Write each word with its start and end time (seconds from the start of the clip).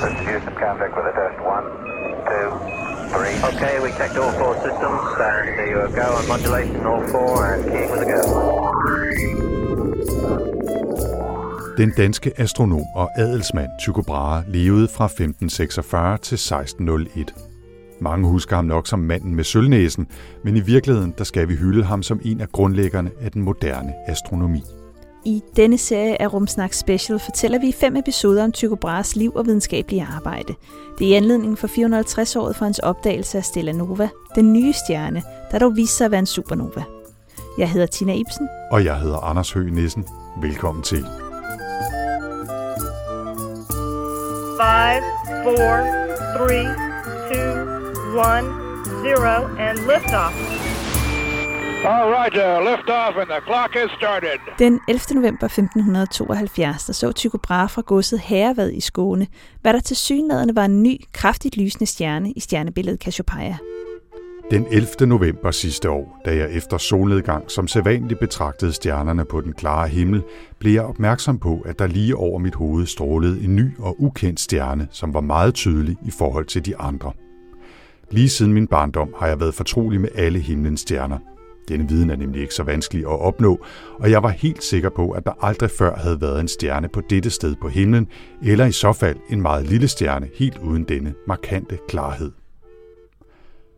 Houston, 0.00 0.54
contact 0.54 0.92
with 0.96 1.06
a 1.06 1.14
test. 1.18 1.36
One, 1.54 1.66
two, 2.28 2.48
three. 3.12 3.34
Okay, 3.50 3.74
we 3.84 3.90
checked 3.98 4.16
all 4.22 4.32
four 4.40 4.54
systems, 4.64 5.02
and 5.30 5.48
there 5.58 5.70
you 5.74 5.96
go 6.02 6.06
on 6.18 6.24
modulation, 6.28 6.86
all 6.86 7.02
four, 7.14 7.46
and 7.52 7.64
keying 7.64 7.90
with 7.90 8.02
a 8.02 8.10
go. 8.12 8.20
Den 11.78 11.92
danske 11.96 12.32
astronom 12.40 12.82
og 12.94 13.10
adelsmand 13.18 13.68
Tycho 13.80 14.02
Brahe 14.02 14.44
levede 14.48 14.88
fra 14.88 15.04
1546 15.04 16.18
til 16.18 16.34
1601. 16.34 17.34
Mange 18.00 18.28
husker 18.28 18.56
ham 18.56 18.64
nok 18.64 18.86
som 18.86 18.98
manden 18.98 19.34
med 19.34 19.44
sølvnæsen, 19.44 20.06
men 20.44 20.56
i 20.56 20.60
virkeligheden 20.60 21.14
der 21.18 21.24
skal 21.24 21.48
vi 21.48 21.54
hylde 21.54 21.84
ham 21.84 22.02
som 22.02 22.20
en 22.24 22.40
af 22.40 22.48
grundlæggerne 22.48 23.10
af 23.20 23.30
den 23.30 23.42
moderne 23.42 23.92
astronomi. 24.06 24.62
I 25.26 25.42
denne 25.56 25.78
serie 25.78 26.22
af 26.22 26.32
Rumsnak 26.32 26.72
Special 26.72 27.18
fortæller 27.18 27.58
vi 27.58 27.72
fem 27.72 27.96
episoder 27.96 28.44
om 28.44 28.52
Tycho 28.52 28.74
Brahes 28.74 29.16
liv 29.16 29.32
og 29.34 29.46
videnskabelige 29.46 30.06
arbejde. 30.16 30.54
Det 30.98 31.06
er 31.06 31.10
i 31.10 31.12
anledning 31.12 31.58
for 31.58 31.66
450-året 31.66 32.56
for 32.56 32.64
hans 32.64 32.78
opdagelse 32.78 33.38
af 33.38 33.44
Stella 33.44 33.72
Nova, 33.72 34.08
den 34.34 34.52
nye 34.52 34.72
stjerne, 34.72 35.22
der 35.50 35.58
dog 35.58 35.76
viste 35.76 35.96
sig 35.96 36.04
at 36.04 36.10
være 36.10 36.18
en 36.18 36.26
supernova. 36.26 36.82
Jeg 37.58 37.70
hedder 37.70 37.86
Tina 37.86 38.12
Ibsen. 38.12 38.48
Og 38.72 38.84
jeg 38.84 39.00
hedder 39.00 39.18
Anders 39.18 39.52
Høgh 39.52 39.72
Nissen. 39.72 40.06
Velkommen 40.40 40.82
til. 40.82 40.98
5, 40.98 41.08
4, 45.44 45.56
3, 46.38 46.64
2, 47.28 48.20
1, 48.20 48.44
0, 49.04 49.60
and 49.60 49.78
liftoff. 49.78 50.65
All 51.84 52.10
right, 52.10 52.34
uh, 52.34 52.70
lift 52.70 52.88
off 52.88 53.16
and 53.16 53.28
the 53.28 53.40
clock 53.46 53.76
is 53.84 53.90
started. 53.96 54.38
Den 54.58 54.80
11. 54.88 55.14
november 55.14 55.46
1572, 55.46 56.84
der 56.84 56.92
så 56.92 57.12
Tycho 57.12 57.38
Brahe 57.38 57.68
fra 57.68 57.82
godset 57.86 58.20
Herrevad 58.20 58.72
i 58.72 58.80
Skåne, 58.80 59.26
hvad 59.60 59.72
der 59.72 59.80
til 59.80 59.96
synlædende 59.96 60.56
var 60.56 60.64
en 60.64 60.82
ny, 60.82 61.00
kraftigt 61.12 61.56
lysende 61.56 61.86
stjerne 61.86 62.32
i 62.32 62.40
stjernebilledet 62.40 63.00
Cassiopeia. 63.00 63.56
Den 64.50 64.66
11. 64.70 65.06
november 65.06 65.50
sidste 65.50 65.90
år, 65.90 66.20
da 66.24 66.36
jeg 66.36 66.52
efter 66.52 66.78
solnedgang 66.78 67.50
som 67.50 67.68
sædvanligt 67.68 68.20
betragtede 68.20 68.72
stjernerne 68.72 69.24
på 69.24 69.40
den 69.40 69.52
klare 69.52 69.88
himmel, 69.88 70.22
blev 70.58 70.72
jeg 70.72 70.82
opmærksom 70.82 71.38
på, 71.38 71.62
at 71.66 71.78
der 71.78 71.86
lige 71.86 72.16
over 72.16 72.38
mit 72.38 72.54
hoved 72.54 72.86
strålede 72.86 73.44
en 73.44 73.56
ny 73.56 73.78
og 73.78 74.02
ukendt 74.02 74.40
stjerne, 74.40 74.88
som 74.90 75.14
var 75.14 75.20
meget 75.20 75.54
tydelig 75.54 75.96
i 76.06 76.10
forhold 76.18 76.46
til 76.46 76.66
de 76.66 76.76
andre. 76.76 77.12
Lige 78.10 78.28
siden 78.28 78.52
min 78.52 78.66
barndom 78.66 79.14
har 79.18 79.26
jeg 79.26 79.40
været 79.40 79.54
fortrolig 79.54 80.00
med 80.00 80.08
alle 80.14 80.38
himlens 80.38 80.80
stjerner, 80.80 81.18
denne 81.68 81.88
viden 81.88 82.10
er 82.10 82.16
nemlig 82.16 82.42
ikke 82.42 82.54
så 82.54 82.62
vanskelig 82.62 83.02
at 83.02 83.20
opnå, 83.20 83.64
og 83.94 84.10
jeg 84.10 84.22
var 84.22 84.28
helt 84.28 84.64
sikker 84.64 84.90
på, 84.90 85.10
at 85.10 85.26
der 85.26 85.44
aldrig 85.44 85.70
før 85.70 85.96
havde 85.96 86.20
været 86.20 86.40
en 86.40 86.48
stjerne 86.48 86.88
på 86.88 87.02
dette 87.10 87.30
sted 87.30 87.54
på 87.60 87.68
himlen, 87.68 88.08
eller 88.42 88.66
i 88.66 88.72
så 88.72 88.92
fald 88.92 89.16
en 89.30 89.42
meget 89.42 89.66
lille 89.66 89.88
stjerne 89.88 90.28
helt 90.34 90.58
uden 90.58 90.84
denne 90.84 91.14
markante 91.26 91.78
klarhed. 91.88 92.32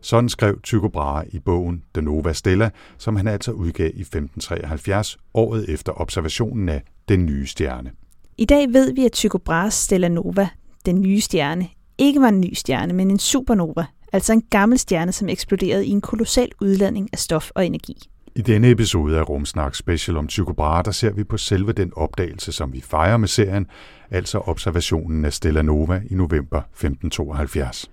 Sådan 0.00 0.28
skrev 0.28 0.61
Tycho 0.62 0.89
Brahe 0.89 1.25
i 1.33 1.39
bogen 1.39 1.83
The 1.94 2.03
Nova 2.03 2.33
Stella, 2.33 2.70
som 2.98 3.16
han 3.16 3.27
altså 3.27 3.53
udgav 3.53 3.86
i 3.86 4.00
1573, 4.00 5.16
året 5.34 5.69
efter 5.69 6.00
observationen 6.00 6.69
af 6.69 6.83
den 7.09 7.27
nye 7.27 7.47
stjerne. 7.47 7.91
I 8.39 8.44
dag 8.44 8.72
ved 8.72 8.92
vi, 8.92 9.05
at 9.05 9.12
Tycho 9.12 9.39
Brahes 9.39 9.75
Stella 9.75 10.09
Nova, 10.09 10.48
den 10.86 11.00
nye 11.00 11.20
stjerne, 11.20 11.69
ikke 11.98 12.20
var 12.20 12.28
en 12.28 12.41
ny 12.41 12.55
stjerne, 12.55 12.92
men 12.92 13.11
en 13.11 13.19
supernova, 13.19 13.84
altså 14.12 14.32
en 14.32 14.42
gammel 14.50 14.78
stjerne, 14.78 15.12
som 15.12 15.28
eksploderede 15.28 15.86
i 15.86 15.90
en 15.90 16.00
kolossal 16.00 16.50
udladning 16.60 17.08
af 17.12 17.18
stof 17.18 17.50
og 17.54 17.66
energi. 17.66 17.96
I 18.34 18.42
denne 18.42 18.70
episode 18.70 19.18
af 19.18 19.28
Rumsnak 19.28 19.74
Special 19.74 20.16
om 20.16 20.26
Tycho 20.26 20.52
Brahe, 20.52 20.82
der 20.82 20.90
ser 20.90 21.12
vi 21.12 21.24
på 21.24 21.36
selve 21.36 21.72
den 21.72 21.92
opdagelse, 21.96 22.52
som 22.52 22.72
vi 22.72 22.80
fejrer 22.80 23.16
med 23.16 23.28
serien, 23.28 23.66
altså 24.10 24.38
observationen 24.38 25.24
af 25.24 25.32
Stella 25.32 25.62
Nova 25.62 26.02
i 26.10 26.14
november 26.14 26.58
1572. 26.58 27.90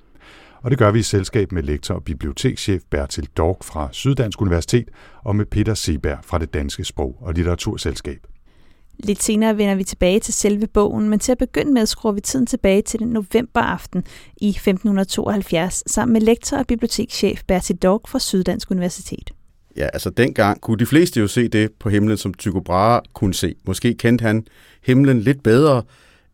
Og 0.62 0.72
det 0.72 0.80
gør 0.80 0.92
vi 0.92 1.00
i 1.00 1.04
selskab 1.04 1.52
med 1.52 1.64
lektor 1.64 1.96
og 1.96 2.04
bibliotekschef 2.04 2.82
Bertil 2.92 3.30
Dork 3.38 3.64
fra 3.64 3.90
Syddansk 3.92 4.42
Universitet 4.42 4.90
og 5.24 5.36
med 5.36 5.46
Peter 5.46 5.74
Seberg 5.74 6.20
fra 6.24 6.38
det 6.38 6.54
Danske 6.54 6.84
Sprog- 6.84 7.18
og 7.22 7.34
Litteraturselskab. 7.34 8.35
Lidt 9.00 9.24
senere 9.24 9.58
vender 9.58 9.76
vi 9.76 9.84
tilbage 9.84 10.20
til 10.20 10.34
selve 10.34 10.68
bogen, 10.68 11.10
men 11.10 11.20
til 11.20 11.32
at 11.32 11.38
begynde 11.38 11.74
med 11.74 11.86
skruer 11.86 12.12
vi 12.12 12.22
tiden 12.22 12.46
tilbage 12.46 12.82
til 12.82 13.00
den 13.00 13.08
novemberaften 13.08 14.04
i 14.38 14.50
1572 14.50 15.84
sammen 15.88 16.14
med 16.14 16.22
lektor 16.22 16.58
og 16.58 16.68
bibliotekschef 16.68 17.44
Bertil 17.48 17.76
Dog 17.76 18.02
fra 18.08 18.20
Syddansk 18.20 18.72
Universitet. 18.72 19.32
Ja, 19.78 19.88
altså 19.94 20.10
dengang 20.10 20.62
kunne 20.62 20.78
de 20.78 20.86
fleste 20.86 21.20
jo 21.20 21.28
se 21.28 21.48
det 21.48 21.72
på 21.80 21.90
himlen, 21.90 22.18
som 22.18 22.34
Tycho 22.34 22.60
Brahe 22.60 23.02
kunne 23.14 23.34
se. 23.34 23.56
Måske 23.66 23.94
kendte 23.94 24.22
han 24.22 24.46
himlen 24.84 25.20
lidt 25.20 25.44
bedre 25.44 25.84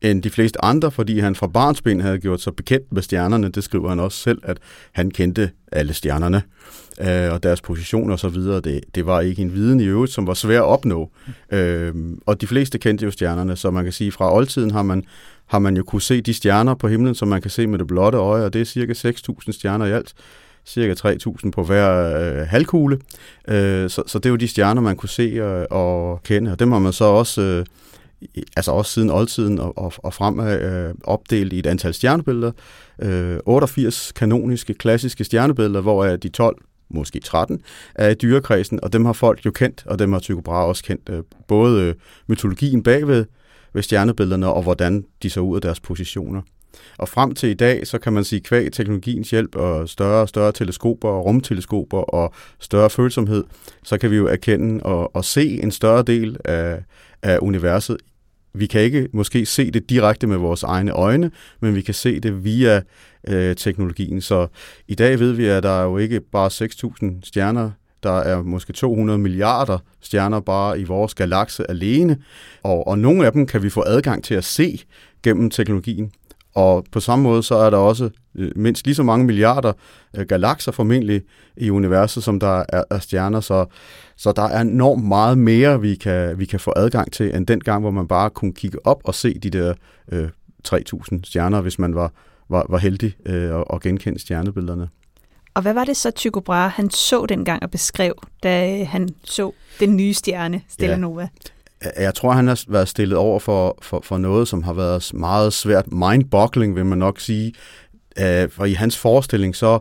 end 0.02 0.24
de 0.24 0.30
fleste 0.30 0.66
andre, 0.66 0.92
fordi 0.92 1.20
han 1.20 1.36
fra 1.36 1.48
barnsben 1.48 2.02
havde 2.02 2.20
gjort 2.20 2.42
sig 2.42 2.56
bekendt 2.56 2.94
med 2.94 3.02
stjernerne. 3.02 3.50
Det 3.50 3.64
skriver 3.64 3.90
han 3.90 4.00
også 4.00 4.18
selv, 4.18 4.42
at 4.44 4.58
han 4.92 5.12
kendte 5.12 5.52
alle 5.72 5.94
stjernerne 5.94 6.42
øh, 7.02 7.34
og 7.34 7.44
deres 7.44 7.62
position 7.62 8.12
og 8.12 8.20
så 8.20 8.30
videre. 8.30 8.62
Det, 8.62 8.80
det 8.96 9.06
var 9.06 9.22
ikke 9.22 9.42
en 9.42 9.54
viden 9.54 9.80
i 9.80 9.86
øvrigt, 9.86 10.14
som 10.14 10.28
var 10.28 10.34
svær 10.34 10.62
at 10.62 10.66
opnå. 10.66 11.12
Øh, 11.52 11.94
og 12.26 12.42
de 12.42 12.48
fleste 12.48 12.78
kendte 12.78 13.06
jo 13.06 13.12
stjernerne, 13.12 13.56
så 13.56 13.72
man 13.72 13.84
kan 13.84 13.94
sige, 13.94 14.12
fra 14.12 14.36
oldtiden 14.36 14.72
har 14.72 14.84
man, 14.84 15.04
har 15.46 15.60
man 15.60 15.78
jo 15.78 15.84
kunne 15.84 16.02
se 16.02 16.22
de 16.22 16.34
stjerner 16.34 16.76
på 16.76 16.88
himlen, 16.88 17.16
som 17.16 17.28
man 17.28 17.42
kan 17.42 17.52
se 17.52 17.68
med 17.68 17.80
det 17.80 17.88
blotte 17.88 18.18
øje, 18.18 18.46
og 18.46 18.54
det 18.54 18.62
er 18.62 18.66
cirka 18.66 18.94
6.000 18.94 19.52
stjerner 19.52 19.86
i 19.86 19.92
alt 19.92 20.14
cirka 20.66 20.94
3.000 21.44 21.52
på 21.52 21.64
hver 21.64 22.18
øh, 22.20 22.48
halvkugle. 22.48 23.00
Øh, 23.48 23.90
så, 23.90 24.04
så 24.08 24.20
det 24.20 24.26
er 24.26 24.30
jo 24.30 24.36
de 24.36 24.48
stjerner, 24.48 24.82
man 24.82 24.96
kunne 24.96 25.10
se 25.10 25.44
og, 25.44 25.72
og 25.72 26.24
kende, 26.24 26.52
og 26.52 26.60
dem 26.60 26.72
har 26.72 26.80
man 26.80 26.94
så 26.94 27.06
også 27.06 27.42
øh, 27.42 27.66
altså 28.56 28.72
også 28.72 28.92
siden 28.92 29.09
oldtiden 29.09 29.59
og, 29.59 29.78
og, 29.78 29.94
og 29.98 30.14
fremad 30.14 30.62
øh, 30.62 30.94
opdelt 31.04 31.54
i 31.54 31.59
et 31.59 31.66
antal 31.66 31.94
stjernebilleder. 31.94 32.52
Øh, 33.02 33.40
88 33.46 34.12
kanoniske, 34.16 34.74
klassiske 34.74 35.24
stjernebilleder, 35.24 35.82
hvor 35.82 36.06
er 36.06 36.16
de 36.16 36.30
12 36.30 36.58
måske 36.90 37.20
13, 37.20 37.62
er 37.96 38.09
i 38.09 38.14
dyrekredsen, 38.14 38.80
og 38.84 38.94
dem 38.94 39.06
har 39.06 39.14
folk 39.14 39.46
jo 39.46 39.52
kendt, 39.52 39.84
og 39.86 40.00
dem 40.00 40.12
har 40.14 40.20
Tycho 40.20 40.42
Brahe 40.42 40.66
også 40.66 40.84
kendt. 40.84 41.09
Øh, 41.09 41.24
både 41.48 41.82
øh, 41.82 41.96
mytologien 42.28 42.84
bagved 42.84 43.26
ved 43.74 43.84
stjernebillederne, 43.84 44.53
og 44.53 44.64
hvordan 44.64 45.06
de 45.24 45.30
så 45.30 45.40
ud 45.40 45.56
af 45.56 45.62
deres 45.62 45.80
positioner. 45.80 46.42
Og 46.98 47.09
frem 47.09 47.36
til 47.36 47.50
i 47.50 47.53
dag, 47.53 47.88
så 47.88 47.98
kan 47.98 48.14
man 48.14 48.24
sige, 48.24 48.40
kvæg 48.40 48.72
teknologiens 48.72 49.30
hjælp 49.30 49.56
og 49.56 49.90
større 49.90 50.22
og 50.22 50.30
større 50.30 50.52
teleskoper 50.52 51.09
og 51.09 51.26
rumteleskoper 51.26 51.98
og 51.98 52.34
større 52.59 52.90
følsomhed, 52.90 53.44
så 53.84 53.98
kan 53.98 54.12
vi 54.12 54.16
jo 54.16 54.28
erkende 54.28 54.84
og, 54.84 55.16
og 55.16 55.26
se 55.26 55.64
en 55.64 55.72
større 55.72 56.03
del 56.03 56.38
af, 56.46 56.84
af 57.22 57.38
universet 57.42 57.98
vi 58.54 58.66
kan 58.66 58.82
ikke 58.82 59.08
måske 59.14 59.46
se 59.46 59.72
det 59.72 59.90
direkte 59.90 60.28
med 60.28 60.38
vores 60.38 60.64
egne 60.64 60.92
øjne, 60.92 61.32
men 61.60 61.76
vi 61.76 61.82
kan 61.82 61.94
se 61.94 62.20
det 62.20 62.44
via 62.44 62.82
øh, 63.28 63.56
teknologien. 63.56 64.22
Så 64.22 64.48
i 64.88 64.96
dag 64.96 65.20
ved 65.20 65.32
vi, 65.32 65.46
at 65.46 65.64
der 65.64 65.80
er 65.80 65.84
jo 65.84 65.98
ikke 65.98 66.22
bare 66.32 66.48
6.000 66.48 67.06
stjerner, 67.24 67.72
der 68.04 68.12
er 68.12 68.42
måske 68.42 68.74
200 68.74 69.20
milliarder 69.20 69.78
stjerner 70.02 70.40
bare 70.40 70.80
i 70.80 70.84
vores 70.84 71.14
galakse 71.14 71.70
alene, 71.70 72.18
og, 72.64 72.88
og 72.88 73.00
nogle 73.00 73.26
af 73.26 73.32
dem 73.32 73.48
kan 73.48 73.64
vi 73.64 73.70
få 73.70 73.84
adgang 73.88 74.24
til 74.24 74.34
at 74.34 74.44
se 74.44 74.84
gennem 75.24 75.50
teknologien. 75.50 76.12
Og 76.54 76.86
på 76.92 77.00
samme 77.00 77.24
måde 77.24 77.44
så 77.44 77.56
er 77.56 77.70
der 77.70 77.78
også 77.78 78.10
øh, 78.36 78.52
mindst 78.56 78.86
lige 78.86 78.96
så 78.96 79.04
mange 79.04 79.26
milliarder 79.26 79.74
øh, 80.18 80.26
galakser 80.26 80.72
formentlig 80.72 81.22
i 81.58 81.70
universet, 81.70 82.24
som 82.24 82.40
der 82.40 82.64
er, 82.70 82.84
er 82.90 83.00
stjerner. 83.00 83.40
Så, 83.40 83.66
så 84.18 84.32
der 84.32 84.44
er 84.44 84.62
enormt 84.62 85.04
meget 85.04 85.38
mere, 85.38 85.82
vi 85.82 85.96
kan, 85.96 86.40
vi 86.40 86.46
kan 86.46 86.60
få 86.60 86.74
adgang 86.76 87.12
til, 87.12 87.36
end 87.36 87.48
den 87.48 87.60
gang, 87.60 87.82
hvor 87.82 87.92
man 87.92 88.08
bare 88.08 88.30
kunne 88.30 88.54
kigge 88.54 88.86
op 88.88 89.02
og 89.04 89.16
se 89.16 89.40
de 89.40 89.50
der 89.50 89.74
øh, 90.12 90.30
3.000 90.68 91.20
stjerner, 91.24 91.62
hvis 91.62 91.80
man 91.80 91.96
var, 91.96 92.12
var, 92.50 92.66
var 92.70 92.78
heldig 92.78 93.16
øh, 93.26 93.52
og, 93.52 93.72
og 93.72 93.82
genkende 93.82 94.20
stjernebillederne. 94.20 94.90
Og 95.54 95.62
hvad 95.62 95.74
var 95.74 95.84
det 95.84 95.98
så, 95.98 96.12
Tycho 96.12 96.40
Brahe 96.40 96.70
han 96.70 96.90
så 96.90 97.26
dengang 97.26 97.64
og 97.64 97.72
beskrev, 97.72 98.14
da 98.44 98.84
han 98.84 99.10
så 99.24 99.52
den 99.80 99.98
nye 99.98 100.14
stjerne, 100.14 100.62
Stella 100.68 100.94
ja. 100.94 101.00
Nova? 101.00 101.28
Jeg 102.00 102.16
tror, 102.16 102.31
han 102.31 102.47
har 102.47 102.64
været 102.68 102.88
stillet 102.88 103.18
over 103.18 103.40
for, 103.40 103.78
for, 103.81 104.02
for 104.03 104.18
noget, 104.18 104.47
som 104.47 104.64
har 104.64 104.74
været 104.74 105.14
meget 105.14 105.53
svært. 105.53 105.85
Mind-boggling, 105.91 106.76
vil 106.76 106.85
man 106.85 106.97
nok 106.97 107.20
sige. 107.20 107.53
Øh, 108.20 108.50
for 108.50 108.66
i 108.66 108.73
hans 108.73 108.97
forestilling, 108.97 109.56
så 109.56 109.79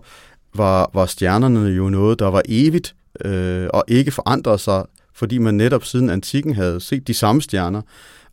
var, 0.55 0.91
var 0.95 1.07
stjernerne 1.07 1.61
jo 1.61 1.89
noget, 1.89 2.19
der 2.19 2.27
var 2.27 2.43
evigt 2.49 2.95
øh, 3.25 3.69
og 3.75 3.85
ikke 3.89 4.11
forandrede 4.11 4.59
sig, 4.59 4.85
fordi 5.15 5.39
man 5.39 5.55
netop 5.55 5.85
siden 5.85 6.11
antikken 6.11 6.55
havde 6.55 6.81
set 6.81 7.07
de 7.07 7.15
samme 7.15 7.43
stjerner 7.43 7.83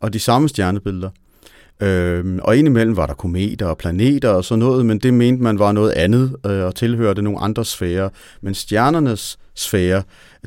og 0.00 0.12
de 0.12 0.18
samme 0.18 0.48
stjernebilleder. 0.48 1.10
Øh, 1.80 2.38
og 2.42 2.56
indimellem 2.56 2.96
var 2.96 3.06
der 3.06 3.14
kometer 3.14 3.66
og 3.66 3.78
planeter 3.78 4.28
og 4.28 4.44
sådan 4.44 4.58
noget, 4.58 4.86
men 4.86 4.98
det 4.98 5.14
mente 5.14 5.42
man 5.42 5.58
var 5.58 5.72
noget 5.72 5.92
andet 5.92 6.36
øh, 6.46 6.64
og 6.64 6.74
tilhørte 6.74 7.22
nogle 7.22 7.40
andre 7.40 7.64
sfærer. 7.64 8.08
Men 8.40 8.54
stjernernes 8.54 9.38
sfære, 9.54 10.02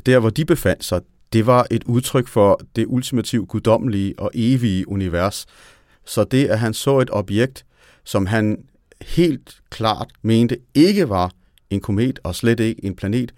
der 0.06 0.18
hvor 0.18 0.30
de 0.30 0.44
befandt 0.44 0.84
sig, 0.84 1.00
det 1.32 1.46
var 1.46 1.66
et 1.70 1.84
udtryk 1.84 2.28
for 2.28 2.60
det 2.76 2.86
ultimativt 2.88 3.48
guddommelige 3.48 4.14
og 4.18 4.30
evige 4.34 4.88
univers. 4.88 5.46
Så 6.04 6.24
det, 6.24 6.46
at 6.46 6.58
han 6.58 6.74
så 6.74 6.98
et 6.98 7.08
objekt, 7.12 7.64
som 8.04 8.26
han 8.26 8.64
helt 9.00 9.60
klart 9.70 10.08
mente 10.22 10.58
ikke 10.74 11.08
var 11.08 11.30
en 11.70 11.80
komet 11.80 12.18
og 12.24 12.34
slet 12.34 12.60
ikke 12.60 12.84
en 12.84 12.96
planet, 12.96 13.34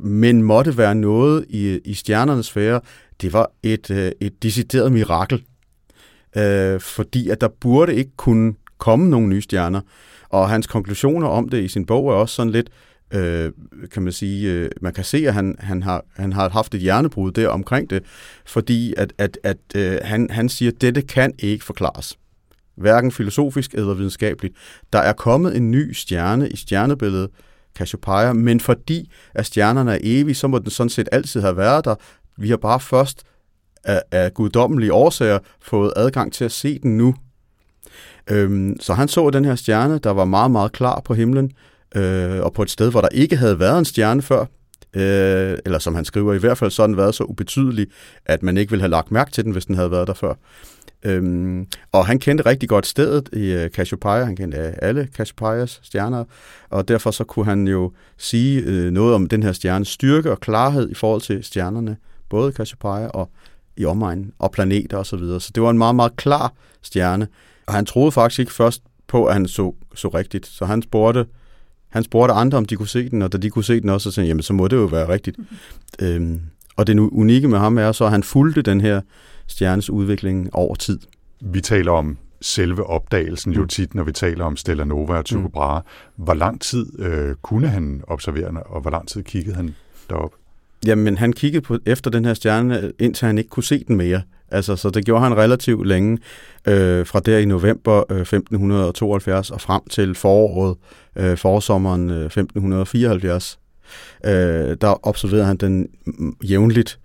men 0.00 0.42
måtte 0.42 0.76
være 0.76 0.94
noget 0.94 1.46
i, 1.48 1.80
i 1.84 1.94
stjernernes 1.94 2.46
sfære, 2.46 2.80
det 3.20 3.32
var 3.32 3.50
et, 3.62 3.90
øh, 3.90 4.12
et 4.20 4.42
decideret 4.42 4.92
mirakel. 4.92 5.44
Øh, 6.36 6.80
fordi 6.80 7.28
at 7.28 7.40
der 7.40 7.48
burde 7.48 7.94
ikke 7.94 8.10
kunne 8.16 8.54
komme 8.78 9.10
nogle 9.10 9.28
nye 9.28 9.42
stjerner. 9.42 9.80
Og 10.28 10.48
hans 10.48 10.66
konklusioner 10.66 11.28
om 11.28 11.48
det 11.48 11.62
i 11.62 11.68
sin 11.68 11.86
bog 11.86 12.08
er 12.08 12.14
også 12.14 12.34
sådan 12.34 12.52
lidt, 12.52 12.70
øh, 13.14 13.52
kan 13.92 14.02
man 14.02 14.12
sige, 14.12 14.52
øh, 14.52 14.70
man 14.80 14.92
kan 14.92 15.04
se, 15.04 15.28
at 15.28 15.34
han, 15.34 15.56
han, 15.58 15.82
har, 15.82 16.04
han 16.16 16.32
har 16.32 16.48
haft 16.48 16.74
et 16.74 16.80
hjernebrud 16.80 17.32
der 17.32 17.48
omkring 17.48 17.90
det, 17.90 18.02
fordi 18.46 18.94
at, 18.96 19.12
at, 19.18 19.38
at 19.42 19.58
øh, 19.74 19.98
han, 20.02 20.30
han 20.30 20.48
siger, 20.48 20.70
at 20.70 20.80
dette 20.80 21.02
kan 21.02 21.32
ikke 21.38 21.64
forklares. 21.64 22.18
Hverken 22.76 23.12
filosofisk 23.12 23.74
eller 23.74 23.94
videnskabeligt. 23.94 24.54
Der 24.92 24.98
er 24.98 25.12
kommet 25.12 25.56
en 25.56 25.70
ny 25.70 25.92
stjerne 25.92 26.48
i 26.48 26.56
stjernebilledet, 26.56 27.30
Cassiopeia, 27.74 28.32
men 28.32 28.60
fordi 28.60 29.10
at 29.34 29.46
stjernerne 29.46 29.94
er 29.94 29.98
evige, 30.02 30.34
så 30.34 30.48
må 30.48 30.58
den 30.58 30.70
sådan 30.70 30.90
set 30.90 31.08
altid 31.12 31.40
have 31.40 31.56
været 31.56 31.84
der. 31.84 31.94
Vi 32.36 32.48
har 32.48 32.56
bare 32.56 32.80
først 32.80 33.22
af, 33.84 34.02
af 34.10 34.34
guddommelige 34.34 34.92
årsager 34.92 35.38
fået 35.62 35.92
adgang 35.96 36.32
til 36.32 36.44
at 36.44 36.52
se 36.52 36.78
den 36.78 36.96
nu. 36.96 37.14
Øhm, 38.30 38.80
så 38.80 38.94
han 38.94 39.08
så 39.08 39.30
den 39.30 39.44
her 39.44 39.54
stjerne, 39.54 39.98
der 39.98 40.10
var 40.10 40.24
meget, 40.24 40.50
meget 40.50 40.72
klar 40.72 41.00
på 41.00 41.14
himlen, 41.14 41.52
øh, 41.94 42.40
og 42.40 42.52
på 42.52 42.62
et 42.62 42.70
sted, 42.70 42.90
hvor 42.90 43.00
der 43.00 43.08
ikke 43.08 43.36
havde 43.36 43.60
været 43.60 43.78
en 43.78 43.84
stjerne 43.84 44.22
før, 44.22 44.40
øh, 44.94 45.58
eller 45.64 45.78
som 45.78 45.94
han 45.94 46.04
skriver, 46.04 46.34
i 46.34 46.38
hvert 46.38 46.58
fald 46.58 46.70
så 46.70 46.86
den 46.86 46.96
været 46.96 47.14
så 47.14 47.24
ubetydelig, 47.24 47.86
at 48.26 48.42
man 48.42 48.56
ikke 48.56 48.70
ville 48.70 48.82
have 48.82 48.90
lagt 48.90 49.10
mærke 49.10 49.30
til 49.30 49.44
den, 49.44 49.52
hvis 49.52 49.66
den 49.66 49.74
havde 49.74 49.90
været 49.90 50.08
der 50.08 50.14
før. 50.14 50.34
Øhm, 51.02 51.66
og 51.92 52.06
han 52.06 52.18
kendte 52.18 52.46
rigtig 52.46 52.68
godt 52.68 52.86
stedet 52.86 53.28
i 53.32 53.52
øh, 53.52 53.70
Cassiopeia, 53.70 54.24
han 54.24 54.36
kendte 54.36 54.58
øh, 54.58 54.72
alle 54.82 55.08
Cassiopeias 55.16 55.80
stjerner, 55.82 56.24
og 56.70 56.88
derfor 56.88 57.10
så 57.10 57.24
kunne 57.24 57.44
han 57.44 57.68
jo 57.68 57.92
sige 58.16 58.62
øh, 58.62 58.90
noget 58.90 59.14
om 59.14 59.28
den 59.28 59.42
her 59.42 59.52
stjernes 59.52 59.88
styrke 59.88 60.30
og 60.30 60.40
klarhed 60.40 60.90
i 60.90 60.94
forhold 60.94 61.20
til 61.20 61.44
stjernerne, 61.44 61.96
både 62.28 62.52
Cassiopeia 62.52 63.06
og 63.06 63.30
i 63.76 63.84
omegnen, 63.84 64.32
og 64.38 64.52
planeter 64.52 64.98
osv. 64.98 65.04
Så, 65.04 65.16
videre. 65.16 65.40
så 65.40 65.50
det 65.54 65.62
var 65.62 65.70
en 65.70 65.78
meget, 65.78 65.94
meget 65.94 66.16
klar 66.16 66.52
stjerne, 66.82 67.28
og 67.66 67.74
han 67.74 67.86
troede 67.86 68.12
faktisk 68.12 68.40
ikke 68.40 68.52
først 68.52 68.82
på, 69.06 69.26
at 69.26 69.34
han 69.34 69.48
så, 69.48 69.74
så 69.94 70.08
rigtigt, 70.08 70.46
så 70.46 70.64
han 70.64 70.82
spurgte 70.82 71.26
han 71.88 72.02
spurgte 72.02 72.34
andre, 72.34 72.58
om 72.58 72.64
de 72.64 72.76
kunne 72.76 72.88
se 72.88 73.08
den, 73.08 73.22
og 73.22 73.32
da 73.32 73.38
de 73.38 73.50
kunne 73.50 73.64
se 73.64 73.80
den 73.80 73.88
også, 73.88 74.10
så 74.10 74.14
sagde 74.14 74.24
han, 74.24 74.28
jamen 74.28 74.42
så 74.42 74.52
må 74.52 74.68
det 74.68 74.76
jo 74.76 74.84
være 74.84 75.08
rigtigt. 75.08 75.38
Mm-hmm. 75.38 76.06
Øhm, 76.06 76.40
og 76.76 76.86
det 76.86 76.98
unikke 76.98 77.48
med 77.48 77.58
ham 77.58 77.78
er 77.78 77.92
så, 77.92 78.04
at 78.04 78.10
han 78.10 78.22
fulgte 78.22 78.62
den 78.62 78.80
her 78.80 79.00
stjernes 79.46 79.90
udvikling 79.90 80.54
over 80.54 80.74
tid. 80.74 80.98
Vi 81.40 81.60
taler 81.60 81.92
om 81.92 82.18
selve 82.40 82.86
opdagelsen 82.86 83.52
jo 83.52 83.62
mm. 83.62 83.68
tit, 83.68 83.94
når 83.94 84.04
vi 84.04 84.12
taler 84.12 84.44
om 84.44 84.56
Stella 84.56 84.84
Nova 84.84 85.18
og 85.18 85.24
Tycho 85.24 85.40
mm. 85.40 85.50
Brahe. 85.50 85.82
Hvor 86.16 86.34
lang 86.34 86.60
tid 86.60 87.00
øh, 87.00 87.34
kunne 87.42 87.68
han 87.68 88.02
observere, 88.06 88.62
og 88.62 88.80
hvor 88.80 88.90
lang 88.90 89.08
tid 89.08 89.22
kiggede 89.22 89.56
han 89.56 89.74
derop? 90.10 90.32
Jamen, 90.86 91.18
han 91.18 91.32
kiggede 91.32 91.62
på, 91.62 91.78
efter 91.86 92.10
den 92.10 92.24
her 92.24 92.34
stjerne, 92.34 92.92
indtil 92.98 93.26
han 93.26 93.38
ikke 93.38 93.50
kunne 93.50 93.64
se 93.64 93.84
den 93.88 93.96
mere. 93.96 94.22
Altså, 94.50 94.76
så 94.76 94.90
det 94.90 95.04
gjorde 95.04 95.22
han 95.22 95.36
relativt 95.36 95.86
længe, 95.86 96.18
øh, 96.68 97.06
fra 97.06 97.20
der 97.20 97.38
i 97.38 97.44
november 97.44 98.12
øh, 98.12 98.20
1572 98.20 99.50
og 99.50 99.60
frem 99.60 99.82
til 99.90 100.14
foråret, 100.14 100.76
øh, 101.16 101.36
forsommeren 101.36 102.10
øh, 102.10 102.24
1574. 102.24 103.58
Øh, 104.24 104.30
der 104.80 105.06
observerede 105.06 105.44
han 105.44 105.56
den 105.56 105.88
jævnligt 106.44 106.98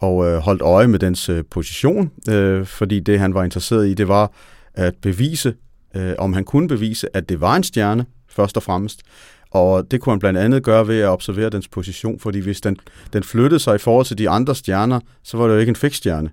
og 0.00 0.26
øh, 0.26 0.38
holdt 0.38 0.62
øje 0.62 0.88
med 0.88 0.98
dens 0.98 1.28
øh, 1.28 1.44
position, 1.50 2.10
øh, 2.30 2.66
fordi 2.66 3.00
det 3.00 3.18
han 3.18 3.34
var 3.34 3.44
interesseret 3.44 3.88
i, 3.88 3.94
det 3.94 4.08
var 4.08 4.32
at 4.74 4.94
bevise, 5.02 5.54
øh, 5.96 6.12
om 6.18 6.32
han 6.32 6.44
kunne 6.44 6.68
bevise, 6.68 7.16
at 7.16 7.28
det 7.28 7.40
var 7.40 7.56
en 7.56 7.62
stjerne, 7.62 8.06
først 8.28 8.56
og 8.56 8.62
fremmest, 8.62 9.02
og 9.50 9.90
det 9.90 10.00
kunne 10.00 10.12
han 10.12 10.18
blandt 10.18 10.38
andet 10.38 10.62
gøre 10.62 10.88
ved 10.88 11.00
at 11.00 11.08
observere 11.08 11.50
dens 11.50 11.68
position, 11.68 12.18
fordi 12.18 12.38
hvis 12.38 12.60
den, 12.60 12.76
den 13.12 13.22
flyttede 13.22 13.60
sig 13.60 13.74
i 13.74 13.78
forhold 13.78 14.06
til 14.06 14.18
de 14.18 14.28
andre 14.28 14.54
stjerner, 14.54 15.00
så 15.22 15.36
var 15.36 15.46
det 15.46 15.54
jo 15.54 15.58
ikke 15.58 15.70
en 15.70 15.76
fiksstjerne. 15.76 16.30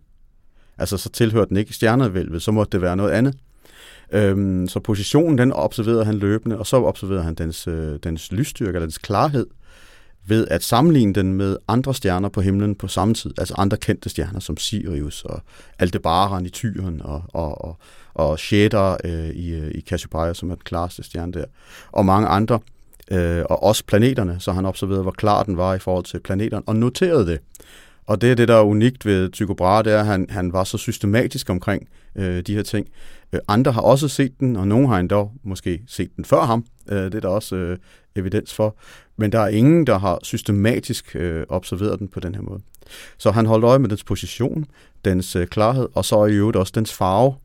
Altså 0.77 0.97
så 0.97 1.09
tilhørte 1.09 1.49
den 1.49 1.57
ikke 1.57 1.73
stjernevælvet, 1.73 2.41
så 2.41 2.51
måtte 2.51 2.71
det 2.71 2.81
være 2.81 2.95
noget 2.95 3.11
andet. 3.11 3.35
Øhm, 4.11 4.67
så 4.67 4.79
positionen, 4.79 5.37
den 5.37 5.53
observerede 5.53 6.05
han 6.05 6.15
løbende, 6.15 6.57
og 6.57 6.67
så 6.67 6.77
observerede 6.77 7.23
han 7.23 7.33
dens, 7.33 7.67
øh, 7.67 7.99
dens 8.03 8.31
lysstyrke, 8.31 8.69
eller 8.69 8.79
dens 8.79 8.97
klarhed, 8.97 9.45
ved 10.27 10.47
at 10.47 10.63
sammenligne 10.63 11.13
den 11.13 11.33
med 11.33 11.57
andre 11.67 11.93
stjerner 11.93 12.29
på 12.29 12.41
himlen 12.41 12.75
på 12.75 12.87
samme 12.87 13.13
tid, 13.13 13.33
altså 13.37 13.53
andre 13.57 13.77
kendte 13.77 14.09
stjerner 14.09 14.39
som 14.39 14.57
Sirius 14.57 15.25
og 15.25 15.41
Aldebaran 15.79 16.45
i 16.45 16.49
Tyren 16.49 17.01
og, 17.03 17.23
og, 17.27 17.65
og, 17.65 17.77
og 18.13 18.39
Shader 18.39 18.97
øh, 19.03 19.29
i, 19.29 19.53
øh, 19.53 19.71
i 19.71 19.81
Cassiopeia, 19.81 20.33
som 20.33 20.51
er 20.51 20.55
den 20.55 20.63
klareste 20.65 21.03
stjerne 21.03 21.33
der, 21.33 21.45
og 21.91 22.05
mange 22.05 22.27
andre, 22.27 22.59
øh, 23.11 23.43
og 23.49 23.63
også 23.63 23.83
planeterne, 23.85 24.35
så 24.39 24.51
han 24.51 24.65
observerede, 24.65 25.01
hvor 25.01 25.11
klar 25.11 25.43
den 25.43 25.57
var 25.57 25.73
i 25.73 25.79
forhold 25.79 26.05
til 26.05 26.19
planeterne, 26.19 26.63
og 26.67 26.75
noterede 26.75 27.25
det. 27.25 27.39
Og 28.07 28.21
det 28.21 28.31
er 28.31 28.35
det, 28.35 28.47
der 28.47 28.55
er 28.55 28.63
unikt 28.63 29.05
ved 29.05 29.31
Tycho 29.31 29.53
Brahe, 29.53 29.83
det 29.83 29.93
er, 29.93 29.99
at 29.99 30.05
han, 30.05 30.27
han 30.29 30.53
var 30.53 30.63
så 30.63 30.77
systematisk 30.77 31.49
omkring 31.49 31.87
øh, 32.15 32.41
de 32.41 32.55
her 32.55 32.63
ting. 32.63 32.87
Øh, 33.33 33.39
andre 33.47 33.71
har 33.71 33.81
også 33.81 34.07
set 34.07 34.39
den, 34.39 34.55
og 34.55 34.67
nogen 34.67 34.87
har 34.87 34.99
endda 34.99 35.23
måske 35.43 35.81
set 35.87 36.15
den 36.15 36.25
før 36.25 36.41
ham. 36.41 36.65
Øh, 36.89 37.03
det 37.03 37.15
er 37.15 37.19
der 37.19 37.27
også 37.27 37.55
øh, 37.55 37.77
evidens 38.15 38.53
for. 38.53 38.75
Men 39.17 39.31
der 39.31 39.39
er 39.39 39.47
ingen, 39.47 39.87
der 39.87 39.97
har 39.97 40.19
systematisk 40.23 41.15
øh, 41.15 41.45
observeret 41.49 41.99
den 41.99 42.07
på 42.07 42.19
den 42.19 42.35
her 42.35 42.41
måde. 42.41 42.59
Så 43.17 43.31
han 43.31 43.45
holdt 43.45 43.65
øje 43.65 43.79
med 43.79 43.89
dens 43.89 44.03
position, 44.03 44.65
dens 45.05 45.35
øh, 45.35 45.47
klarhed, 45.47 45.87
og 45.93 46.05
så 46.05 46.25
i 46.25 46.33
øvrigt 46.33 46.57
også 46.57 46.73
dens 46.75 46.93
farve. 46.93 47.35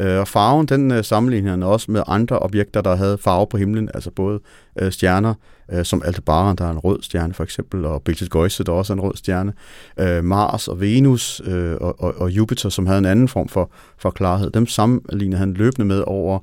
Øh, 0.00 0.18
og 0.18 0.28
farven, 0.28 0.66
den 0.66 0.90
øh, 0.90 1.04
sammenligner 1.04 1.50
han 1.50 1.62
også 1.62 1.90
med 1.90 2.02
andre 2.06 2.38
objekter, 2.38 2.80
der 2.80 2.96
havde 2.96 3.18
farve 3.18 3.46
på 3.50 3.56
himlen, 3.56 3.88
altså 3.94 4.10
både 4.10 4.40
øh, 4.80 4.92
stjerner, 4.92 5.34
øh, 5.72 5.84
som 5.84 6.02
Aldebaran, 6.04 6.56
der 6.56 6.64
er 6.64 6.70
en 6.70 6.78
rød 6.78 7.02
stjerne 7.02 7.34
for 7.34 7.44
eksempel, 7.44 7.84
og 7.84 8.02
Betelgeuse, 8.02 8.64
der 8.64 8.72
også 8.72 8.92
er 8.92 8.94
en 8.94 9.00
rød 9.00 9.16
stjerne, 9.16 9.52
øh, 9.98 10.24
Mars 10.24 10.68
og 10.68 10.80
Venus 10.80 11.42
øh, 11.44 11.76
og, 11.80 12.00
og, 12.00 12.14
og 12.16 12.30
Jupiter, 12.30 12.68
som 12.68 12.86
havde 12.86 12.98
en 12.98 13.04
anden 13.04 13.28
form 13.28 13.48
for, 13.48 13.70
for 13.98 14.10
klarhed. 14.10 14.50
Dem 14.50 14.66
sammenligner 14.66 15.36
han 15.36 15.52
løbende 15.54 15.86
med 15.86 16.04
over 16.06 16.38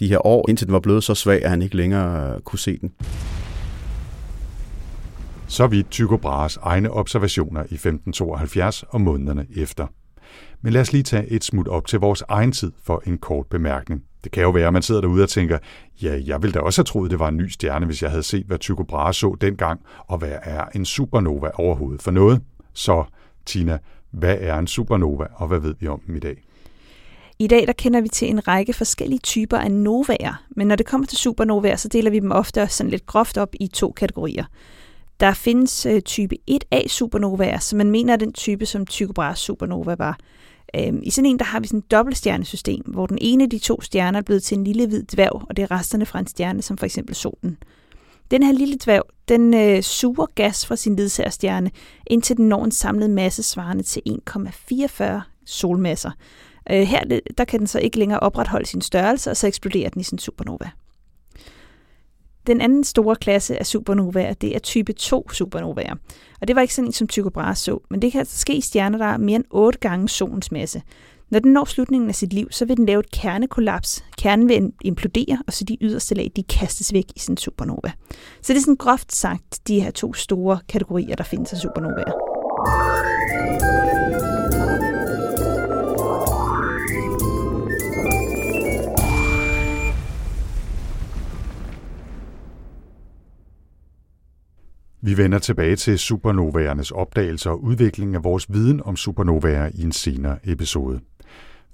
de 0.00 0.08
her 0.08 0.26
år, 0.26 0.48
indtil 0.48 0.66
den 0.66 0.72
var 0.72 0.80
blevet 0.80 1.04
så 1.04 1.14
svag, 1.14 1.44
at 1.44 1.50
han 1.50 1.62
ikke 1.62 1.76
længere 1.76 2.34
øh, 2.34 2.40
kunne 2.40 2.58
se 2.58 2.78
den. 2.78 2.92
Så 5.48 5.66
vidt 5.66 5.90
Tycho 5.90 6.16
Brahes 6.16 6.58
egne 6.62 6.90
observationer 6.90 7.60
i 7.60 7.74
1572 7.74 8.82
og 8.82 9.00
månederne 9.00 9.46
efter. 9.56 9.86
Men 10.62 10.72
lad 10.72 10.80
os 10.80 10.92
lige 10.92 11.02
tage 11.02 11.26
et 11.26 11.44
smut 11.44 11.68
op 11.68 11.86
til 11.86 11.98
vores 11.98 12.22
egen 12.28 12.52
tid 12.52 12.72
for 12.84 13.02
en 13.06 13.18
kort 13.18 13.46
bemærkning. 13.46 14.02
Det 14.24 14.32
kan 14.32 14.42
jo 14.42 14.50
være, 14.50 14.66
at 14.66 14.72
man 14.72 14.82
sidder 14.82 15.00
derude 15.00 15.22
og 15.22 15.28
tænker, 15.28 15.58
ja, 16.02 16.20
jeg 16.26 16.42
ville 16.42 16.54
da 16.54 16.60
også 16.60 16.80
have 16.80 16.84
troet, 16.84 17.10
det 17.10 17.18
var 17.18 17.28
en 17.28 17.36
ny 17.36 17.48
stjerne, 17.48 17.86
hvis 17.86 18.02
jeg 18.02 18.10
havde 18.10 18.22
set, 18.22 18.46
hvad 18.46 18.58
Tycho 18.58 18.82
Brahe 18.82 19.12
så 19.12 19.36
dengang, 19.40 19.80
og 20.06 20.18
hvad 20.18 20.32
er 20.42 20.64
en 20.74 20.84
supernova 20.84 21.50
overhovedet 21.54 22.02
for 22.02 22.10
noget? 22.10 22.42
Så, 22.72 23.04
Tina, 23.46 23.78
hvad 24.10 24.36
er 24.40 24.58
en 24.58 24.66
supernova, 24.66 25.26
og 25.34 25.48
hvad 25.48 25.58
ved 25.58 25.74
vi 25.80 25.88
om 25.88 26.00
dem 26.06 26.16
i 26.16 26.18
dag? 26.18 26.42
I 27.38 27.46
dag 27.46 27.66
der 27.66 27.72
kender 27.72 28.00
vi 28.00 28.08
til 28.08 28.28
en 28.28 28.48
række 28.48 28.72
forskellige 28.72 29.18
typer 29.18 29.58
af 29.58 29.70
novaer, 29.70 30.44
men 30.56 30.66
når 30.66 30.76
det 30.76 30.86
kommer 30.86 31.06
til 31.06 31.18
supernovaer, 31.18 31.76
så 31.76 31.88
deler 31.88 32.10
vi 32.10 32.18
dem 32.18 32.32
ofte 32.32 32.68
sådan 32.68 32.90
lidt 32.90 33.06
groft 33.06 33.38
op 33.38 33.54
i 33.60 33.66
to 33.66 33.92
kategorier. 33.92 34.44
Der 35.20 35.34
findes 35.34 35.86
øh, 35.86 36.02
type 36.02 36.36
1A 36.50 36.88
supernovaer, 36.88 37.58
som 37.58 37.76
man 37.76 37.90
mener 37.90 38.12
er 38.12 38.16
den 38.16 38.32
type, 38.32 38.66
som 38.66 38.86
Tycho 38.86 39.12
Brahes 39.12 39.38
supernova 39.38 39.94
var. 39.98 40.18
Øhm, 40.76 41.00
I 41.02 41.10
sådan 41.10 41.30
en, 41.30 41.38
der 41.38 41.44
har 41.44 41.60
vi 41.60 41.66
sådan 41.66 41.78
et 41.78 41.90
dobbeltstjernesystem, 41.90 42.82
hvor 42.86 43.06
den 43.06 43.18
ene 43.20 43.44
af 43.44 43.50
de 43.50 43.58
to 43.58 43.80
stjerner 43.80 44.18
er 44.18 44.22
blevet 44.22 44.42
til 44.42 44.58
en 44.58 44.64
lille 44.64 44.86
hvid 44.86 45.02
dværg, 45.02 45.42
og 45.48 45.56
det 45.56 45.62
er 45.62 45.70
resterne 45.70 46.06
fra 46.06 46.18
en 46.18 46.26
stjerne, 46.26 46.62
som 46.62 46.78
for 46.78 46.86
eksempel 46.86 47.14
solen. 47.14 47.58
Den 48.30 48.42
her 48.42 48.52
lille 48.52 48.76
dværg, 48.84 49.02
den 49.28 49.54
øh, 49.54 49.82
suger 49.82 50.26
gas 50.34 50.66
fra 50.66 50.76
sin 50.76 50.96
ledsagerstjerne, 50.96 51.70
indtil 52.06 52.36
den 52.36 52.48
når 52.48 52.64
en 52.64 52.72
samlet 52.72 53.10
masse 53.10 53.42
svarende 53.42 53.82
til 53.82 54.02
1,44 54.30 55.04
solmasser. 55.46 56.10
Øh, 56.70 56.82
her 56.82 57.20
der 57.38 57.44
kan 57.44 57.58
den 57.58 57.66
så 57.66 57.78
ikke 57.78 57.98
længere 57.98 58.20
opretholde 58.20 58.66
sin 58.66 58.80
størrelse, 58.80 59.30
og 59.30 59.36
så 59.36 59.46
eksploderer 59.46 59.90
den 59.90 60.00
i 60.00 60.04
sin 60.04 60.18
supernova. 60.18 60.70
Den 62.46 62.60
anden 62.60 62.84
store 62.84 63.16
klasse 63.16 63.58
af 63.58 63.66
supernovaer, 63.66 64.34
det 64.34 64.54
er 64.54 64.58
type 64.58 64.92
2 64.92 65.30
supernovaer. 65.30 65.94
Og 66.40 66.48
det 66.48 66.56
var 66.56 66.62
ikke 66.62 66.74
sådan 66.74 66.88
en, 66.88 66.92
som 66.92 67.08
Tycho 67.08 67.30
Brahe 67.30 67.54
så, 67.54 67.78
men 67.90 68.02
det 68.02 68.12
kan 68.12 68.18
altså 68.18 68.38
ske 68.38 68.54
i 68.54 68.60
stjerner, 68.60 68.98
der 68.98 69.06
er 69.06 69.16
mere 69.16 69.36
end 69.36 69.44
8 69.50 69.78
gange 69.78 70.08
solens 70.08 70.52
masse. 70.52 70.82
Når 71.30 71.38
den 71.38 71.52
når 71.52 71.64
slutningen 71.64 72.08
af 72.08 72.14
sit 72.14 72.32
liv, 72.32 72.48
så 72.50 72.64
vil 72.64 72.76
den 72.76 72.86
lave 72.86 73.00
et 73.00 73.10
kernekollaps. 73.10 74.04
Kernen 74.18 74.48
vil 74.48 74.72
implodere, 74.80 75.38
og 75.46 75.52
så 75.52 75.64
de 75.64 75.78
yderste 75.80 76.14
lag, 76.14 76.30
de 76.36 76.42
kastes 76.42 76.92
væk 76.92 77.04
i 77.16 77.18
sin 77.18 77.36
supernova. 77.36 77.92
Så 78.42 78.52
det 78.52 78.56
er 78.56 78.60
sådan 78.60 78.76
groft 78.76 79.14
sagt 79.14 79.68
de 79.68 79.80
her 79.80 79.90
to 79.90 80.14
store 80.14 80.58
kategorier, 80.68 81.16
der 81.16 81.24
findes 81.24 81.52
af 81.52 81.58
supernovaer. 81.58 82.12
Vi 95.06 95.16
vender 95.16 95.38
tilbage 95.38 95.76
til 95.76 95.98
supernovaernes 95.98 96.90
opdagelse 96.90 97.50
og 97.50 97.62
udvikling 97.62 98.14
af 98.14 98.24
vores 98.24 98.52
viden 98.52 98.82
om 98.84 98.96
supernovaer 98.96 99.70
i 99.74 99.82
en 99.82 99.92
senere 99.92 100.38
episode. 100.44 101.00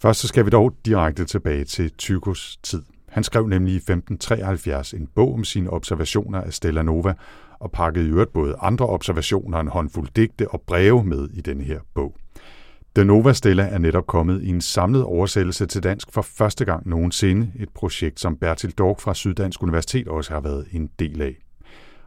Først 0.02 0.20
så 0.20 0.28
skal 0.28 0.44
vi 0.44 0.50
dog 0.50 0.72
direkte 0.86 1.24
tilbage 1.24 1.64
til 1.64 1.90
Tychos 1.90 2.58
tid. 2.62 2.82
Han 3.08 3.24
skrev 3.24 3.46
nemlig 3.46 3.72
i 3.72 3.76
1573 3.76 4.92
en 4.92 5.08
bog 5.14 5.34
om 5.34 5.44
sine 5.44 5.70
observationer 5.70 6.40
af 6.40 6.52
Stella 6.52 6.82
Nova, 6.82 7.14
og 7.60 7.72
pakkede 7.72 8.06
i 8.06 8.08
øvrigt 8.08 8.32
både 8.32 8.56
andre 8.60 8.86
observationer, 8.86 9.60
en 9.60 9.68
håndfuld 9.68 10.08
digte 10.16 10.48
og 10.48 10.62
breve 10.66 11.04
med 11.04 11.28
i 11.32 11.40
denne 11.40 11.64
her 11.64 11.80
bog. 11.94 12.16
Den 12.96 13.06
Nova 13.06 13.32
Stella 13.32 13.62
er 13.62 13.78
netop 13.78 14.06
kommet 14.06 14.42
i 14.42 14.48
en 14.48 14.60
samlet 14.60 15.04
oversættelse 15.04 15.66
til 15.66 15.82
dansk 15.82 16.12
for 16.12 16.22
første 16.22 16.64
gang 16.64 16.88
nogensinde, 16.88 17.52
et 17.56 17.68
projekt, 17.74 18.20
som 18.20 18.36
Bertil 18.36 18.70
Dork 18.70 19.00
fra 19.00 19.14
Syddansk 19.14 19.62
Universitet 19.62 20.08
også 20.08 20.32
har 20.32 20.40
været 20.40 20.66
en 20.72 20.90
del 20.98 21.22
af. 21.22 21.41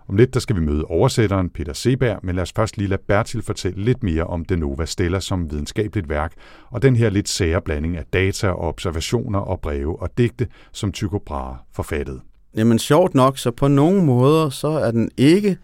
Om 0.07 0.15
lidt 0.15 0.33
der 0.33 0.39
skal 0.39 0.55
vi 0.55 0.62
møde 0.62 0.83
oversætteren 0.83 1.50
Peter 1.50 1.74
Seberg, 1.74 2.19
men 2.24 2.35
lad 2.35 2.41
os 2.41 2.53
først 2.55 2.77
lige 2.77 2.88
lade 2.88 3.01
Bertil 3.07 3.41
fortælle 3.41 3.83
lidt 3.83 4.03
mere 4.03 4.24
om 4.24 4.45
Den 4.45 4.59
Nova 4.59 4.85
Stella 4.85 5.19
som 5.19 5.51
videnskabeligt 5.51 6.09
værk, 6.09 6.33
og 6.69 6.81
den 6.81 6.95
her 6.95 7.09
lidt 7.09 7.29
sære 7.29 7.62
blanding 7.62 7.97
af 7.97 8.05
data 8.13 8.50
og 8.50 8.67
observationer 8.67 9.39
og 9.39 9.59
breve 9.59 10.01
og 10.01 10.09
digte, 10.17 10.47
som 10.71 10.91
Tycho 10.91 11.19
Brahe 11.25 11.57
forfattede. 11.74 12.19
Jamen 12.55 12.79
sjovt 12.79 13.15
nok, 13.15 13.38
så 13.38 13.51
på 13.51 13.67
nogle 13.67 14.03
måder, 14.03 14.50
så 14.50 14.67
er 14.67 14.91
den 14.91 15.09
ikke 15.17 15.57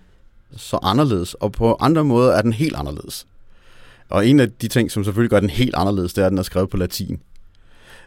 så 0.55 0.79
anderledes, 0.83 1.33
og 1.33 1.51
på 1.51 1.77
andre 1.79 2.03
måder 2.03 2.31
er 2.31 2.41
den 2.41 2.53
helt 2.53 2.75
anderledes. 2.75 3.27
Og 4.09 4.27
en 4.27 4.39
af 4.39 4.51
de 4.51 4.67
ting, 4.67 4.91
som 4.91 5.03
selvfølgelig 5.03 5.29
gør 5.29 5.39
den 5.39 5.49
helt 5.49 5.75
anderledes, 5.75 6.13
det 6.13 6.21
er, 6.21 6.25
at 6.25 6.29
den 6.29 6.37
er 6.37 6.43
skrevet 6.43 6.69
på 6.69 6.77
latin. 6.77 7.21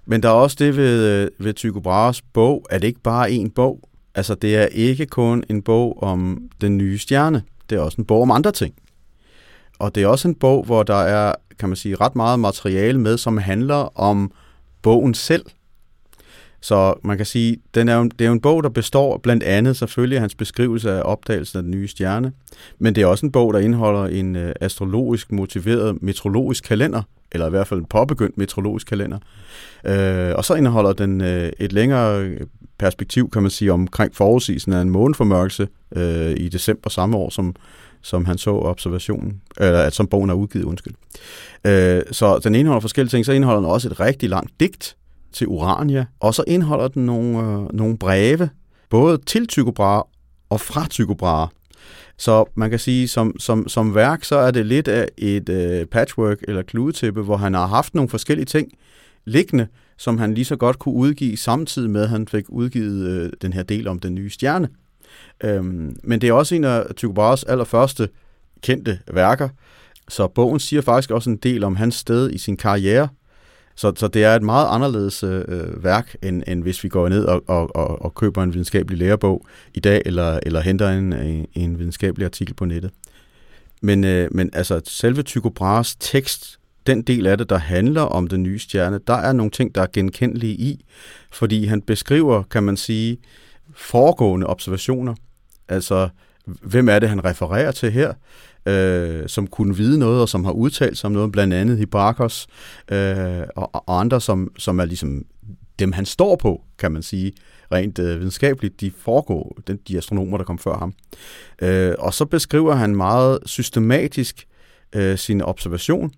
Men 0.07 0.23
der 0.23 0.29
er 0.29 0.33
også 0.33 0.57
det 0.59 0.77
ved, 0.77 1.23
øh, 1.23 1.31
ved 1.39 1.55
Tycho 1.55 1.81
Brahes 1.81 2.23
bog, 2.23 2.67
at 2.71 2.83
det 2.83 2.89
ikke 2.89 3.01
bare 3.01 3.31
er 3.31 3.35
en 3.35 3.51
bog. 3.51 3.89
Altså, 4.15 4.35
det 4.35 4.57
er 4.57 4.67
ikke 4.67 5.07
kun 5.07 5.45
en 5.51 5.63
bog 5.63 6.03
om 6.03 6.49
den 6.61 6.79
nye 6.79 6.99
stjerne. 6.99 7.43
Det 7.71 7.79
er 7.79 7.83
også 7.83 8.01
en 8.01 8.05
bog 8.05 8.23
om 8.23 8.31
andre 8.31 8.53
ting. 8.53 8.75
Og 9.79 9.95
det 9.95 10.03
er 10.03 10.07
også 10.07 10.29
en 10.29 10.35
bog, 10.35 10.65
hvor 10.65 10.83
der 10.83 10.95
er, 10.95 11.35
kan 11.59 11.69
man 11.69 11.77
sige, 11.77 11.95
ret 11.95 12.17
meget 12.17 12.41
materiale 12.41 13.01
med, 13.01 13.19
som 13.19 13.39
handler 13.39 13.99
om 14.01 14.33
bogen 14.83 15.15
selv. 15.15 15.45
Så 16.61 16.95
man 17.03 17.17
kan 17.17 17.27
sige, 17.27 17.57
den 17.75 17.89
er 17.89 17.97
jo, 17.97 18.05
det 18.05 18.21
er 18.21 18.27
jo 18.27 18.33
en 18.33 18.41
bog, 18.41 18.63
der 18.63 18.69
består 18.69 19.19
blandt 19.19 19.43
andet 19.43 19.77
selvfølgelig 19.77 20.17
af 20.17 20.21
hans 20.21 20.35
beskrivelse 20.35 20.93
af 20.93 21.03
opdagelsen 21.05 21.57
af 21.57 21.63
den 21.63 21.71
nye 21.71 21.89
stjerne, 21.89 22.33
men 22.79 22.95
det 22.95 23.03
er 23.03 23.07
også 23.07 23.27
en 23.27 23.33
bog, 23.33 23.55
der 23.55 23.61
indeholder 23.61 24.07
en 24.07 24.37
øh, 24.37 24.55
astrologisk 24.61 25.33
motiveret 25.33 26.03
metrologisk 26.03 26.65
kalender, 26.65 27.03
eller 27.33 27.47
i 27.47 27.51
hvert 27.51 27.67
fald 27.67 27.81
en 27.81 27.87
påbegyndt 27.87 28.39
metrologisk 28.39 28.87
kalender. 28.87 29.19
Øh, 29.85 30.35
og 30.37 30.45
så 30.45 30.55
indeholder 30.55 30.93
den 30.93 31.21
øh, 31.21 31.53
et 31.59 31.73
længere 31.73 32.31
perspektiv, 32.79 33.31
kan 33.31 33.43
man 33.43 33.51
sige, 33.51 33.73
omkring 33.73 34.15
forudsigelsen 34.15 34.73
af 34.73 34.81
en 34.81 34.91
måneformørkelse 34.91 35.69
øh, 35.97 36.35
i 36.37 36.49
december 36.49 36.91
samme 36.91 37.17
år, 37.17 37.31
som, 37.31 37.55
som 38.03 38.25
han 38.25 38.39
så 38.39 38.51
observationen, 38.51 39.41
eller 39.61 39.79
at 39.79 39.95
som 39.95 40.07
bogen 40.07 40.31
er 40.31 40.35
udgivet, 40.35 40.65
undskyld. 40.65 40.95
Øh, 41.65 42.03
så 42.11 42.39
den 42.39 42.55
indeholder 42.55 42.81
forskellige 42.81 43.11
ting, 43.11 43.27
så 43.27 43.33
indeholder 43.33 43.61
den 43.61 43.71
også 43.71 43.89
et 43.89 44.01
rigtig 44.01 44.29
langt 44.29 44.61
digt, 44.61 44.97
til 45.35 45.49
Urania, 45.49 46.07
og 46.21 46.35
så 46.35 46.45
indeholder 46.47 46.89
den 46.89 47.07
nogle, 47.07 47.39
øh, 47.39 47.73
nogle 47.73 47.99
breve, 47.99 48.49
både 48.91 49.19
til 49.27 49.47
Tycho 49.47 49.71
Brahe 49.71 50.03
og 50.51 50.61
fra 50.61 50.87
Tycho 50.91 51.15
Brahe. 51.15 51.49
Så 52.17 52.45
man 52.55 52.71
kan 52.71 52.79
sige, 52.79 53.09
som, 53.09 53.39
som, 53.39 53.69
som 53.69 53.95
værk, 53.95 54.25
så 54.25 54.37
er 54.37 54.51
det 54.51 54.67
lidt 54.67 54.89
af 54.89 55.09
et 55.19 55.49
øh, 55.49 55.87
patchwork 55.87 56.39
eller 56.49 56.63
kludetæppe, 56.63 57.23
hvor 57.23 57.37
han 57.37 57.55
har 57.55 57.67
haft 57.67 57.95
nogle 57.95 58.09
forskellige 58.09 58.47
ting 58.47 58.73
liggende, 59.25 59.67
som 59.97 60.19
han 60.19 60.35
lige 60.35 60.45
så 60.45 60.57
godt 60.57 60.79
kunne 60.79 60.95
udgive 60.95 61.37
samtidig 61.37 61.91
med, 61.91 62.03
at 62.03 62.09
han 62.09 62.29
fik 62.29 62.45
udgivet 62.49 63.09
øh, 63.09 63.33
den 63.43 63.53
her 63.53 63.63
del 63.63 63.89
om 63.89 63.99
den 63.99 64.15
nye 64.15 64.31
stjerne. 64.31 64.69
Øhm, 65.45 65.97
men 66.03 66.21
det 66.21 66.29
er 66.29 66.33
også 66.33 66.55
en 66.55 66.65
af 66.65 66.85
Tycho 66.97 67.13
Brahes 67.13 67.45
allerførste 67.45 68.09
kendte 68.63 68.99
værker, 69.13 69.49
så 70.09 70.29
bogen 70.29 70.61
siger 70.61 70.83
faktisk 70.83 71.11
også 71.11 71.31
en 71.31 71.37
del 71.37 71.65
om 71.65 71.77
hans 71.77 71.95
sted 71.95 72.31
i 72.31 72.39
sin 72.39 72.57
karriere 72.57 73.09
så, 73.77 73.93
så 73.97 74.09
det 74.09 74.25
er 74.25 74.37
et 74.37 74.43
meget 74.43 74.67
anderledes 74.71 75.23
øh, 75.23 75.45
øh 75.49 75.85
værk, 75.85 76.17
end, 76.23 76.43
end 76.47 76.63
hvis 76.63 76.85
vi 76.85 76.89
går 76.89 77.09
ned 77.09 77.25
og, 77.25 77.43
og, 77.47 77.77
og, 77.77 78.03
og 78.03 78.15
køber 78.15 78.43
en 78.43 78.53
videnskabelig 78.53 78.99
lærebog 78.99 79.47
i 79.75 79.81
dag, 79.81 80.03
eller, 80.07 80.41
eller 80.43 80.61
henter 80.61 80.91
en, 80.91 81.13
en, 81.13 81.47
en 81.55 81.79
videnskabelig 81.79 82.25
artikel 82.25 82.55
på 82.55 82.65
nettet. 82.65 82.91
Men, 83.83 84.05
øh, 84.05 84.29
men 84.35 84.51
altså, 84.53 84.81
selve 84.85 85.23
Tycho 85.23 85.49
Brahes 85.49 85.97
tekst, 86.01 86.59
den 86.87 87.03
del 87.03 87.27
af 87.27 87.39
det, 87.39 87.51
der 87.51 87.59
handler 87.59 88.03
om 88.03 88.27
den 88.27 88.43
nye 88.43 88.59
stjerne, 88.59 89.01
der 89.07 89.15
er 89.15 89.33
nogle 89.33 89.51
ting, 89.51 89.75
der 89.75 89.83
er 89.83 89.87
genkendelige 89.93 90.55
i, 90.55 90.85
fordi 91.33 91.65
han 91.65 91.83
beskriver, 91.83 92.43
kan 92.43 92.63
man 92.63 92.77
sige, 92.77 93.19
foregående 93.75 94.47
observationer. 94.47 95.15
Altså, 95.69 96.09
hvem 96.47 96.89
er 96.89 96.99
det, 96.99 97.09
han 97.09 97.25
refererer 97.25 97.71
til 97.71 97.93
her? 97.93 98.13
øh, 98.67 99.29
som 99.29 99.47
kunne 99.47 99.77
vide 99.77 99.99
noget, 99.99 100.21
og 100.23 100.29
som 100.29 100.45
har 100.45 100.53
udtalt 100.53 100.99
sig 100.99 101.09
om 101.09 101.13
noget, 101.13 101.33
blandt 101.33 101.55
andet 101.55 101.79
Hipparchos 101.79 102.47
øh, 102.91 103.43
og, 103.57 103.71
og 103.87 104.01
andre, 104.01 104.21
som, 104.21 104.53
som 104.59 104.79
er 104.79 104.85
ligesom 104.85 105.25
dem, 105.79 105.93
han 105.93 106.07
står 106.07 106.37
på, 106.37 106.63
kan 106.79 106.93
man 106.93 107.03
sige, 107.03 107.33
rent 107.73 107.99
øh, 107.99 108.19
videnskabeligt, 108.19 108.81
de 108.81 108.93
foregår, 108.99 109.59
den, 109.67 109.79
de 109.89 109.97
astronomer, 109.97 110.39
der 110.39 110.45
kom 110.45 110.59
før 110.59 110.79
ham. 110.79 110.95
Øh, 111.63 111.95
og 111.99 112.15
så 112.15 112.25
beskriver 112.25 112.75
han 112.75 112.97
meget 112.97 113.39
systematisk 113.47 114.47
øh, 114.95 115.19
sin 115.19 115.43
observation, 115.43 116.13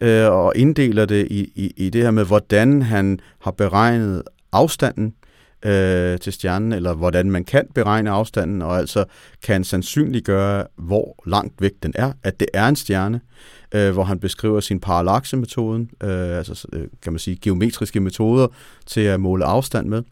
øh, 0.00 0.30
og 0.30 0.52
inddeler 0.56 1.04
det 1.04 1.28
i, 1.30 1.52
i, 1.54 1.72
i 1.76 1.90
det 1.90 2.02
her 2.02 2.10
med, 2.10 2.24
hvordan 2.24 2.82
han 2.82 3.20
har 3.40 3.50
beregnet 3.50 4.22
afstanden 4.52 5.14
øh, 5.64 6.18
til 6.18 6.32
stjernen, 6.32 6.72
eller 6.72 6.94
hvordan 6.94 7.30
man 7.30 7.44
kan 7.44 7.66
beregne 7.74 8.10
afstanden, 8.10 8.62
og 8.62 8.78
altså 8.78 9.04
kan 9.42 9.64
sandsynliggøre, 9.64 10.64
hvor 10.76 11.22
langt 11.26 11.60
væk 11.60 11.72
den 11.82 11.92
er, 11.94 12.12
at 12.22 12.40
det 12.40 12.48
er 12.54 12.68
en 12.68 12.76
stjerne, 12.76 13.20
øh, 13.74 13.92
hvor 13.92 14.04
han 14.04 14.18
beskriver 14.18 14.60
sin 14.60 14.80
parallaxemetoden, 14.80 15.90
øh, 16.02 16.36
altså 16.36 16.68
øh, 16.72 16.88
kan 17.02 17.12
man 17.12 17.18
sige 17.18 17.36
geometriske 17.42 18.00
metoder 18.00 18.46
til 18.86 19.00
at 19.00 19.20
måle 19.20 19.44
afstand 19.44 19.88
med, 19.88 20.02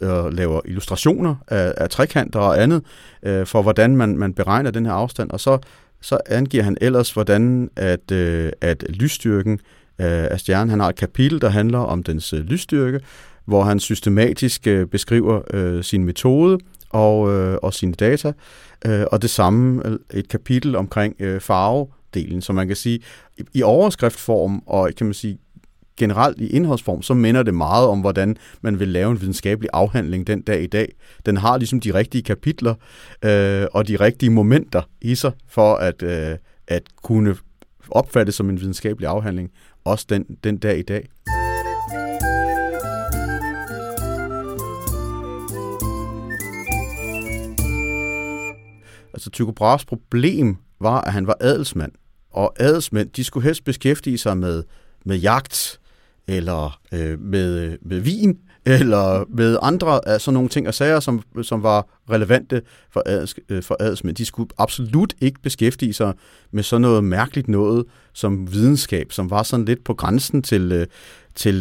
og 0.00 0.32
laver 0.32 0.60
illustrationer 0.64 1.34
af, 1.48 1.74
af 1.76 1.90
trekanter 1.90 2.40
og 2.40 2.62
andet, 2.62 2.82
øh, 3.22 3.46
for 3.46 3.62
hvordan 3.62 3.96
man, 3.96 4.18
man 4.18 4.34
beregner 4.34 4.70
den 4.70 4.86
her 4.86 4.92
afstand, 4.92 5.30
og 5.30 5.40
så, 5.40 5.58
så 6.02 6.18
angiver 6.26 6.62
han 6.62 6.76
ellers, 6.80 7.12
hvordan 7.12 7.70
at, 7.76 8.10
øh, 8.12 8.52
at 8.60 8.84
lysstyrken 8.88 9.52
øh, 9.98 10.06
af 10.30 10.40
stjernen, 10.40 10.70
han 10.70 10.80
har 10.80 10.88
et 10.88 10.96
kapitel, 10.96 11.40
der 11.40 11.48
handler 11.48 11.78
om 11.78 12.02
dens 12.02 12.32
øh, 12.32 12.40
lysstyrke, 12.40 13.00
hvor 13.44 13.62
han 13.64 13.80
systematisk 13.80 14.66
øh, 14.66 14.86
beskriver 14.86 15.42
øh, 15.50 15.84
sin 15.84 16.04
metode 16.04 16.58
og, 16.90 17.32
øh, 17.32 17.58
og 17.62 17.74
sine 17.74 17.92
data, 17.92 18.32
øh, 18.86 19.04
og 19.12 19.22
det 19.22 19.30
samme 19.30 19.86
øh, 19.86 19.98
et 20.14 20.28
kapitel 20.28 20.76
omkring 20.76 21.16
øh, 21.18 21.40
farvedelen, 21.40 22.42
så 22.42 22.52
man 22.52 22.66
kan 22.66 22.76
sige, 22.76 23.00
i, 23.38 23.42
i 23.54 23.62
overskriftform 23.62 24.62
og 24.66 24.90
kan 24.96 25.06
man 25.06 25.14
sige 25.14 25.38
generelt 25.96 26.40
i 26.40 26.46
indholdsform, 26.46 27.02
så 27.02 27.14
minder 27.14 27.42
det 27.42 27.54
meget 27.54 27.86
om, 27.86 28.00
hvordan 28.00 28.36
man 28.60 28.78
vil 28.78 28.88
lave 28.88 29.10
en 29.10 29.20
videnskabelig 29.20 29.70
afhandling 29.72 30.26
den 30.26 30.42
dag 30.42 30.62
i 30.62 30.66
dag. 30.66 30.92
Den 31.26 31.36
har 31.36 31.58
ligesom 31.58 31.80
de 31.80 31.94
rigtige 31.94 32.22
kapitler 32.22 32.74
øh, 33.24 33.66
og 33.72 33.88
de 33.88 33.96
rigtige 33.96 34.30
momenter 34.30 34.82
i 35.00 35.14
sig, 35.14 35.32
for 35.48 35.74
at, 35.74 36.02
øh, 36.02 36.36
at 36.68 36.82
kunne 37.02 37.36
opfattes 37.90 38.34
som 38.34 38.50
en 38.50 38.60
videnskabelig 38.60 39.08
afhandling, 39.08 39.50
også 39.84 40.06
den, 40.08 40.24
den 40.44 40.58
dag 40.58 40.78
i 40.78 40.82
dag. 40.82 41.08
Altså 49.14 49.30
Tycho 49.30 49.52
Brahes 49.52 49.84
problem 49.84 50.56
var, 50.80 51.00
at 51.00 51.12
han 51.12 51.26
var 51.26 51.36
adelsmand. 51.40 51.92
Og 52.30 52.52
adelsmænd, 52.56 53.10
de 53.10 53.24
skulle 53.24 53.44
helst 53.44 53.64
beskæftige 53.64 54.18
sig 54.18 54.36
med, 54.36 54.62
med 55.04 55.16
jagt, 55.16 55.80
eller 56.28 56.80
øh, 56.92 57.20
med, 57.20 57.58
øh, 57.60 57.72
med 57.82 58.00
vin, 58.00 58.38
eller 58.66 59.24
med 59.28 59.58
andre 59.62 60.08
af 60.08 60.20
sådan 60.20 60.34
nogle 60.34 60.48
ting 60.48 60.68
og 60.68 60.74
sager, 60.74 61.00
som, 61.00 61.22
som 61.42 61.62
var 61.62 61.86
relevante 62.10 62.62
for, 62.90 63.02
adels, 63.06 63.34
øh, 63.48 63.62
for 63.62 63.76
adelsmænd. 63.80 64.16
De 64.16 64.24
skulle 64.24 64.50
absolut 64.58 65.14
ikke 65.20 65.40
beskæftige 65.42 65.92
sig 65.92 66.14
med 66.50 66.62
sådan 66.62 66.80
noget 66.80 67.04
mærkeligt 67.04 67.48
noget 67.48 67.84
som 68.12 68.52
videnskab, 68.52 69.12
som 69.12 69.30
var 69.30 69.42
sådan 69.42 69.64
lidt 69.64 69.84
på 69.84 69.94
grænsen 69.94 70.42
til, 70.42 70.86
til 71.34 71.60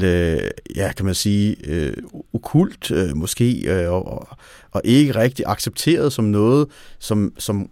ja, 0.76 0.92
kan 0.98 1.06
man 1.06 1.16
sige, 1.16 1.56
øh, 1.68 1.94
okult 2.34 2.92
øh, 2.92 3.18
måske, 3.18 3.82
øh, 3.84 3.92
og, 3.92 4.28
og 4.72 4.82
ikke 4.84 5.16
rigtig 5.16 5.46
accepteret 5.48 6.14
som 6.14 6.26
noget, 6.26 6.68
som, 7.00 7.34
som 7.38 7.70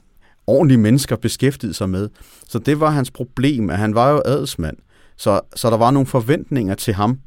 ordentlige 0.47 0.77
mennesker 0.77 1.15
beskæftigede 1.15 1.73
sig 1.73 1.89
med. 1.89 2.09
Så 2.47 2.59
det 2.59 2.79
var 2.79 2.89
hans 2.89 3.11
problem, 3.11 3.69
at 3.69 3.77
han 3.77 3.95
var 3.95 4.11
jo 4.11 4.21
adelsmand. 4.25 4.77
Så, 5.19 5.41
så 5.55 5.69
der 5.69 5.77
var 5.77 5.91
nogle 5.91 6.05
forventninger 6.05 6.75
til 6.75 6.93
ham 6.93 7.19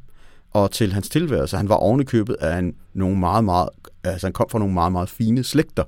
og 0.51 0.71
til 0.71 0.93
hans 0.93 1.09
tilværelse. 1.09 1.57
Han 1.57 1.69
var 1.69 1.75
ovenikøbet 1.75 2.35
af 2.39 2.59
en, 2.59 2.75
nogle 2.93 3.17
meget, 3.17 3.43
meget, 3.43 3.69
altså 4.03 4.27
han 4.27 4.33
kom 4.33 4.49
fra 4.49 4.59
nogle 4.59 4.73
meget, 4.73 4.91
meget 4.91 5.09
fine 5.09 5.43
slægter. 5.43 5.83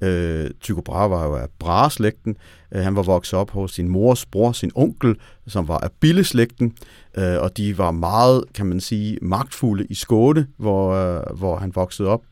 Øh, 0.00 0.50
Tycho 0.60 0.80
Brahe 0.80 1.10
var 1.10 1.26
jo 1.26 1.36
af 1.36 1.46
Brahe-slægten. 1.58 2.36
Øh, 2.72 2.82
han 2.82 2.96
var 2.96 3.02
vokset 3.02 3.38
op 3.38 3.50
hos 3.50 3.72
sin 3.72 3.88
mors 3.88 4.26
bror, 4.26 4.52
sin 4.52 4.70
onkel, 4.74 5.16
som 5.46 5.68
var 5.68 5.78
af 5.78 5.90
Bille-slægten. 6.00 6.76
Øh, 7.14 7.40
og 7.40 7.56
de 7.56 7.78
var 7.78 7.90
meget, 7.90 8.44
kan 8.54 8.66
man 8.66 8.80
sige, 8.80 9.18
magtfulde 9.22 9.86
i 9.90 9.94
Skåne, 9.94 10.46
hvor, 10.56 10.92
øh, 10.92 11.38
hvor 11.38 11.56
han 11.56 11.72
voksede 11.74 12.08
op. 12.08 12.22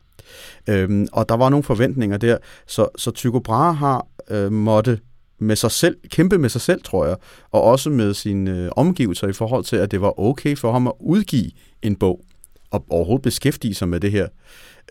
Øh, 0.69 1.07
og 1.13 1.29
der 1.29 1.35
var 1.35 1.49
nogle 1.49 1.63
forventninger 1.63 2.17
der. 2.17 2.37
Så, 2.67 2.87
så 2.97 3.11
Tycho 3.11 3.39
Brahe 3.39 3.73
har 3.73 4.07
øh, 4.29 4.51
måtte 4.51 4.99
med 5.43 5.55
sig 5.55 5.71
selv, 5.71 5.97
kæmpe 6.09 6.37
med 6.37 6.49
sig 6.49 6.61
selv, 6.61 6.81
tror 6.83 7.05
jeg, 7.05 7.15
og 7.51 7.61
også 7.61 7.89
med 7.89 8.13
sine 8.13 8.51
øh, 8.51 8.69
omgivelser 8.75 9.27
i 9.27 9.33
forhold 9.33 9.63
til, 9.63 9.75
at 9.75 9.91
det 9.91 10.01
var 10.01 10.19
okay 10.19 10.57
for 10.57 10.71
ham 10.71 10.87
at 10.87 10.93
udgive 10.99 11.51
en 11.81 11.95
bog, 11.95 12.25
og 12.71 12.85
overhovedet 12.89 13.23
beskæftige 13.23 13.73
sig 13.75 13.89
med 13.89 13.99
det 13.99 14.11
her. 14.11 14.27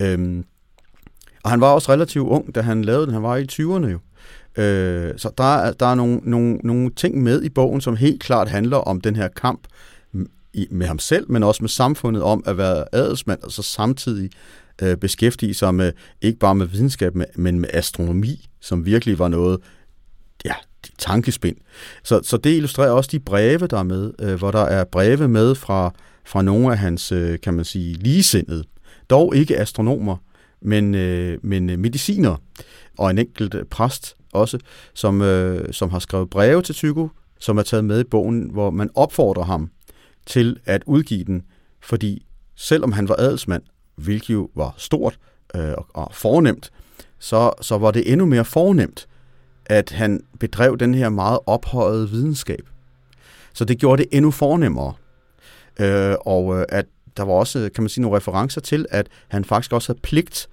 Øhm, 0.01 0.45
og 1.45 1.51
han 1.51 1.61
var 1.61 1.73
også 1.73 1.93
relativt 1.93 2.29
ung, 2.29 2.55
da 2.55 2.61
han 2.61 2.85
lavede 2.85 3.07
den. 3.07 3.15
Han 3.15 3.23
var 3.23 3.37
i 3.37 3.47
20'erne 3.53 3.87
jo. 3.87 3.99
Øh, 4.63 5.15
så 5.17 5.31
der 5.39 5.57
er, 5.57 5.73
der 5.73 5.87
er 5.87 5.95
nogle, 5.95 6.21
nogle, 6.23 6.57
nogle 6.65 6.91
ting 6.91 7.23
med 7.23 7.43
i 7.43 7.49
bogen, 7.49 7.81
som 7.81 7.97
helt 7.97 8.23
klart 8.23 8.49
handler 8.49 8.77
om 8.77 9.01
den 9.01 9.17
her 9.17 9.29
kamp 9.29 9.67
i, 10.55 10.67
med 10.71 10.87
ham 10.87 10.99
selv, 10.99 11.31
men 11.31 11.43
også 11.43 11.63
med 11.63 11.69
samfundet 11.69 12.23
om 12.23 12.43
at 12.47 12.59
være 12.59 12.85
adelsmand, 12.93 13.43
og 13.43 13.53
så 13.53 13.63
samtidig 13.63 14.31
øh, 14.83 14.97
beskæftige 14.97 15.55
sig 15.55 15.75
med, 15.75 15.93
ikke 16.23 16.39
bare 16.39 16.55
med 16.55 16.67
videnskab, 16.67 17.13
men 17.37 17.61
med 17.61 17.69
astronomi, 17.73 18.49
som 18.61 18.87
virkelig 18.87 19.19
var 19.19 19.29
noget, 19.29 19.61
ja, 20.45 20.55
tankespind. 20.99 21.57
Så, 22.03 22.21
så 22.23 22.37
det 22.37 22.57
illustrerer 22.57 22.91
også 22.91 23.09
de 23.13 23.21
breve, 23.21 23.67
der 23.67 23.79
er 23.79 23.83
med, 23.83 24.13
øh, 24.21 24.35
hvor 24.35 24.51
der 24.51 24.63
er 24.63 24.85
breve 24.85 25.29
med 25.29 25.55
fra, 25.55 25.95
fra 26.25 26.43
nogle 26.43 26.73
af 26.73 26.79
hans, 26.79 27.13
øh, 27.13 27.41
kan 27.41 27.55
man 27.55 27.65
sige, 27.65 27.95
ligesindede. 27.95 28.65
Dog 29.11 29.37
ikke 29.37 29.59
astronomer, 29.59 30.17
men, 30.61 30.95
øh, 30.95 31.39
men 31.43 31.67
mediciner 31.81 32.37
og 32.99 33.11
en 33.11 33.19
enkelt 33.19 33.57
præst 33.71 34.17
også, 34.33 34.59
som, 34.95 35.23
øh, 35.23 35.73
som 35.73 35.91
har 35.91 35.99
skrevet 35.99 36.31
breve 36.31 36.63
til 36.63 36.75
Tycho, 36.75 37.09
som 37.41 37.59
er 37.59 37.63
taget 37.63 37.85
med 37.85 38.01
i 38.01 38.05
bogen, 38.05 38.51
hvor 38.53 38.71
man 38.71 38.91
opfordrer 38.95 39.45
ham 39.45 39.71
til 40.27 40.59
at 40.65 40.83
udgive 40.87 41.25
den, 41.25 41.43
fordi 41.81 42.27
selvom 42.57 42.93
han 42.93 43.09
var 43.09 43.17
adelsmand, 43.19 43.63
hvilket 43.97 44.35
jo 44.35 44.51
var 44.55 44.75
stort 44.77 45.19
øh, 45.55 45.73
og 45.89 46.11
fornemt, 46.15 46.71
så, 47.19 47.51
så 47.61 47.79
var 47.79 47.91
det 47.91 48.13
endnu 48.13 48.27
mere 48.27 48.45
fornemt, 48.45 49.07
at 49.67 49.91
han 49.91 50.21
bedrev 50.41 50.79
den 50.79 50.95
her 50.95 51.09
meget 51.09 51.39
ophøjede 51.47 52.11
videnskab. 52.11 52.69
Så 53.55 53.65
det 53.65 53.79
gjorde 53.79 54.03
det 54.03 54.09
endnu 54.13 54.31
fornemmere. 54.31 54.95
Øh, 55.81 56.15
og 56.21 56.59
øh, 56.59 56.65
at 56.69 56.87
der 57.17 57.23
var 57.23 57.33
også, 57.33 57.71
kan 57.75 57.83
man 57.83 57.89
sige, 57.89 58.03
nogle 58.03 58.17
referencer 58.17 58.61
til, 58.61 58.87
at 58.91 59.07
han 59.29 59.45
faktisk 59.45 59.73
også 59.73 59.93
havde 59.93 60.01
pligt 60.01 60.49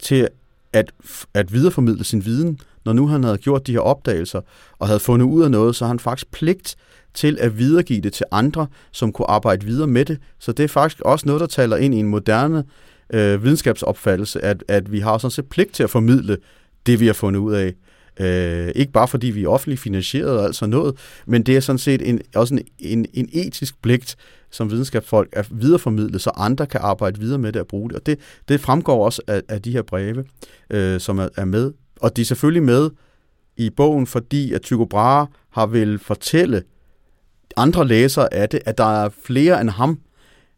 til 0.00 0.28
at, 0.72 0.92
at 1.34 1.52
videreformidle 1.52 2.04
sin 2.04 2.24
viden. 2.24 2.60
Når 2.84 2.92
nu 2.92 3.06
han 3.06 3.24
havde 3.24 3.38
gjort 3.38 3.66
de 3.66 3.72
her 3.72 3.80
opdagelser 3.80 4.40
og 4.78 4.86
havde 4.86 5.00
fundet 5.00 5.26
ud 5.26 5.42
af 5.42 5.50
noget, 5.50 5.76
så 5.76 5.84
har 5.84 5.88
han 5.88 5.98
faktisk 5.98 6.30
pligt 6.30 6.76
til 7.14 7.38
at 7.40 7.58
videregive 7.58 8.00
det 8.00 8.12
til 8.12 8.26
andre, 8.30 8.66
som 8.92 9.12
kunne 9.12 9.30
arbejde 9.30 9.66
videre 9.66 9.86
med 9.86 10.04
det. 10.04 10.18
Så 10.38 10.52
det 10.52 10.64
er 10.64 10.68
faktisk 10.68 11.00
også 11.00 11.26
noget, 11.26 11.40
der 11.40 11.46
taler 11.46 11.76
ind 11.76 11.94
i 11.94 11.98
en 11.98 12.08
moderne 12.08 12.64
øh, 13.12 13.44
videnskabsopfattelse, 13.44 14.44
at, 14.44 14.64
at 14.68 14.92
vi 14.92 15.00
har 15.00 15.18
sådan 15.18 15.30
set 15.30 15.46
pligt 15.48 15.74
til 15.74 15.82
at 15.82 15.90
formidle 15.90 16.36
det, 16.86 17.00
vi 17.00 17.06
har 17.06 17.12
fundet 17.12 17.40
ud 17.40 17.54
af. 17.54 17.74
Øh, 18.20 18.72
ikke 18.74 18.92
bare 18.92 19.08
fordi 19.08 19.26
vi 19.26 19.44
er 19.44 19.48
offentligt 19.48 19.80
finansieret 19.80 20.38
og 20.38 20.44
altså 20.44 20.66
noget, 20.66 20.94
men 21.26 21.42
det 21.42 21.56
er 21.56 21.60
sådan 21.60 21.78
set 21.78 22.08
en, 22.08 22.20
også 22.34 22.54
en, 22.54 22.62
en, 22.78 23.06
en 23.14 23.28
etisk 23.32 23.82
pligt 23.82 24.16
som 24.50 24.70
videnskabsfolk 24.70 25.28
at 25.32 25.46
videreformidle, 25.50 26.18
så 26.18 26.30
andre 26.36 26.66
kan 26.66 26.80
arbejde 26.82 27.20
videre 27.20 27.38
med 27.38 27.52
det 27.52 27.60
og 27.60 27.66
bruge 27.66 27.88
det. 27.88 27.96
Og 27.96 28.06
det, 28.06 28.18
det 28.48 28.60
fremgår 28.60 29.04
også 29.04 29.22
af, 29.26 29.42
af 29.48 29.62
de 29.62 29.72
her 29.72 29.82
breve, 29.82 30.24
øh, 30.70 31.00
som 31.00 31.18
er, 31.18 31.28
er 31.36 31.44
med. 31.44 31.72
Og 32.00 32.16
de 32.16 32.20
er 32.20 32.24
selvfølgelig 32.24 32.62
med 32.62 32.90
i 33.56 33.70
bogen, 33.70 34.06
fordi 34.06 34.52
at 34.52 34.62
Tycho 34.62 34.84
Brahe 34.84 35.26
har 35.50 35.66
vil 35.66 35.98
fortælle 35.98 36.62
andre 37.56 37.86
læsere 37.86 38.34
af 38.34 38.48
det, 38.48 38.60
at 38.66 38.78
der 38.78 39.04
er 39.04 39.08
flere 39.24 39.60
end 39.60 39.70
ham, 39.70 39.98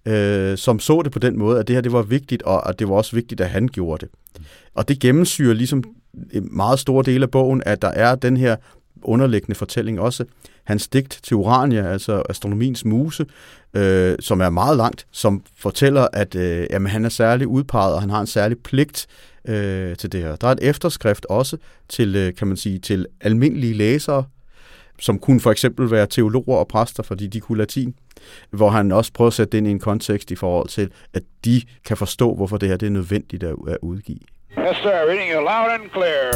øh, 0.07 0.59
som 0.59 0.79
så 0.79 1.03
det 1.03 1.13
på 1.13 1.19
den 1.19 1.39
måde, 1.39 1.59
at 1.61 1.69
det 1.69 1.77
her 1.77 1.81
det 1.81 1.93
var 1.93 2.03
vigtigt, 2.03 2.43
og 2.43 2.69
at 2.69 2.79
det 2.79 2.89
var 2.89 2.95
også 2.95 3.17
vigtigt, 3.17 3.41
at 3.41 3.51
han 3.51 3.69
gjorde 3.69 4.07
det. 4.07 4.43
Og 4.75 4.89
det 4.89 5.01
gennemsyrer 5.01 5.55
ligesom 5.55 5.85
meget 6.43 6.79
store 6.79 7.05
dele 7.05 7.23
af 7.23 7.31
bogen, 7.31 7.63
at 7.67 7.83
der 7.83 7.89
er 7.89 8.15
den 8.15 8.37
her 8.37 8.57
underliggende 9.03 9.55
fortælling 9.55 10.01
også. 10.01 10.25
Hans 10.65 10.89
digt 10.89 11.21
til 11.23 11.37
Urania, 11.37 11.93
altså 11.93 12.23
astronomiens 12.29 12.85
muse, 12.85 13.27
øh, 13.75 14.17
som 14.21 14.41
er 14.41 14.51
meget 14.51 14.77
langt, 14.77 15.07
som 15.11 15.43
fortæller, 15.57 16.09
at 16.13 16.35
øh, 16.35 16.67
jamen, 16.71 16.91
han 16.91 17.05
er 17.05 17.09
særlig 17.09 17.47
udpeget, 17.47 17.95
og 17.95 18.01
han 18.01 18.11
har 18.11 18.21
en 18.21 18.27
særlig 18.27 18.59
pligt 18.59 19.07
øh, 19.45 19.97
til 19.97 20.13
det 20.13 20.21
her. 20.21 20.37
Der 20.37 20.47
er 20.49 20.53
et 20.53 20.59
efterskrift 20.63 21.27
også 21.31 21.57
til, 21.89 22.17
øh, 22.17 22.35
kan 22.35 22.49
man 22.49 22.57
sige, 22.57 22.79
til 22.79 23.07
almindelige 23.21 23.75
læsere, 23.75 24.25
som 25.01 25.19
kunne 25.19 25.41
for 25.41 25.51
eksempel 25.51 25.91
være 25.91 26.07
teologer 26.07 26.57
og 26.57 26.69
præster, 26.69 27.03
fordi 27.03 27.27
de 27.27 27.41
kunne 27.41 27.59
latin, 27.59 27.95
hvor 28.51 28.71
han 28.71 28.93
også 28.93 29.13
prøver 29.13 29.27
at 29.27 29.35
sætte 29.35 29.53
det 29.53 29.59
ind 29.59 29.67
i 29.67 29.71
en 29.71 29.79
kontekst 29.79 30.31
i 30.31 30.35
forhold 30.35 30.69
til, 30.69 30.91
at 31.15 31.23
de 31.45 31.63
kan 31.85 31.97
forstå, 31.97 32.35
hvorfor 32.35 32.57
det 32.57 32.69
her 32.69 32.77
det 32.77 32.87
er 32.87 32.91
nødvendigt 32.91 33.43
at, 33.43 33.57
at 33.69 33.79
udgive. 33.83 34.19
Yes, 34.59 34.77
sir. 34.83 35.07
Reading 35.09 35.29
you 35.29 35.41
loud 35.41 35.71
and 35.71 35.91
clear. 35.93 36.31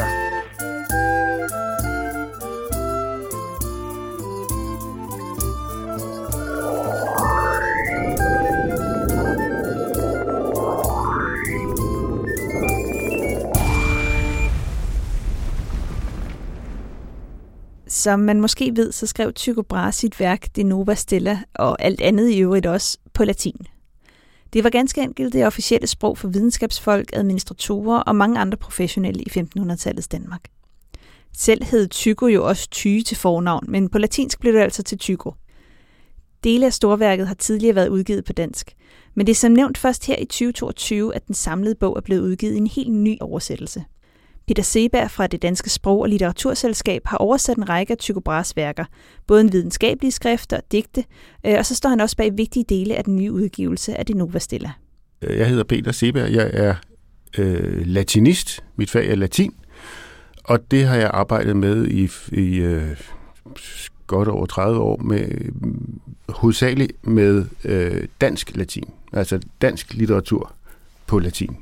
Som 17.86 18.20
man 18.20 18.40
måske 18.40 18.72
ved, 18.76 18.92
så 18.92 19.06
skrev 19.06 19.32
Tycho 19.32 19.62
Brahe 19.62 19.92
sit 19.92 20.20
værk 20.20 20.56
De 20.56 20.62
Nova 20.62 20.94
Stella 20.94 21.38
og 21.54 21.82
alt 21.82 22.00
andet 22.00 22.30
i 22.30 22.40
øvrigt 22.40 22.66
også 22.66 22.98
på 23.14 23.24
latin. 23.24 23.66
Det 24.54 24.64
var 24.64 24.70
ganske 24.70 25.00
enkelt 25.00 25.32
det 25.32 25.46
officielle 25.46 25.86
sprog 25.86 26.18
for 26.18 26.28
videnskabsfolk, 26.28 27.10
administratorer 27.12 28.00
og 28.00 28.16
mange 28.16 28.38
andre 28.38 28.58
professionelle 28.58 29.22
i 29.22 29.28
1500-tallets 29.30 30.08
Danmark. 30.08 30.40
Selv 31.36 31.64
hed 31.64 31.88
Tycho 31.88 32.26
jo 32.26 32.48
også 32.48 32.70
Tyge 32.70 33.02
til 33.02 33.16
fornavn, 33.16 33.64
men 33.68 33.88
på 33.88 33.98
latinsk 33.98 34.40
blev 34.40 34.52
det 34.52 34.60
altså 34.60 34.82
til 34.82 34.98
Tycho. 34.98 35.34
Dele 36.44 36.66
af 36.66 36.72
storværket 36.72 37.26
har 37.26 37.34
tidligere 37.34 37.74
været 37.74 37.88
udgivet 37.88 38.24
på 38.24 38.32
dansk, 38.32 38.74
men 39.14 39.26
det 39.26 39.32
er 39.32 39.36
som 39.36 39.52
nævnt 39.52 39.78
først 39.78 40.06
her 40.06 40.16
i 40.18 40.24
2022, 40.24 41.14
at 41.14 41.26
den 41.26 41.34
samlede 41.34 41.74
bog 41.74 41.96
er 41.96 42.00
blevet 42.00 42.22
udgivet 42.22 42.54
i 42.54 42.56
en 42.56 42.66
helt 42.66 42.92
ny 42.92 43.16
oversættelse. 43.20 43.84
Peter 44.46 44.62
Seberg 44.62 45.10
fra 45.10 45.26
det 45.26 45.42
Danske 45.42 45.70
Sprog- 45.70 46.00
og 46.00 46.08
Litteraturselskab 46.08 47.02
har 47.06 47.16
oversat 47.16 47.56
en 47.56 47.68
række 47.68 47.90
af 47.90 47.98
Tycho 47.98 48.20
Brahes 48.20 48.56
værker, 48.56 48.84
både 49.26 49.40
en 49.40 49.52
videnskabelige 49.52 50.12
skrifter 50.12 50.56
og 50.56 50.62
digte, 50.72 51.04
øh, 51.46 51.54
og 51.58 51.66
så 51.66 51.74
står 51.74 51.88
han 51.88 52.00
også 52.00 52.16
bag 52.16 52.36
vigtige 52.36 52.64
dele 52.68 52.96
af 52.96 53.04
den 53.04 53.16
nye 53.16 53.32
udgivelse 53.32 53.98
af 53.98 54.06
det 54.06 54.16
Nova 54.16 54.38
Stella. 54.38 54.72
Øh, 55.22 55.38
jeg 55.38 55.48
hedder 55.48 55.64
Peter 55.64 55.92
Seberg, 55.92 56.32
jeg 56.32 56.50
er 56.52 56.74
øh, 57.38 57.86
latinist, 57.86 58.64
mit 58.76 58.90
fag 58.90 59.10
er 59.10 59.14
latin, 59.14 59.54
og 60.44 60.70
det 60.70 60.84
har 60.84 60.96
jeg 60.96 61.10
arbejdet 61.14 61.56
med 61.56 61.86
i, 61.86 62.08
i 62.32 62.56
øh, 62.56 62.96
godt 64.06 64.28
over 64.28 64.46
30 64.46 64.80
år, 64.80 64.96
med 64.96 65.28
hovedsageligt 66.28 67.06
med 67.06 67.44
øh, 67.64 68.08
dansk 68.20 68.56
latin, 68.56 68.84
altså 69.12 69.40
dansk 69.62 69.94
litteratur 69.94 70.52
på 71.06 71.18
latin. 71.18 71.56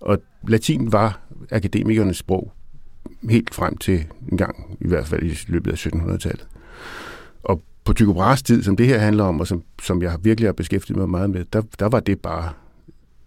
Og 0.00 0.18
latin 0.48 0.92
var 0.92 1.20
akademikernes 1.50 2.16
sprog 2.16 2.52
helt 3.30 3.54
frem 3.54 3.76
til 3.76 4.06
en 4.32 4.38
gang, 4.38 4.78
i 4.80 4.88
hvert 4.88 5.06
fald 5.06 5.22
i 5.22 5.38
løbet 5.46 5.70
af 5.70 5.86
1700-tallet. 5.86 6.46
Og 7.42 7.62
på 7.84 7.92
Tycho 7.92 8.12
Brahes 8.12 8.42
tid, 8.42 8.62
som 8.62 8.76
det 8.76 8.86
her 8.86 8.98
handler 8.98 9.24
om, 9.24 9.40
og 9.40 9.46
som, 9.46 9.62
som 9.82 10.02
jeg 10.02 10.18
virkelig 10.22 10.48
har 10.48 10.52
beskæftiget 10.52 10.98
mig 10.98 11.08
meget 11.08 11.30
med, 11.30 11.44
der, 11.52 11.62
der 11.78 11.86
var 11.86 12.00
det 12.00 12.20
bare 12.20 12.52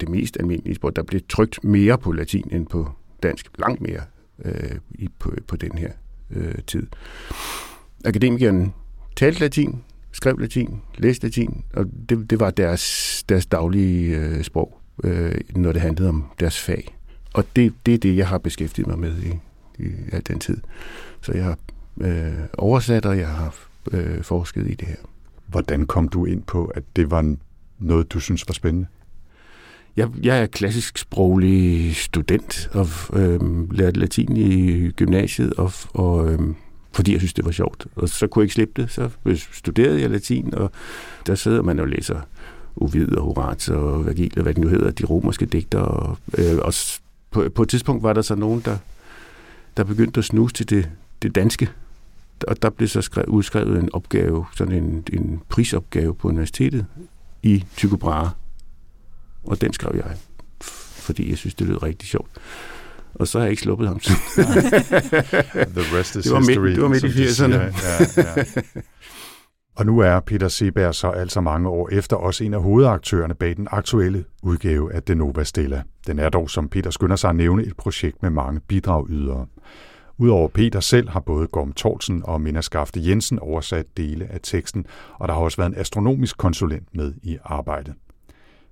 det 0.00 0.08
mest 0.08 0.36
almindelige 0.40 0.74
sprog. 0.74 0.96
Der 0.96 1.02
blev 1.02 1.20
trygt 1.28 1.64
mere 1.64 1.98
på 1.98 2.12
latin 2.12 2.48
end 2.52 2.66
på 2.66 2.88
dansk. 3.22 3.46
Langt 3.58 3.80
mere 3.80 4.00
øh, 4.44 4.78
i, 4.90 5.08
på, 5.18 5.32
på 5.46 5.56
den 5.56 5.78
her 5.78 5.90
øh, 6.30 6.54
tid. 6.66 6.86
Akademikerne 8.04 8.72
talte 9.16 9.40
latin, 9.40 9.82
skrev 10.12 10.38
latin, 10.38 10.80
læste 10.98 11.26
latin, 11.26 11.64
og 11.74 11.86
det, 12.08 12.30
det 12.30 12.40
var 12.40 12.50
deres, 12.50 13.24
deres 13.28 13.46
daglige 13.46 14.16
øh, 14.16 14.42
sprog, 14.42 14.80
øh, 15.04 15.34
når 15.56 15.72
det 15.72 15.82
handlede 15.82 16.08
om 16.08 16.24
deres 16.40 16.60
fag. 16.60 16.96
Og 17.34 17.44
det, 17.56 17.74
det 17.86 17.94
er 17.94 17.98
det, 17.98 18.16
jeg 18.16 18.28
har 18.28 18.38
beskæftiget 18.38 18.88
mig 18.88 18.98
med 18.98 19.22
i, 19.22 19.32
i 19.82 19.90
al 20.12 20.22
den 20.28 20.38
tid. 20.38 20.56
Så 21.20 21.32
jeg 21.32 21.44
har 21.44 21.58
øh, 22.00 22.32
oversat, 22.58 23.06
og 23.06 23.18
jeg 23.18 23.28
har 23.28 23.54
øh, 23.92 24.22
forsket 24.22 24.70
i 24.70 24.74
det 24.74 24.88
her. 24.88 24.96
Hvordan 25.46 25.86
kom 25.86 26.08
du 26.08 26.24
ind 26.24 26.42
på, 26.42 26.64
at 26.64 26.82
det 26.96 27.10
var 27.10 27.36
noget, 27.78 28.12
du 28.12 28.20
synes 28.20 28.48
var 28.48 28.52
spændende? 28.52 28.86
Jeg, 29.96 30.08
jeg 30.22 30.42
er 30.42 30.46
klassisk 30.46 30.98
sproglig 30.98 31.96
student 31.96 32.70
og 32.72 32.86
øh, 33.12 33.70
lærte 33.72 34.00
latin 34.00 34.36
i 34.36 34.90
gymnasiet, 34.90 35.54
og, 35.54 35.72
og 35.88 36.32
øh, 36.32 36.38
fordi 36.92 37.12
jeg 37.12 37.20
synes, 37.20 37.34
det 37.34 37.44
var 37.44 37.50
sjovt. 37.50 37.86
Og 37.96 38.08
så 38.08 38.26
kunne 38.26 38.40
jeg 38.40 38.44
ikke 38.44 38.54
slippe 38.54 38.82
det, 38.82 38.90
så 38.90 39.10
studerede 39.52 40.00
jeg 40.00 40.10
latin, 40.10 40.54
og 40.54 40.70
der 41.26 41.34
sidder 41.34 41.62
man 41.62 41.80
og 41.80 41.88
læser 41.88 42.20
Ovid 42.76 43.16
og 43.16 43.24
Horace 43.24 43.76
og 43.76 44.06
Vergil, 44.06 44.32
og 44.36 44.42
hvad 44.42 44.54
det 44.54 44.64
nu 44.64 44.68
hedder, 44.68 44.90
de 44.90 45.04
romerske 45.04 45.46
digter. 45.46 45.78
Og, 45.78 46.18
øh, 46.38 46.58
og 46.58 46.74
på, 47.32 47.48
på 47.54 47.62
et 47.62 47.68
tidspunkt 47.68 48.02
var 48.02 48.12
der 48.12 48.22
så 48.22 48.34
nogen, 48.34 48.62
der, 48.64 48.78
der 49.76 49.84
begyndte 49.84 50.18
at 50.18 50.24
snuse 50.24 50.54
til 50.54 50.70
det, 50.70 50.90
det 51.22 51.34
danske. 51.34 51.70
Og 52.48 52.62
der 52.62 52.70
blev 52.70 52.88
så 52.88 53.02
skrevet, 53.02 53.28
udskrevet 53.28 53.78
en 53.78 53.90
opgave, 53.92 54.46
sådan 54.54 54.74
en, 54.74 55.04
en 55.12 55.42
prisopgave 55.48 56.14
på 56.14 56.28
universitetet 56.28 56.86
i 57.42 57.64
Tycho 57.76 57.96
Brahe. 57.96 58.30
Og 59.44 59.60
den 59.60 59.72
skrev 59.72 59.92
jeg, 59.94 60.16
fordi 60.92 61.30
jeg 61.30 61.38
synes, 61.38 61.54
det 61.54 61.66
lød 61.66 61.82
rigtig 61.82 62.08
sjovt. 62.08 62.30
Og 63.14 63.28
så 63.28 63.38
har 63.38 63.44
jeg 63.44 63.50
ikke 63.50 63.62
sluppet 63.62 63.88
ham. 63.88 64.00
The 65.76 65.98
rest 65.98 66.16
is 66.16 66.24
det 66.24 66.32
var 66.32 66.38
history. 66.38 66.68
Det 66.68 66.82
var 66.82 66.88
midt 66.88 67.04
i 67.04 67.08
80'erne. 67.08 67.54
Ja, 67.54 67.72
ja. 68.16 68.44
Og 69.76 69.86
nu 69.86 69.98
er 69.98 70.20
Peter 70.20 70.48
Seberg 70.48 70.94
så 70.94 71.08
altså 71.08 71.40
mange 71.40 71.68
år 71.68 71.88
efter 71.92 72.16
også 72.16 72.44
en 72.44 72.54
af 72.54 72.62
hovedaktørerne 72.62 73.34
bag 73.34 73.56
den 73.56 73.68
aktuelle 73.70 74.24
udgave 74.42 74.92
af 74.92 75.02
Denova 75.02 75.44
Stella. 75.44 75.82
Den 76.06 76.18
er 76.18 76.28
dog, 76.28 76.50
som 76.50 76.68
Peter 76.68 76.90
skynder 76.90 77.16
sig 77.16 77.30
at 77.30 77.36
nævne, 77.36 77.62
et 77.64 77.76
projekt 77.76 78.22
med 78.22 78.30
mange 78.30 78.60
bidragydere. 78.60 79.46
Udover 80.18 80.48
Peter 80.48 80.80
selv 80.80 81.08
har 81.08 81.20
både 81.20 81.46
Gorm 81.46 81.72
Torsen 81.72 82.22
og 82.24 82.40
Minna 82.40 82.60
Skafte 82.60 83.00
Jensen 83.08 83.38
oversat 83.38 83.86
dele 83.96 84.26
af 84.32 84.40
teksten, 84.42 84.86
og 85.18 85.28
der 85.28 85.34
har 85.34 85.40
også 85.40 85.56
været 85.56 85.70
en 85.70 85.78
astronomisk 85.78 86.38
konsulent 86.38 86.88
med 86.94 87.12
i 87.22 87.38
arbejdet. 87.44 87.94